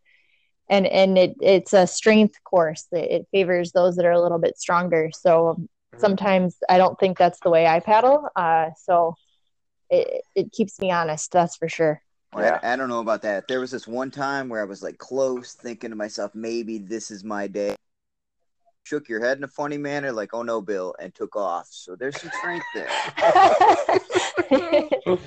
and 0.71 0.87
and 0.87 1.19
it 1.19 1.35
it's 1.43 1.75
a 1.75 1.87
strength 1.87 2.43
course 2.45 2.87
that 2.93 3.15
it 3.15 3.27
favors 3.33 3.73
those 3.73 3.97
that 3.97 4.07
are 4.07 4.13
a 4.13 4.21
little 4.21 4.39
bit 4.39 4.57
stronger 4.57 5.11
so 5.13 5.57
mm-hmm. 5.59 6.01
sometimes 6.01 6.57
i 6.71 6.79
don't 6.79 6.99
think 6.99 7.19
that's 7.19 7.41
the 7.41 7.51
way 7.51 7.67
i 7.67 7.81
paddle 7.81 8.29
uh, 8.37 8.71
so 8.81 9.15
it, 9.91 10.23
it 10.35 10.53
keeps 10.53 10.81
me 10.81 10.91
honest 10.91 11.31
that's 11.33 11.57
for 11.57 11.69
sure 11.69 12.01
yeah. 12.37 12.61
I, 12.63 12.75
I 12.75 12.77
don't 12.77 12.89
know 12.89 13.01
about 13.01 13.23
that 13.23 13.49
there 13.49 13.61
was 13.61 13.73
this 13.73 13.89
one 13.89 14.11
time 14.11 14.49
where 14.49 14.63
i 14.63 14.65
was 14.65 14.83
like 14.83 14.97
close 14.97 15.53
thinking 15.55 15.91
to 15.91 15.97
myself 15.97 16.35
maybe 16.35 16.79
this 16.79 17.11
is 17.11 17.25
my 17.25 17.49
day 17.49 17.75
shook 18.91 19.09
your 19.09 19.25
head 19.25 19.39
in 19.39 19.45
a 19.45 19.49
funny 19.49 19.79
manner 19.79 20.13
like 20.13 20.35
oh 20.35 20.43
no 20.43 20.61
bill 20.61 20.95
and 21.01 21.15
took 21.15 21.37
off 21.37 21.69
so 21.71 21.95
there's 21.97 22.21
some 22.21 22.31
strength 22.41 22.67
there 22.75 22.89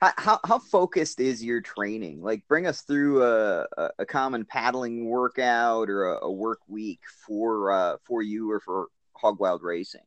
how, 0.00 0.40
how 0.44 0.58
focused 0.58 1.20
is 1.20 1.44
your 1.44 1.60
training? 1.60 2.22
Like, 2.22 2.46
bring 2.48 2.66
us 2.66 2.82
through 2.82 3.22
a, 3.22 3.66
a, 3.76 3.90
a 4.00 4.06
common 4.06 4.44
paddling 4.44 5.06
workout 5.06 5.90
or 5.90 6.12
a, 6.14 6.24
a 6.24 6.30
work 6.30 6.60
week 6.68 7.00
for 7.26 7.70
uh, 7.70 7.96
for 8.04 8.22
you 8.22 8.50
or 8.50 8.60
for 8.60 8.88
Hog 9.14 9.38
Wild 9.40 9.62
Racing. 9.62 10.00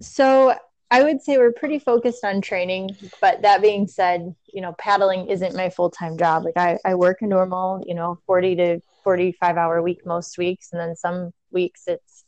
So 0.00 0.54
I 0.90 1.02
would 1.02 1.20
say 1.20 1.38
we're 1.38 1.52
pretty 1.52 1.78
focused 1.78 2.24
on 2.24 2.40
training, 2.40 2.90
but 3.20 3.42
that 3.42 3.60
being 3.60 3.88
said, 3.88 4.34
you 4.52 4.60
know, 4.60 4.74
paddling 4.78 5.28
isn't 5.28 5.56
my 5.56 5.70
full 5.70 5.90
time 5.90 6.16
job. 6.16 6.44
Like 6.44 6.56
I, 6.56 6.78
I 6.84 6.94
work 6.94 7.22
a 7.22 7.26
normal, 7.26 7.82
you 7.86 7.94
know, 7.94 8.18
40 8.26 8.56
to 8.56 8.80
45 9.02 9.56
hour 9.56 9.82
week 9.82 10.06
most 10.06 10.38
weeks. 10.38 10.68
And 10.72 10.80
then 10.80 10.96
some 10.96 11.32
weeks 11.50 11.82
it's 11.86 12.24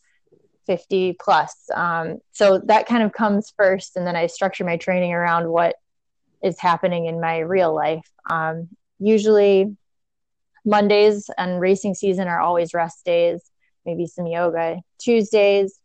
50 0.67 1.17
plus. 1.21 1.55
Um, 1.75 2.19
so 2.33 2.59
that 2.67 2.87
kind 2.87 3.03
of 3.03 3.13
comes 3.13 3.53
first. 3.57 3.97
And 3.97 4.07
then 4.07 4.17
I 4.17 4.27
structure 4.27 4.65
my 4.65 4.77
training 4.77 5.13
around 5.13 5.49
what 5.49 5.77
is 6.43 6.59
happening 6.59 7.07
in 7.07 7.21
my 7.21 7.39
real 7.39 7.75
life. 7.75 8.09
Um, 8.29 8.69
usually, 8.99 9.77
Mondays 10.65 11.29
and 11.37 11.61
racing 11.61 11.95
season 11.95 12.29
are 12.29 12.41
always 12.41 12.73
rest 12.75 13.05
days, 13.05 13.43
maybe 13.85 14.07
some 14.07 14.27
yoga. 14.27 14.79
Tuesdays, 14.99 15.79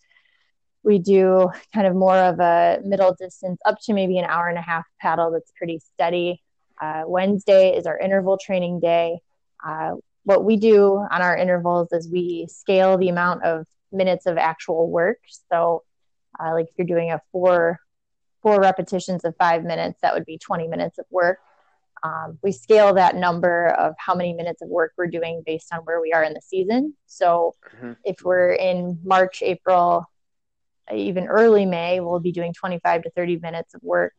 we 0.83 0.99
do 0.99 1.49
kind 1.73 1.87
of 1.87 1.95
more 1.95 2.17
of 2.17 2.39
a 2.39 2.79
middle 2.83 3.13
distance, 3.13 3.59
up 3.65 3.77
to 3.83 3.93
maybe 3.93 4.17
an 4.17 4.25
hour 4.25 4.47
and 4.47 4.57
a 4.57 4.61
half 4.61 4.85
paddle 4.99 5.31
that's 5.31 5.51
pretty 5.57 5.79
steady. 5.93 6.41
Uh, 6.81 7.03
Wednesday 7.05 7.75
is 7.75 7.85
our 7.85 7.97
interval 7.97 8.37
training 8.37 8.79
day. 8.79 9.19
Uh, 9.65 9.95
what 10.29 10.43
we 10.43 10.57
do 10.57 10.93
on 11.09 11.23
our 11.23 11.35
intervals 11.35 11.91
is 11.91 12.07
we 12.07 12.45
scale 12.51 12.99
the 12.99 13.09
amount 13.09 13.43
of 13.43 13.65
minutes 13.91 14.27
of 14.27 14.37
actual 14.37 14.87
work. 14.87 15.17
So, 15.51 15.81
uh, 16.39 16.53
like 16.53 16.67
if 16.67 16.73
you're 16.77 16.85
doing 16.85 17.09
a 17.09 17.19
four 17.31 17.79
four 18.43 18.61
repetitions 18.61 19.25
of 19.25 19.35
five 19.37 19.63
minutes, 19.63 19.97
that 20.03 20.13
would 20.13 20.25
be 20.25 20.37
20 20.37 20.67
minutes 20.67 20.99
of 20.99 21.05
work. 21.09 21.39
Um, 22.03 22.37
we 22.43 22.51
scale 22.51 22.93
that 22.93 23.15
number 23.15 23.69
of 23.69 23.95
how 23.97 24.13
many 24.13 24.33
minutes 24.33 24.61
of 24.61 24.69
work 24.69 24.93
we're 24.99 25.07
doing 25.07 25.41
based 25.43 25.73
on 25.73 25.79
where 25.79 25.99
we 25.99 26.13
are 26.13 26.23
in 26.23 26.35
the 26.35 26.41
season. 26.41 26.93
So 27.07 27.55
mm-hmm. 27.75 27.93
if 28.05 28.21
we're 28.23 28.51
in 28.51 28.99
March, 29.03 29.41
April, 29.41 30.05
even 30.93 31.25
early 31.25 31.65
May, 31.65 32.01
we'll 32.01 32.19
be 32.19 32.31
doing 32.31 32.53
25 32.53 33.01
to 33.01 33.09
30 33.09 33.37
minutes 33.37 33.73
of 33.73 33.81
work 33.81 34.13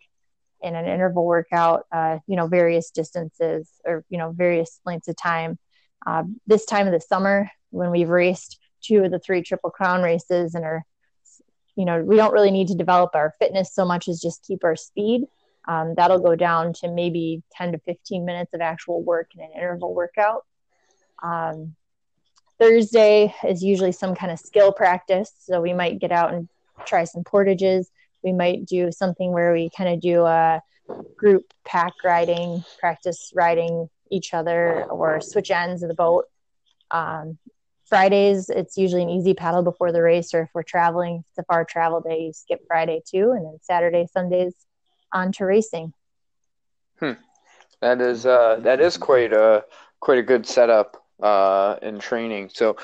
in 0.61 0.75
an 0.75 0.87
interval 0.87 1.25
workout, 1.25 1.87
uh, 1.93 2.19
you 2.27 2.35
know, 2.35 2.49
various 2.49 2.91
distances 2.91 3.71
or, 3.85 4.05
you 4.11 4.19
know, 4.19 4.33
various 4.33 4.81
lengths 4.85 5.07
of 5.07 5.15
time. 5.15 5.57
Uh, 6.07 6.25
this 6.47 6.65
time 6.65 6.87
of 6.87 6.93
the 6.93 7.01
summer, 7.01 7.51
when 7.71 7.91
we've 7.91 8.09
raced 8.09 8.59
two 8.83 9.05
of 9.05 9.11
the 9.11 9.19
three 9.19 9.43
Triple 9.43 9.71
Crown 9.71 10.03
races 10.03 10.55
and 10.55 10.65
are 10.65 10.85
you 11.77 11.85
know, 11.87 12.03
we 12.03 12.17
don't 12.17 12.33
really 12.33 12.51
need 12.51 12.69
to 12.69 12.75
develop 12.75 13.15
our 13.15 13.33
fitness 13.39 13.75
so 13.75 13.87
much 13.87 14.07
as 14.07 14.21
just 14.21 14.45
keep 14.45 14.65
our 14.65 14.77
speed. 14.77 15.25
Um, 15.67 15.95
that'll 15.97 16.19
go 16.19 16.35
down 16.35 16.73
to 16.75 16.91
maybe 16.91 17.43
10 17.53 17.73
to 17.73 17.79
15 17.79 18.25
minutes 18.25 18.53
of 18.53 18.61
actual 18.61 19.03
work 19.03 19.31
in 19.35 19.43
an 19.43 19.51
interval 19.57 19.95
workout. 19.95 20.45
Um, 21.23 21.75
Thursday 22.59 23.35
is 23.49 23.63
usually 23.63 23.93
some 23.93 24.15
kind 24.15 24.33
of 24.33 24.39
skill 24.39 24.73
practice. 24.73 25.33
So 25.39 25.61
we 25.61 25.73
might 25.73 25.99
get 25.99 26.13
out 26.13 26.35
and 26.35 26.49
try 26.85 27.05
some 27.05 27.25
portages. 27.25 27.91
We 28.23 28.33
might 28.33 28.67
do 28.67 28.93
something 28.93 29.33
where 29.33 29.53
we 29.53 29.71
kind 29.75 29.95
of 29.95 30.01
do 30.01 30.25
a 30.25 30.61
group 31.17 31.45
pack 31.65 31.93
riding, 32.05 32.63
practice 32.79 33.33
riding 33.35 33.89
each 34.11 34.35
other 34.35 34.85
or 34.85 35.21
switch 35.21 35.51
ends 35.51 35.83
of 35.83 35.89
the 35.89 35.95
boat. 35.95 36.27
Um, 36.91 37.39
Fridays, 37.87 38.49
it's 38.49 38.77
usually 38.77 39.03
an 39.03 39.11
easy 39.11 39.35
paddle 39.35 39.63
before 39.63 39.91
the 39.91 40.01
race, 40.01 40.33
or 40.33 40.43
if 40.43 40.51
we're 40.55 40.63
traveling, 40.63 41.25
it's 41.29 41.39
a 41.39 41.43
far 41.45 41.65
travel 41.65 42.01
day, 42.01 42.21
you 42.27 42.33
skip 42.33 42.61
Friday 42.69 43.03
too, 43.05 43.33
and 43.33 43.45
then 43.45 43.59
Saturday, 43.63 44.07
Sundays 44.13 44.55
on 45.13 45.33
to 45.33 45.45
racing. 45.45 45.93
Hmm. 47.01 47.13
That 47.81 48.01
is 48.01 48.27
uh, 48.27 48.61
that 48.61 48.81
is 48.81 48.97
quite 48.97 49.33
a 49.33 49.65
quite 49.99 50.19
a 50.19 50.23
good 50.23 50.47
setup 50.47 51.03
uh, 51.21 51.77
in 51.83 51.99
training. 51.99 52.51
So, 52.53 52.77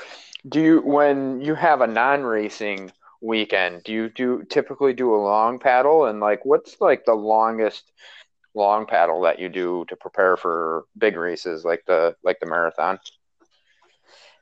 do 0.49 0.59
you 0.59 0.81
when 0.81 1.39
you 1.39 1.55
have 1.55 1.81
a 1.81 1.87
non-racing 1.87 2.91
weekend, 3.21 3.83
do 3.83 3.93
you 3.93 4.09
do 4.09 4.43
typically 4.49 4.93
do 4.93 5.15
a 5.15 5.17
long 5.17 5.59
paddle? 5.59 6.05
And 6.05 6.19
like, 6.19 6.45
what's 6.45 6.79
like 6.81 7.05
the 7.05 7.13
longest 7.13 7.91
long 8.57 8.85
paddle 8.87 9.21
that 9.21 9.39
you 9.39 9.47
do 9.47 9.85
to 9.87 9.95
prepare 9.95 10.35
for 10.35 10.85
big 10.97 11.15
races 11.15 11.63
like 11.63 11.83
the 11.85 12.15
like 12.23 12.39
the 12.39 12.47
marathon? 12.47 12.99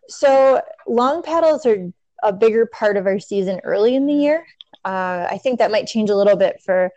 So 0.08 0.62
long 0.88 1.22
paddles 1.22 1.66
are 1.66 1.92
a 2.24 2.32
bigger 2.32 2.66
part 2.66 2.98
of 2.98 3.06
our 3.06 3.20
season 3.20 3.60
early 3.64 3.96
in 3.96 4.08
the 4.08 4.14
year. 4.14 4.46
Uh, 4.84 5.28
I 5.30 5.38
think 5.38 5.60
that 5.60 5.72
might 5.72 5.88
change 5.88 6.10
a 6.10 6.16
little 6.16 6.38
bit 6.38 6.62
for 6.64 6.92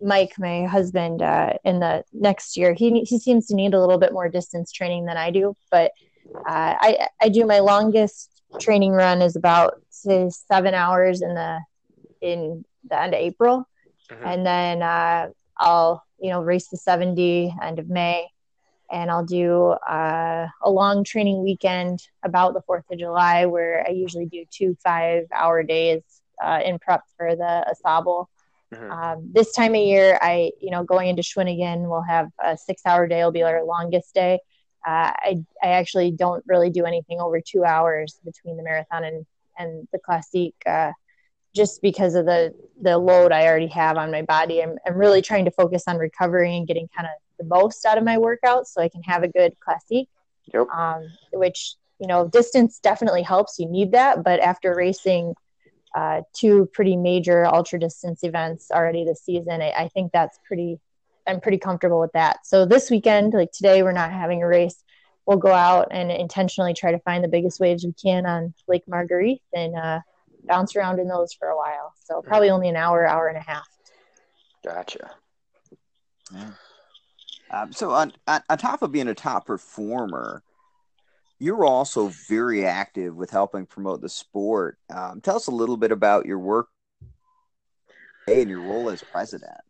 Mike, 0.00 0.32
my 0.38 0.64
husband, 0.64 1.22
uh, 1.22 1.54
in 1.64 1.80
the 1.80 2.04
next 2.12 2.56
year. 2.56 2.72
He 2.72 3.00
he 3.00 3.18
seems 3.18 3.46
to 3.46 3.54
need 3.54 3.74
a 3.74 3.80
little 3.80 3.98
bit 3.98 4.12
more 4.12 4.28
distance 4.28 4.72
training 4.72 5.06
than 5.06 5.16
I 5.16 5.30
do, 5.30 5.54
but 5.70 5.92
uh, 6.34 6.74
I 6.80 7.08
I 7.20 7.28
do 7.28 7.46
my 7.46 7.58
longest 7.58 8.42
training 8.58 8.92
run 8.92 9.22
is 9.22 9.36
about 9.36 9.82
say 9.90 10.30
seven 10.30 10.74
hours 10.74 11.20
in 11.22 11.34
the 11.34 11.60
in 12.20 12.64
the 12.88 13.00
end 13.00 13.14
of 13.14 13.20
April, 13.20 13.68
mm-hmm. 14.10 14.26
and 14.26 14.46
then 14.46 14.82
uh, 14.82 15.28
I'll 15.58 16.04
you 16.20 16.30
know 16.30 16.42
race 16.42 16.68
the 16.68 16.76
seventy 16.76 17.54
end 17.62 17.78
of 17.78 17.88
May, 17.88 18.26
and 18.90 19.10
I'll 19.10 19.24
do 19.24 19.70
uh, 19.88 20.46
a 20.62 20.70
long 20.70 21.04
training 21.04 21.42
weekend 21.42 22.00
about 22.22 22.54
the 22.54 22.62
Fourth 22.62 22.84
of 22.90 22.98
July 22.98 23.46
where 23.46 23.84
I 23.86 23.90
usually 23.90 24.26
do 24.26 24.44
two 24.50 24.76
five 24.82 25.24
hour 25.32 25.62
days 25.62 26.02
uh, 26.42 26.60
in 26.64 26.78
prep 26.78 27.02
for 27.16 27.34
the 27.34 27.64
AuSable. 27.84 28.26
Mm-hmm. 28.74 28.92
Um, 28.92 29.30
this 29.32 29.52
time 29.52 29.74
of 29.74 29.80
year, 29.80 30.18
I 30.20 30.52
you 30.60 30.70
know 30.70 30.84
going 30.84 31.08
into 31.08 31.22
Shawinigan, 31.22 31.88
we'll 31.88 32.02
have 32.02 32.28
a 32.42 32.56
six 32.56 32.82
hour 32.86 33.06
day. 33.06 33.24
Will 33.24 33.32
be 33.32 33.42
our 33.42 33.64
longest 33.64 34.14
day. 34.14 34.40
Uh, 34.86 35.12
I 35.14 35.44
I 35.62 35.68
actually 35.68 36.12
don't 36.12 36.44
really 36.46 36.70
do 36.70 36.84
anything 36.84 37.20
over 37.20 37.40
two 37.40 37.64
hours 37.64 38.18
between 38.24 38.56
the 38.56 38.62
marathon 38.62 39.04
and 39.04 39.26
and 39.58 39.88
the 39.92 39.98
classique. 39.98 40.56
Uh, 40.66 40.92
just 41.54 41.82
because 41.82 42.14
of 42.14 42.26
the 42.26 42.54
the 42.82 42.96
load 42.96 43.32
I 43.32 43.46
already 43.46 43.66
have 43.68 43.96
on 43.98 44.10
my 44.10 44.22
body. 44.22 44.62
I'm, 44.62 44.78
I'm 44.86 44.94
really 44.94 45.20
trying 45.20 45.44
to 45.44 45.50
focus 45.50 45.84
on 45.86 45.98
recovery 45.98 46.56
and 46.56 46.66
getting 46.66 46.88
kind 46.96 47.06
of 47.06 47.12
the 47.38 47.44
most 47.44 47.84
out 47.84 47.98
of 47.98 48.04
my 48.04 48.16
workouts 48.16 48.68
so 48.68 48.80
I 48.80 48.88
can 48.88 49.02
have 49.02 49.22
a 49.22 49.28
good 49.28 49.58
classique. 49.60 50.08
Yep. 50.52 50.68
Um, 50.68 51.08
which 51.32 51.74
you 52.00 52.06
know, 52.06 52.26
distance 52.26 52.80
definitely 52.80 53.22
helps. 53.22 53.58
You 53.58 53.68
need 53.68 53.92
that, 53.92 54.24
but 54.24 54.40
after 54.40 54.74
racing 54.74 55.34
uh, 55.94 56.22
two 56.32 56.68
pretty 56.72 56.96
major 56.96 57.44
ultra 57.44 57.78
distance 57.78 58.24
events 58.24 58.70
already 58.70 59.04
this 59.04 59.22
season, 59.22 59.60
I, 59.60 59.70
I 59.70 59.88
think 59.88 60.10
that's 60.12 60.40
pretty. 60.46 60.80
I'm 61.26 61.40
pretty 61.40 61.58
comfortable 61.58 62.00
with 62.00 62.12
that. 62.12 62.46
So 62.46 62.64
this 62.64 62.90
weekend, 62.90 63.34
like 63.34 63.52
today, 63.52 63.82
we're 63.82 63.92
not 63.92 64.10
having 64.10 64.42
a 64.42 64.48
race. 64.48 64.82
We'll 65.26 65.36
go 65.36 65.52
out 65.52 65.88
and 65.92 66.10
intentionally 66.10 66.72
try 66.72 66.90
to 66.92 66.98
find 67.00 67.22
the 67.22 67.28
biggest 67.28 67.60
waves 67.60 67.84
we 67.84 67.92
can 67.92 68.24
on 68.24 68.54
Lake 68.66 68.84
Margrethe 68.90 69.40
and 69.52 69.76
uh, 69.76 70.00
bounce 70.44 70.76
around 70.76 70.98
in 70.98 71.08
those 71.08 71.32
for 71.32 71.48
a 71.48 71.56
while. 71.56 71.92
So 72.04 72.22
probably 72.22 72.50
only 72.50 72.68
an 72.68 72.76
hour, 72.76 73.06
hour 73.06 73.28
and 73.28 73.36
a 73.36 73.40
half. 73.40 73.66
Gotcha. 74.64 75.10
Yeah. 76.32 76.50
Um, 77.50 77.72
so 77.72 77.90
on, 77.90 78.12
on, 78.28 78.42
on 78.48 78.58
top 78.58 78.82
of 78.82 78.92
being 78.92 79.08
a 79.08 79.14
top 79.14 79.46
performer, 79.46 80.42
you're 81.38 81.64
also 81.64 82.12
very 82.28 82.64
active 82.66 83.16
with 83.16 83.30
helping 83.30 83.66
promote 83.66 84.02
the 84.02 84.08
sport. 84.08 84.78
Um, 84.94 85.20
tell 85.20 85.36
us 85.36 85.46
a 85.46 85.52
little 85.52 85.76
bit 85.76 85.90
about 85.90 86.26
your 86.26 86.38
work 86.38 86.68
and 88.28 88.48
your 88.48 88.60
role 88.60 88.90
as 88.90 89.02
president. 89.02 89.60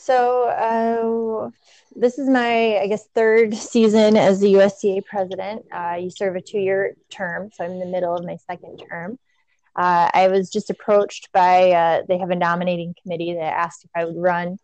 So 0.00 0.44
uh, 0.44 1.50
this 1.94 2.18
is 2.18 2.28
my, 2.28 2.78
I 2.78 2.86
guess, 2.86 3.06
third 3.14 3.54
season 3.54 4.16
as 4.16 4.40
the 4.40 4.54
USCA 4.54 5.04
president. 5.04 5.66
Uh, 5.70 5.96
you 6.00 6.10
serve 6.10 6.36
a 6.36 6.40
two-year 6.40 6.96
term, 7.10 7.50
so 7.52 7.64
I'm 7.64 7.72
in 7.72 7.80
the 7.80 7.86
middle 7.86 8.14
of 8.14 8.24
my 8.24 8.36
second 8.36 8.78
term. 8.88 9.18
Uh, 9.76 10.10
I 10.12 10.28
was 10.28 10.50
just 10.50 10.70
approached 10.70 11.30
by, 11.32 11.72
uh, 11.72 12.02
they 12.08 12.18
have 12.18 12.30
a 12.30 12.36
nominating 12.36 12.94
committee 13.02 13.34
that 13.34 13.52
asked 13.52 13.84
if 13.84 13.90
I 13.94 14.04
would 14.04 14.16
run. 14.16 14.58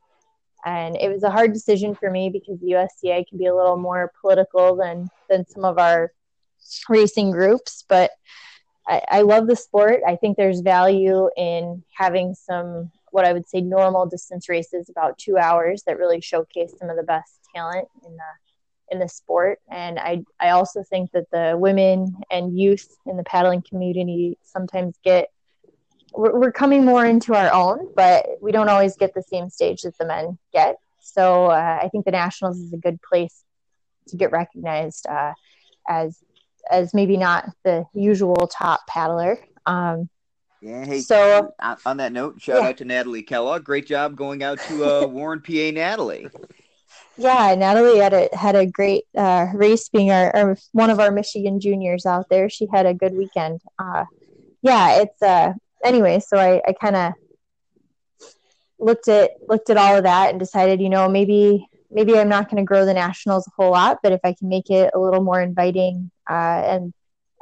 And 0.65 0.97
it 0.97 1.13
was 1.13 1.25
a 1.25 1.31
hard 1.31 1.53
decision 1.53 1.95
for 1.95 2.11
me 2.11 2.31
because 2.31 2.59
the 2.61 2.73
USCA 2.73 3.29
can 3.29 3.37
be 3.37 3.47
a 3.47 3.55
little 3.55 3.77
more 3.77 4.13
political 4.21 4.77
than, 4.77 5.11
than 5.29 5.47
some 5.47 5.65
of 5.65 5.79
our 5.79 6.13
racing 6.89 7.33
groups. 7.33 7.85
But 7.87 8.13
I, 8.89 9.03
I 9.09 9.21
love 9.23 9.47
the 9.47 9.57
sport. 9.57 10.01
I 10.07 10.17
think 10.17 10.37
there's 10.37 10.61
value 10.61 11.29
in 11.37 11.85
having 11.95 12.35
some 12.35 12.91
what 13.15 13.25
I 13.25 13.33
would 13.33 13.49
say 13.49 13.61
normal 13.61 14.07
distance 14.07 14.49
races, 14.49 14.89
about 14.89 15.17
two 15.19 15.39
hours, 15.39 15.85
that 15.87 15.99
really 15.99 16.21
showcase 16.21 16.75
some 16.77 16.91
of 16.91 16.97
the 16.97 17.05
best 17.05 17.39
talent 17.55 17.87
in 18.05 18.17
the 18.17 18.33
in 18.91 18.99
the 18.99 19.09
sport. 19.09 19.61
And 19.71 20.01
I 20.01 20.25
I 20.41 20.51
also 20.51 20.83
think 20.83 21.13
that 21.13 21.31
the 21.31 21.55
women 21.57 22.17
and 22.29 22.59
youth 22.59 22.89
in 23.07 23.17
the 23.17 23.23
paddling 23.23 23.63
community 23.63 24.37
sometimes 24.43 24.99
get 25.05 25.31
we're, 26.13 26.37
we're 26.37 26.51
coming 26.51 26.85
more 26.85 27.07
into 27.07 27.35
our 27.35 27.53
own, 27.53 27.89
but 27.95 28.27
we 28.43 28.51
don't 28.51 28.69
always 28.69 28.97
get 28.97 29.15
the 29.15 29.23
same 29.23 29.49
stage 29.49 29.83
that 29.83 29.97
the 29.97 30.07
men 30.07 30.37
get. 30.53 30.75
So 31.01 31.47
uh, 31.47 31.79
I 31.81 31.89
think 31.91 32.07
the 32.07 32.11
nationals 32.11 32.59
is 32.59 32.73
a 32.73 32.79
good 32.79 33.01
place 33.01 33.45
to 34.09 34.17
get 34.17 34.33
recognized 34.33 35.07
uh, 35.07 35.35
as 35.89 36.19
as 36.69 36.93
maybe 36.95 37.17
not 37.17 37.49
the 37.63 37.85
usual 37.95 38.49
top 38.49 38.89
paddler. 38.89 39.39
Um, 39.67 40.09
yeah. 40.65 40.85
Hey. 40.87 41.01
So 41.01 41.53
on 41.85 41.99
that 41.99 42.13
note, 42.13 42.41
shout 42.41 42.63
yeah. 42.63 42.69
out 42.69 42.79
to 42.79 42.87
Natalie 42.87 43.23
Kellogg. 43.23 43.65
Great 43.65 43.87
job 43.87 44.17
going 44.17 44.43
out 44.43 44.59
to 44.69 44.85
uh, 44.85 45.07
Warren, 45.11 45.43
PA. 45.43 45.71
Natalie. 45.73 46.29
Yeah, 47.19 47.55
Natalie 47.55 47.99
had 47.99 48.15
a 48.15 48.31
had 48.35 48.57
a 48.57 48.65
great 48.65 49.05
uh, 49.15 49.49
race, 49.53 49.91
being 49.91 50.11
our, 50.11 50.35
our, 50.35 50.57
one 50.73 50.89
of 50.89 51.01
our 51.01 51.11
Michigan 51.11 51.61
juniors 51.61 52.07
out 52.07 52.31
there. 52.31 52.49
She 52.49 52.67
had 52.73 52.87
a 52.87 52.95
good 52.95 53.13
weekend. 53.13 53.61
Uh, 53.79 54.07
yeah, 54.63 55.03
it's 55.03 55.21
uh 55.21 55.53
anyway. 55.85 56.19
So 56.21 56.39
I, 56.39 56.63
I 56.67 56.73
kind 56.73 56.97
of 56.97 57.13
looked 58.79 59.09
at 59.09 59.33
looked 59.47 59.69
at 59.69 59.77
all 59.77 59.97
of 59.97 60.05
that 60.05 60.31
and 60.31 60.41
decided, 60.41 60.81
you 60.81 60.89
know, 60.89 61.11
maybe 61.11 61.69
maybe 61.91 62.19
I'm 62.19 62.31
not 62.31 62.49
going 62.49 62.63
to 62.63 62.67
grow 62.67 62.87
the 62.87 62.95
nationals 62.95 63.47
a 63.47 63.51
whole 63.55 63.73
lot, 63.73 63.99
but 64.03 64.13
if 64.13 64.21
I 64.25 64.33
can 64.33 64.49
make 64.49 64.71
it 64.71 64.93
a 64.95 64.99
little 64.99 65.23
more 65.23 65.43
inviting 65.43 66.11
uh, 66.29 66.33
and 66.33 66.95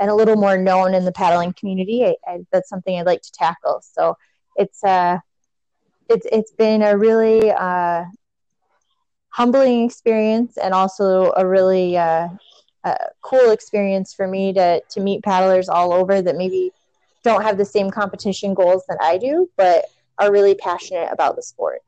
and 0.02 0.10
a 0.10 0.14
little 0.16 0.34
more 0.34 0.58
known 0.58 0.94
in 0.94 1.04
the 1.04 1.12
paddling 1.12 1.52
community, 1.52 2.04
I, 2.04 2.16
I, 2.26 2.38
that's 2.50 2.68
something 2.68 2.98
I'd 2.98 3.06
like 3.06 3.22
to 3.22 3.30
tackle. 3.30 3.80
So 3.82 4.16
it's 4.56 4.82
uh, 4.82 5.18
it's 6.08 6.26
it's 6.32 6.50
been 6.50 6.82
a 6.82 6.98
really 6.98 7.52
uh, 7.52 8.04
humbling 9.28 9.84
experience 9.84 10.58
and 10.58 10.74
also 10.74 11.32
a 11.36 11.46
really 11.46 11.96
uh, 11.96 12.28
uh, 12.82 12.94
cool 13.20 13.52
experience 13.52 14.12
for 14.12 14.26
me 14.26 14.52
to 14.54 14.82
to 14.90 15.00
meet 15.00 15.22
paddlers 15.22 15.68
all 15.68 15.92
over 15.92 16.20
that 16.20 16.36
maybe 16.36 16.72
don't 17.22 17.42
have 17.44 17.56
the 17.56 17.64
same 17.64 17.88
competition 17.88 18.54
goals 18.54 18.82
that 18.88 18.98
I 19.00 19.18
do, 19.18 19.48
but 19.56 19.84
are 20.18 20.32
really 20.32 20.56
passionate 20.56 21.10
about 21.12 21.36
the 21.36 21.42
sport. 21.42 21.80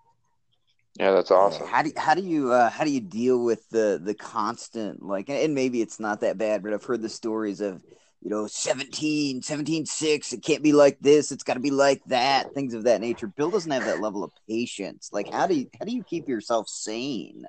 Yeah, 1.01 1.11
that's 1.11 1.33
awesome. 1.33 1.67
How 1.67 1.83
do 1.83 1.89
you, 1.89 1.95
how 1.97 2.15
do 2.15 2.23
you 2.23 2.53
uh, 2.53 2.71
how 2.71 2.85
do 2.85 2.93
you 2.93 3.01
deal 3.01 3.43
with 3.43 3.69
the 3.71 4.01
the 4.01 4.15
constant 4.15 5.03
like 5.03 5.29
and 5.29 5.53
maybe 5.53 5.83
it's 5.83 5.99
not 5.99 6.21
that 6.21 6.39
bad, 6.39 6.63
but 6.63 6.73
I've 6.73 6.85
heard 6.85 7.03
the 7.03 7.09
stories 7.09 7.61
of 7.61 7.83
you 8.25 8.31
know 8.31 8.47
17 8.47 9.43
17 9.43 9.85
6 9.87 10.33
it 10.33 10.43
can't 10.43 10.63
be 10.63 10.73
like 10.73 10.99
this 11.01 11.31
it's 11.31 11.45
got 11.45 11.55
to 11.55 11.61
be 11.61 11.71
like 11.71 12.03
that 12.07 12.53
things 12.55 12.75
of 12.75 12.85
that 12.85 13.01
nature. 13.01 13.27
Bill 13.27 13.51
doesn't 13.51 13.71
have 13.71 13.85
that 13.85 14.01
level 14.01 14.25
of 14.25 14.33
patience. 14.49 15.11
Like 15.13 15.31
how 15.31 15.47
do 15.47 15.55
you 15.55 15.69
how 15.79 15.85
do 15.85 15.93
you 15.93 16.03
keep 16.03 16.27
yourself 16.27 16.69
sane? 16.69 17.45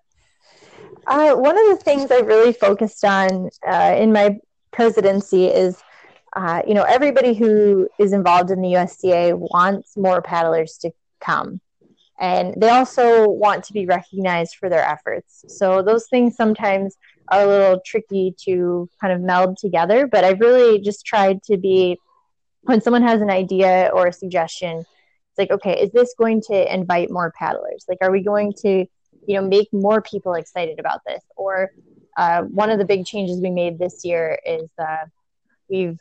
Uh, 1.08 1.36
one 1.36 1.58
of 1.58 1.66
the 1.68 1.84
things 1.84 2.12
i 2.12 2.20
really 2.20 2.52
focused 2.52 3.06
on 3.06 3.50
uh, 3.66 3.96
in 3.98 4.12
my 4.12 4.38
presidency 4.72 5.46
is 5.46 5.82
uh, 6.36 6.62
you 6.68 6.74
know 6.74 6.84
everybody 6.84 7.34
who 7.34 7.88
is 7.98 8.12
involved 8.12 8.52
in 8.52 8.62
the 8.62 8.74
USCA 8.74 9.34
wants 9.34 9.96
more 9.96 10.22
paddlers 10.22 10.78
to 10.80 10.92
come. 11.22 11.62
And 12.20 12.54
they 12.58 12.70
also 12.70 13.28
want 13.28 13.66
to 13.66 13.74
be 13.74 13.86
recognized 13.86 14.56
for 14.56 14.70
their 14.70 14.86
efforts. 14.86 15.44
So 15.50 15.82
those 15.82 16.08
things 16.08 16.36
sometimes 16.38 16.96
are 17.28 17.42
a 17.42 17.48
little 17.48 17.82
tricky 17.86 18.36
to 18.46 18.90
kind 19.02 19.14
of 19.14 19.22
meld 19.22 19.58
together. 19.58 20.08
But 20.08 20.24
I've 20.24 20.40
really 20.40 20.80
just 20.80 21.06
tried 21.06 21.44
to 21.44 21.58
be 21.58 22.00
when 22.66 22.82
someone 22.82 23.04
has 23.04 23.22
an 23.22 23.30
idea 23.30 23.92
or 23.94 24.08
a 24.08 24.14
suggestion, 24.14 24.80
it's 24.80 25.38
like, 25.38 25.52
okay, 25.52 25.80
is 25.82 25.92
this 25.92 26.16
going 26.18 26.42
to 26.48 26.74
invite 26.74 27.12
more 27.12 27.32
paddlers? 27.38 27.86
Like, 27.88 28.00
are 28.02 28.12
we 28.12 28.24
going 28.24 28.54
to, 28.62 28.86
you 29.28 29.36
know, 29.36 29.48
make 29.48 29.72
more 29.72 30.02
people 30.02 30.34
excited 30.34 30.80
about 30.80 31.02
this? 31.06 31.24
Or 31.36 31.72
uh, 32.18 32.44
one 32.44 32.70
of 32.70 32.80
the 32.80 32.86
big 32.86 33.06
changes 33.06 33.40
we 33.40 33.52
made 33.52 33.78
this 33.78 34.04
year 34.04 34.40
is 34.46 34.70
uh, 34.80 35.06
we've 35.70 36.00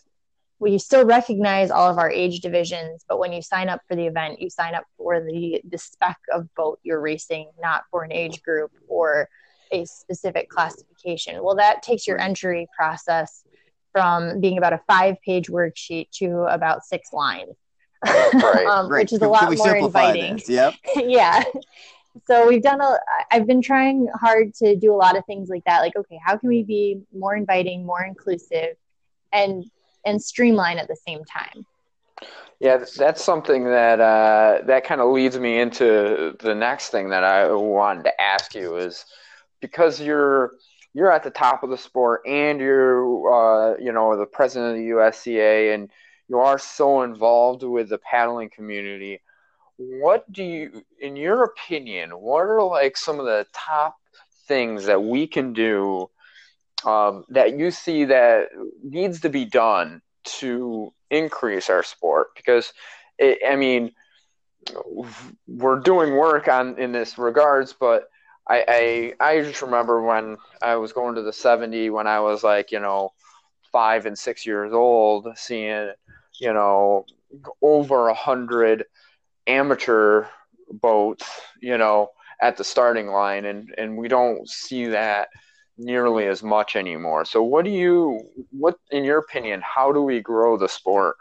we 0.61 0.79
still 0.79 1.05
recognize 1.05 1.71
all 1.71 1.91
of 1.91 1.99
our 1.99 2.11
age 2.11 2.41
divisions, 2.41 3.05
but 3.09 3.19
when 3.19 3.33
you 3.33 3.43
sign 3.43 3.69
up 3.69 3.81
for 3.89 3.97
the 3.97 4.07
event, 4.07 4.41
you 4.41 4.49
sign 4.49 4.75
up 4.75 4.85
for 4.97 5.21
the 5.21 5.61
the 5.69 5.77
spec 5.77 6.17
of 6.33 6.53
boat 6.55 6.79
you're 6.83 7.01
racing, 7.01 7.51
not 7.61 7.83
for 7.91 8.05
an 8.05 8.13
age 8.13 8.43
group 8.43 8.71
or 8.89 9.29
a 9.73 9.85
specific 9.85 10.49
classification. 10.49 11.43
Well, 11.43 11.57
that 11.57 11.83
takes 11.83 12.07
your 12.07 12.21
entry 12.21 12.69
process 12.77 13.45
from 13.93 14.41
being 14.41 14.59
about 14.59 14.73
a 14.73 14.81
five 14.87 15.17
page 15.25 15.49
worksheet 15.49 16.11
to 16.19 16.43
about 16.51 16.85
six 16.85 17.13
lines, 17.13 17.55
right, 18.05 18.67
um, 18.69 18.91
which 18.91 19.13
is 19.13 19.23
a 19.23 19.29
lot 19.29 19.57
more 19.57 19.77
inviting. 19.77 20.35
This? 20.35 20.49
Yep. 20.49 20.75
yeah. 20.97 21.43
So 22.27 22.47
we've 22.47 22.63
done 22.63 22.81
a, 22.81 22.99
I've 23.31 23.47
been 23.47 23.63
trying 23.63 24.09
hard 24.15 24.55
to 24.55 24.77
do 24.77 24.93
a 24.93 24.97
lot 24.97 25.17
of 25.17 25.25
things 25.27 25.49
like 25.49 25.65
that. 25.65 25.81
Like, 25.81 25.97
okay, 25.97 26.19
how 26.25 26.37
can 26.37 26.49
we 26.49 26.63
be 26.63 27.01
more 27.13 27.35
inviting, 27.35 27.85
more 27.85 28.03
inclusive 28.05 28.77
and, 29.33 29.65
and 30.05 30.23
streamline 30.23 30.79
at 30.79 30.87
the 30.87 30.97
same 30.97 31.25
time? 31.25 31.67
Yeah, 32.61 32.85
that's 32.97 33.23
something 33.23 33.65
that 33.65 34.01
uh, 34.01 34.61
that 34.67 34.85
kind 34.85 35.01
of 35.01 35.11
leads 35.11 35.39
me 35.39 35.59
into 35.59 36.37
the 36.39 36.55
next 36.55 36.91
thing 36.91 37.11
that 37.11 37.25
I 37.25 37.53
wanted 37.53 38.05
to 38.05 38.21
ask 38.21 38.55
you 38.55 38.77
is 38.77 39.05
because 39.65 39.99
you're 39.99 40.53
you're 40.93 41.11
at 41.11 41.23
the 41.25 41.31
top 41.31 41.63
of 41.63 41.71
the 41.71 41.79
sport 41.79 42.21
and 42.27 42.61
you're 42.61 43.01
uh, 43.33 43.79
you 43.79 43.91
know 43.91 44.15
the 44.15 44.27
president 44.27 44.73
of 44.73 44.77
the 44.77 44.91
USCA 44.91 45.75
and 45.75 45.89
you 46.29 46.39
are 46.39 46.59
so 46.59 47.01
involved 47.01 47.63
with 47.63 47.89
the 47.89 47.97
paddling 47.97 48.51
community. 48.51 49.23
What 49.79 50.31
do 50.31 50.45
you, 50.45 50.85
in 51.01 51.17
your 51.17 51.45
opinion, 51.45 52.11
what 52.11 52.43
are 52.43 52.63
like 52.63 52.99
some 52.99 53.19
of 53.19 53.25
the 53.25 53.47
top 53.55 53.97
things 54.47 54.85
that 54.85 55.03
we 55.03 55.27
can 55.27 55.55
do 55.55 56.11
um, 56.85 57.25
that 57.31 57.59
you 57.59 57.71
see 57.71 58.05
that 58.05 58.49
needs 58.83 59.21
to 59.21 59.31
be 59.31 59.47
done 59.47 60.03
to 60.41 60.93
increase 61.11 61.71
our 61.71 61.83
sport? 61.83 62.29
Because 62.37 62.71
it, 63.19 63.39
I 63.49 63.57
mean, 63.57 63.93
we're 65.47 65.81
doing 65.81 66.13
work 66.17 66.49
on 66.49 66.79
in 66.79 66.93
this 66.93 67.17
regards, 67.17 67.73
but 67.73 68.09
I, 68.49 69.13
I 69.21 69.29
I 69.37 69.43
just 69.43 69.63
remember 69.63 70.03
when 70.03 70.37
I 70.63 70.77
was 70.77 70.93
going 70.93 71.15
to 71.15 71.23
the 71.23 71.33
70 71.33 71.91
when 71.91 72.07
I 72.07 72.21
was 72.21 72.43
like 72.43 72.73
you 72.73 72.81
know 72.81 73.13
five 73.73 74.07
and 74.07 74.19
six 74.19 74.47
years 74.47 74.73
old, 74.73 75.29
seeing 75.37 75.91
you 76.41 76.53
know 76.53 77.07
over 77.63 78.09
a 78.09 78.15
hundred 78.15 78.85
amateur 79.47 80.27
boats, 80.71 81.29
you 81.61 81.79
know, 81.79 82.11
at 82.41 82.57
the 82.57 82.65
starting 82.65 83.09
line, 83.09 83.45
and 83.45 83.75
and 83.79 83.97
we 83.97 84.09
don't 84.09 84.49
see 84.49 84.87
that 84.87 85.29
nearly 85.77 86.27
as 86.27 86.43
much 86.43 86.77
anymore. 86.77 87.25
So, 87.25 87.43
what 87.43 87.65
do 87.65 87.71
you, 87.71 88.21
what 88.51 88.79
in 88.91 89.05
your 89.05 89.19
opinion, 89.19 89.63
how 89.63 89.93
do 89.93 90.03
we 90.03 90.21
grow 90.21 90.57
the 90.57 90.69
sport? 90.69 91.17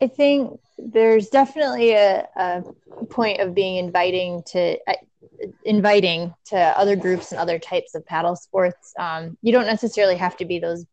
I 0.00 0.08
think 0.08 0.60
there's 0.78 1.28
definitely 1.28 1.92
a, 1.92 2.26
a 2.36 2.62
point 3.10 3.40
of 3.40 3.54
being 3.54 3.76
inviting 3.76 4.42
to 4.46 4.78
uh, 4.88 4.94
inviting 5.64 6.34
to 6.46 6.56
other 6.56 6.96
groups 6.96 7.32
and 7.32 7.40
other 7.40 7.58
types 7.58 7.94
of 7.94 8.04
paddle 8.06 8.36
sports. 8.36 8.92
Um, 8.98 9.36
you 9.42 9.52
don't 9.52 9.66
necessarily 9.66 10.16
have 10.16 10.36
to 10.38 10.44
be 10.44 10.58
those 10.58 10.84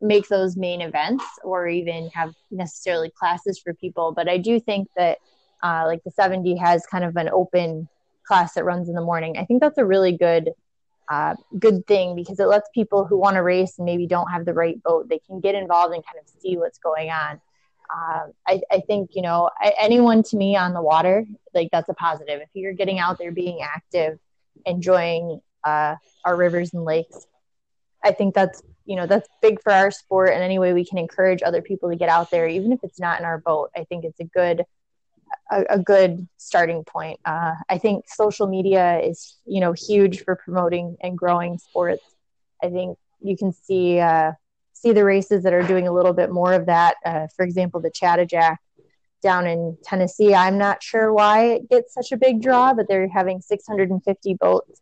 make 0.00 0.28
those 0.28 0.56
main 0.56 0.80
events 0.80 1.24
or 1.44 1.68
even 1.68 2.10
have 2.12 2.34
necessarily 2.50 3.10
classes 3.10 3.60
for 3.60 3.72
people, 3.74 4.12
but 4.12 4.28
I 4.28 4.36
do 4.36 4.58
think 4.58 4.88
that 4.96 5.18
uh, 5.62 5.84
like 5.86 6.02
the 6.02 6.10
70 6.10 6.56
has 6.56 6.84
kind 6.86 7.04
of 7.04 7.16
an 7.16 7.28
open 7.28 7.88
class 8.26 8.54
that 8.54 8.64
runs 8.64 8.88
in 8.88 8.96
the 8.96 9.00
morning. 9.00 9.36
I 9.38 9.44
think 9.44 9.60
that's 9.60 9.78
a 9.78 9.84
really 9.84 10.16
good 10.16 10.50
uh, 11.10 11.34
good 11.58 11.86
thing 11.86 12.14
because 12.14 12.40
it 12.40 12.46
lets 12.46 12.68
people 12.72 13.04
who 13.04 13.18
want 13.18 13.34
to 13.34 13.42
race 13.42 13.78
and 13.78 13.84
maybe 13.84 14.06
don't 14.06 14.30
have 14.30 14.44
the 14.44 14.54
right 14.54 14.82
boat 14.82 15.08
they 15.08 15.18
can 15.18 15.40
get 15.40 15.54
involved 15.54 15.94
and 15.94 16.04
kind 16.06 16.16
of 16.18 16.28
see 16.40 16.56
what's 16.56 16.78
going 16.78 17.10
on 17.10 17.40
um, 17.94 18.32
I, 18.46 18.60
I, 18.70 18.80
think 18.80 19.10
you 19.14 19.22
know 19.22 19.50
anyone 19.78 20.22
to 20.24 20.36
me 20.36 20.56
on 20.56 20.72
the 20.72 20.82
water 20.82 21.26
like 21.54 21.68
that's 21.72 21.88
a 21.88 21.94
positive. 21.94 22.40
If 22.40 22.48
you're 22.54 22.72
getting 22.72 22.98
out 22.98 23.18
there 23.18 23.32
being 23.32 23.60
active 23.62 24.18
enjoying 24.66 25.40
uh, 25.64 25.96
our 26.24 26.36
rivers 26.36 26.72
and 26.74 26.84
lakes 26.84 27.26
i 28.04 28.12
think 28.12 28.34
that's 28.34 28.62
you 28.84 28.96
know 28.96 29.06
that's 29.06 29.28
big 29.40 29.60
for 29.62 29.72
our 29.72 29.90
sport 29.90 30.30
and 30.32 30.42
any 30.42 30.58
way 30.58 30.72
we 30.72 30.84
can 30.84 30.98
encourage 30.98 31.42
other 31.42 31.62
people 31.62 31.88
to 31.88 31.96
get 31.96 32.08
out 32.08 32.30
there 32.30 32.48
even 32.48 32.72
if 32.72 32.80
it's 32.82 33.00
not 33.00 33.18
in 33.18 33.24
our 33.24 33.38
boat 33.38 33.70
i 33.76 33.84
think 33.84 34.04
it's 34.04 34.20
a 34.20 34.24
good 34.24 34.64
a, 35.50 35.64
a 35.70 35.78
good 35.78 36.26
starting 36.36 36.84
point. 36.84 37.18
Uh, 37.24 37.54
i 37.68 37.78
think 37.78 38.04
social 38.08 38.46
media 38.46 39.00
is 39.00 39.36
you 39.46 39.60
know 39.60 39.72
huge 39.72 40.24
for 40.24 40.36
promoting 40.36 40.96
and 41.00 41.16
growing 41.16 41.58
sports. 41.58 42.04
I 42.62 42.70
think 42.70 42.98
you 43.20 43.36
can 43.36 43.52
see 43.52 43.98
uh, 43.98 44.32
see 44.82 44.92
the 44.92 45.04
races 45.04 45.44
that 45.44 45.52
are 45.52 45.62
doing 45.62 45.86
a 45.86 45.92
little 45.92 46.12
bit 46.12 46.30
more 46.30 46.52
of 46.52 46.66
that. 46.66 46.96
Uh, 47.04 47.26
for 47.36 47.44
example, 47.44 47.80
the 47.80 47.90
Chattajack 47.90 48.56
down 49.22 49.46
in 49.46 49.78
Tennessee. 49.84 50.34
I'm 50.34 50.58
not 50.58 50.82
sure 50.82 51.12
why 51.12 51.44
it 51.44 51.70
gets 51.70 51.94
such 51.94 52.12
a 52.12 52.16
big 52.16 52.42
draw, 52.42 52.74
but 52.74 52.88
they're 52.88 53.08
having 53.08 53.40
650 53.40 54.34
boats 54.34 54.80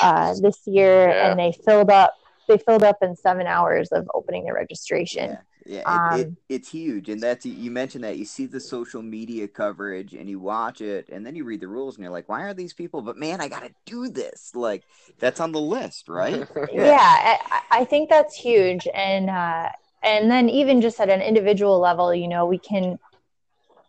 uh, 0.00 0.34
this 0.40 0.60
year, 0.66 1.08
yeah. 1.08 1.30
and 1.30 1.38
they 1.38 1.52
filled 1.64 1.90
up. 1.90 2.14
They 2.50 2.58
filled 2.58 2.82
up 2.82 2.98
in 3.00 3.14
seven 3.14 3.46
hours 3.46 3.90
of 3.92 4.10
opening 4.12 4.44
the 4.44 4.52
registration. 4.52 5.30
Yeah. 5.30 5.38
Yeah, 5.66 5.82
um, 5.84 6.18
it, 6.18 6.26
it, 6.26 6.32
it's 6.48 6.70
huge, 6.70 7.10
and 7.10 7.22
that's 7.22 7.44
you 7.44 7.70
mentioned 7.70 8.02
that 8.02 8.16
you 8.16 8.24
see 8.24 8.46
the 8.46 8.58
social 8.58 9.02
media 9.02 9.46
coverage 9.46 10.14
and 10.14 10.28
you 10.28 10.40
watch 10.40 10.80
it, 10.80 11.10
and 11.10 11.24
then 11.24 11.36
you 11.36 11.44
read 11.44 11.60
the 11.60 11.68
rules 11.68 11.96
and 11.96 12.02
you're 12.02 12.12
like, 12.12 12.30
why 12.30 12.44
are 12.44 12.54
these 12.54 12.72
people? 12.72 13.02
But 13.02 13.18
man, 13.18 13.42
I 13.42 13.48
got 13.48 13.62
to 13.62 13.70
do 13.84 14.08
this. 14.08 14.52
Like 14.54 14.84
that's 15.18 15.38
on 15.38 15.52
the 15.52 15.60
list, 15.60 16.08
right? 16.08 16.48
yeah, 16.72 17.38
I, 17.50 17.60
I, 17.70 17.84
think 17.84 18.08
that's 18.08 18.34
huge, 18.34 18.88
and 18.94 19.28
uh, 19.28 19.68
and 20.02 20.30
then 20.30 20.48
even 20.48 20.80
just 20.80 20.98
at 20.98 21.10
an 21.10 21.20
individual 21.20 21.78
level, 21.78 22.14
you 22.14 22.26
know, 22.26 22.46
we 22.46 22.58
can 22.58 22.98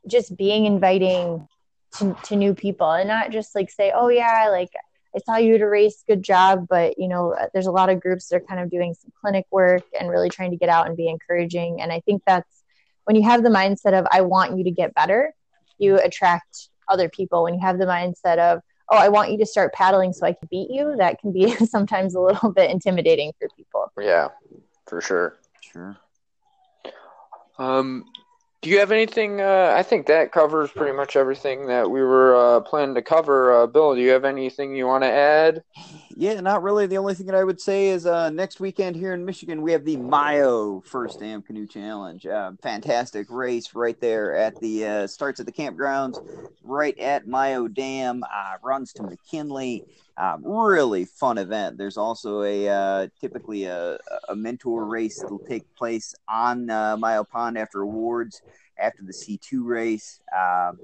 just 0.08 0.36
being 0.36 0.66
inviting 0.66 1.48
to, 1.98 2.16
to 2.24 2.36
new 2.36 2.54
people 2.54 2.92
and 2.92 3.08
not 3.08 3.32
just 3.32 3.56
like 3.56 3.72
say, 3.72 3.94
oh 3.96 4.10
yeah, 4.10 4.50
like 4.50 4.72
I 5.16 5.20
saw 5.20 5.38
you 5.38 5.56
at 5.56 5.62
a 5.62 5.68
race, 5.68 6.04
good 6.08 6.24
job. 6.24 6.68
But, 6.70 6.98
you 6.98 7.08
know, 7.08 7.36
there's 7.54 7.68
a 7.68 7.72
lot 7.72 7.90
of 7.90 8.00
groups 8.00 8.28
that 8.28 8.38
are 8.38 8.46
kind 8.46 8.62
of 8.62 8.70
doing 8.70 8.94
some 8.94 9.12
clinic 9.20 9.46
work 9.52 9.84
and 10.00 10.10
really 10.10 10.30
trying 10.30 10.52
to 10.52 10.58
get 10.58 10.70
out 10.70 10.88
and 10.88 10.96
be 10.96 11.10
encouraging. 11.10 11.82
And 11.82 11.92
I 11.92 12.00
think 12.02 12.24
that's 12.26 12.64
when 13.06 13.16
you 13.16 13.24
have 13.24 13.44
the 13.44 13.50
mindset 13.50 13.94
of, 13.94 14.06
I 14.12 14.22
want 14.22 14.58
you 14.58 14.64
to 14.64 14.72
get 14.72 14.94
better, 14.94 15.34
you 15.78 15.98
attract 15.98 16.70
other 16.88 17.10
people. 17.10 17.44
When 17.44 17.54
you 17.54 17.60
have 17.62 17.78
the 17.78 17.86
mindset 17.86 18.38
of, 18.38 18.62
oh, 18.90 18.98
I 18.98 19.10
want 19.10 19.32
you 19.32 19.38
to 19.40 19.46
start 19.46 19.74
paddling 19.74 20.14
so 20.14 20.26
I 20.26 20.34
can 20.34 20.48
beat 20.52 20.70
you, 20.70 20.96
that 20.98 21.20
can 21.20 21.32
be 21.32 21.56
sometimes 21.66 22.16
a 22.16 22.20
little 22.20 22.52
bit 22.52 22.70
intimidating 22.70 23.32
for 23.40 23.48
people. 23.56 23.92
Yeah, 24.00 24.30
for 24.88 25.02
sure. 25.02 25.40
Sure. 25.62 25.98
Um, 27.58 28.06
do 28.62 28.70
you 28.70 28.80
have 28.80 28.92
anything? 28.92 29.42
Uh, 29.42 29.74
I 29.76 29.84
think 29.84 30.08
that 30.08 30.32
covers 30.32 30.70
pretty 30.72 30.96
much 30.96 31.16
everything 31.16 31.68
that 31.68 31.90
we 31.90 32.02
were 32.02 32.36
uh, 32.36 32.60
planning 32.62 32.96
to 32.96 33.02
cover. 33.02 33.64
Uh, 33.64 33.68
Bill, 33.68 33.96
do 33.96 34.02
you 34.02 34.12
have 34.12 34.26
anything 34.26 34.76
you 34.76 34.86
want 34.86 35.04
to 35.04 35.12
add? 35.12 35.64
Yeah, 36.18 36.40
not 36.42 36.64
really. 36.64 36.88
The 36.88 36.98
only 36.98 37.14
thing 37.14 37.26
that 37.28 37.36
I 37.36 37.44
would 37.44 37.60
say 37.60 37.90
is 37.90 38.06
uh, 38.06 38.30
next 38.30 38.60
weekend 38.60 38.96
here 38.96 39.14
in 39.14 39.26
Michigan, 39.26 39.62
we 39.62 39.72
have 39.72 39.86
the 39.86 39.98
Mio 39.98 40.82
First 40.82 41.20
Dam 41.20 41.42
Canoe 41.42 41.68
Challenge. 41.68 42.26
Uh, 42.26 42.52
fantastic 42.62 43.28
race 43.30 43.74
right 43.74 44.00
there 44.00 44.36
at 44.36 44.60
the 44.60 44.86
uh, 44.86 45.08
starts 45.08 45.40
at 45.40 45.46
the 45.46 45.52
campgrounds, 45.52 46.18
right 46.64 46.98
at 47.00 47.28
Mio 47.28 47.68
Dam, 47.68 48.24
runs 48.64 48.94
to 48.94 49.04
McKinley. 49.04 49.86
Um, 50.18 50.44
really 50.46 51.06
fun 51.06 51.38
event. 51.38 51.78
There's 51.78 51.98
also 51.98 52.44
a 52.44 52.68
uh, 52.70 53.08
typically 53.20 53.64
a, 53.66 53.98
a 54.30 54.36
mentor 54.36 54.86
race 54.86 55.20
that'll 55.20 55.40
take 55.40 55.74
place 55.76 56.14
on 56.28 56.70
uh, 56.70 56.98
Mio 56.98 57.24
Pond 57.24 57.58
after 57.58 57.82
awards 57.82 58.42
after 58.78 59.04
the 59.04 59.14
C2 59.14 59.64
race. 59.64 60.20
Um, 60.36 60.80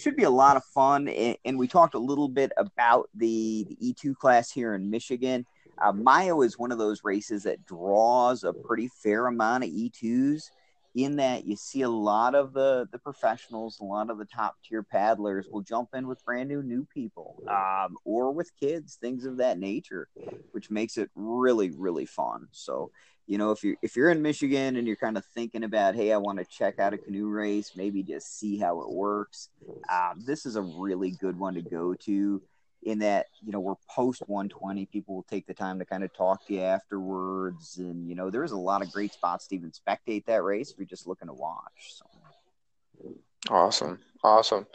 should 0.00 0.16
be 0.16 0.24
a 0.24 0.30
lot 0.30 0.56
of 0.56 0.64
fun. 0.64 1.08
And, 1.08 1.58
we 1.58 1.68
talked 1.68 1.94
a 1.94 1.98
little 1.98 2.28
bit 2.28 2.52
about 2.56 3.10
the, 3.14 3.66
the 3.68 3.76
E2 3.92 4.16
class 4.16 4.50
here 4.50 4.74
in 4.74 4.90
Michigan. 4.90 5.44
Uh, 5.78 5.92
Mio 5.92 6.42
is 6.42 6.58
one 6.58 6.72
of 6.72 6.78
those 6.78 7.04
races 7.04 7.42
that 7.44 7.64
draws 7.66 8.44
a 8.44 8.52
pretty 8.52 8.88
fair 9.02 9.26
amount 9.26 9.64
of 9.64 9.70
E2s 9.70 10.50
in 10.94 11.16
that 11.16 11.46
you 11.46 11.56
see 11.56 11.82
a 11.82 11.88
lot 11.88 12.34
of 12.34 12.52
the 12.52 12.88
the 12.90 12.98
professionals, 12.98 13.78
a 13.80 13.84
lot 13.84 14.10
of 14.10 14.18
the 14.18 14.24
top 14.24 14.56
tier 14.64 14.82
paddlers 14.82 15.46
will 15.50 15.60
jump 15.60 15.90
in 15.94 16.06
with 16.06 16.24
brand 16.24 16.48
new 16.48 16.62
new 16.62 16.84
people, 16.92 17.36
um, 17.48 17.96
or 18.04 18.32
with 18.32 18.50
kids, 18.58 18.96
things 18.96 19.24
of 19.24 19.36
that 19.36 19.58
nature, 19.58 20.08
which 20.52 20.70
makes 20.70 20.96
it 20.98 21.10
really 21.14 21.70
really 21.70 22.06
fun. 22.06 22.48
So 22.50 22.90
you 23.30 23.38
know 23.38 23.52
if 23.52 23.62
you're 23.62 23.76
if 23.80 23.94
you're 23.94 24.10
in 24.10 24.20
Michigan 24.20 24.74
and 24.74 24.88
you're 24.88 24.96
kind 24.96 25.16
of 25.16 25.24
thinking 25.24 25.62
about 25.62 25.94
hey 25.94 26.12
I 26.12 26.16
want 26.16 26.38
to 26.40 26.44
check 26.44 26.80
out 26.80 26.92
a 26.92 26.98
canoe 26.98 27.28
race, 27.28 27.72
maybe 27.76 28.02
just 28.02 28.40
see 28.40 28.58
how 28.58 28.80
it 28.80 28.90
works, 28.90 29.50
um, 29.88 30.24
this 30.26 30.44
is 30.44 30.56
a 30.56 30.62
really 30.62 31.12
good 31.12 31.38
one 31.38 31.54
to 31.54 31.62
go 31.62 31.94
to 31.94 32.42
in 32.82 32.98
that 32.98 33.26
you 33.44 33.52
know 33.52 33.60
we're 33.60 33.74
post 33.88 34.22
120 34.26 34.84
people 34.86 35.14
will 35.14 35.22
take 35.22 35.46
the 35.46 35.54
time 35.54 35.78
to 35.78 35.84
kind 35.84 36.02
of 36.02 36.12
talk 36.12 36.44
to 36.46 36.54
you 36.54 36.60
afterwards 36.60 37.76
and 37.76 38.08
you 38.08 38.16
know 38.16 38.30
there's 38.30 38.50
a 38.50 38.56
lot 38.56 38.82
of 38.82 38.90
great 38.90 39.12
spots 39.12 39.46
to 39.46 39.54
even 39.54 39.70
spectate 39.70 40.24
that 40.24 40.42
race 40.42 40.72
if 40.72 40.78
you're 40.78 40.86
just 40.86 41.06
looking 41.06 41.28
to 41.28 41.34
watch 41.34 41.92
so. 41.98 43.14
awesome 43.50 43.98
awesome 44.24 44.66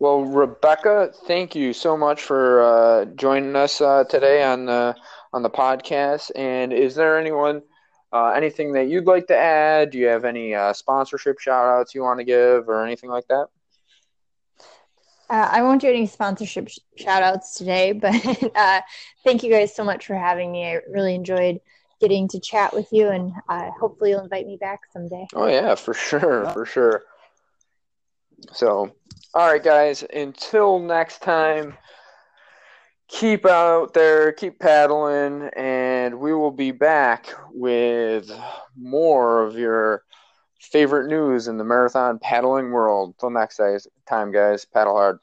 well 0.00 0.22
rebecca 0.24 1.12
thank 1.26 1.54
you 1.54 1.72
so 1.72 1.96
much 1.96 2.22
for 2.22 2.62
uh, 2.62 3.04
joining 3.14 3.54
us 3.54 3.80
uh, 3.80 4.02
today 4.04 4.42
on 4.42 4.64
the 4.64 4.96
on 5.32 5.42
the 5.42 5.50
podcast 5.50 6.30
and 6.34 6.72
is 6.72 6.94
there 6.94 7.18
anyone 7.18 7.62
uh, 8.12 8.30
anything 8.30 8.72
that 8.72 8.88
you'd 8.88 9.06
like 9.06 9.26
to 9.26 9.36
add 9.36 9.90
do 9.90 9.98
you 9.98 10.06
have 10.06 10.24
any 10.24 10.54
uh, 10.54 10.72
sponsorship 10.72 11.38
shout 11.38 11.66
outs 11.66 11.94
you 11.94 12.02
want 12.02 12.18
to 12.18 12.24
give 12.24 12.68
or 12.68 12.84
anything 12.84 13.10
like 13.10 13.26
that 13.28 13.46
uh, 15.30 15.48
I 15.52 15.62
won't 15.62 15.80
do 15.80 15.88
any 15.88 16.06
sponsorship 16.06 16.68
sh- 16.68 16.78
shout 16.96 17.22
outs 17.22 17.54
today, 17.54 17.92
but 18.04 18.12
uh, 18.56 18.80
thank 19.22 19.44
you 19.44 19.50
guys 19.50 19.74
so 19.74 19.84
much 19.84 20.04
for 20.04 20.16
having 20.16 20.50
me. 20.50 20.66
I 20.66 20.80
really 20.90 21.14
enjoyed 21.14 21.60
getting 22.00 22.26
to 22.28 22.40
chat 22.40 22.74
with 22.74 22.88
you, 22.90 23.10
and 23.10 23.32
uh, 23.48 23.70
hopefully 23.78 24.10
you'll 24.10 24.22
invite 24.22 24.46
me 24.46 24.56
back 24.56 24.80
someday. 24.92 25.28
Oh, 25.34 25.46
yeah, 25.46 25.76
for 25.76 25.94
sure. 25.94 26.48
For 26.50 26.66
sure. 26.66 27.04
So, 28.52 28.90
all 29.34 29.52
right, 29.52 29.62
guys, 29.62 30.02
until 30.12 30.80
next 30.80 31.22
time, 31.22 31.76
keep 33.10 33.44
out 33.44 33.92
there, 33.92 34.32
keep 34.32 34.58
paddling, 34.58 35.50
and 35.56 36.18
we 36.18 36.32
will 36.32 36.52
be 36.52 36.70
back 36.70 37.28
with 37.52 38.30
more 38.76 39.42
of 39.42 39.58
your 39.58 40.04
favorite 40.60 41.08
news 41.08 41.48
in 41.48 41.58
the 41.58 41.64
marathon 41.64 42.18
paddling 42.18 42.70
world. 42.70 43.14
Till 43.18 43.30
next 43.30 43.60
time, 44.08 44.32
guys, 44.32 44.64
paddle 44.64 44.94
hard. 44.94 45.18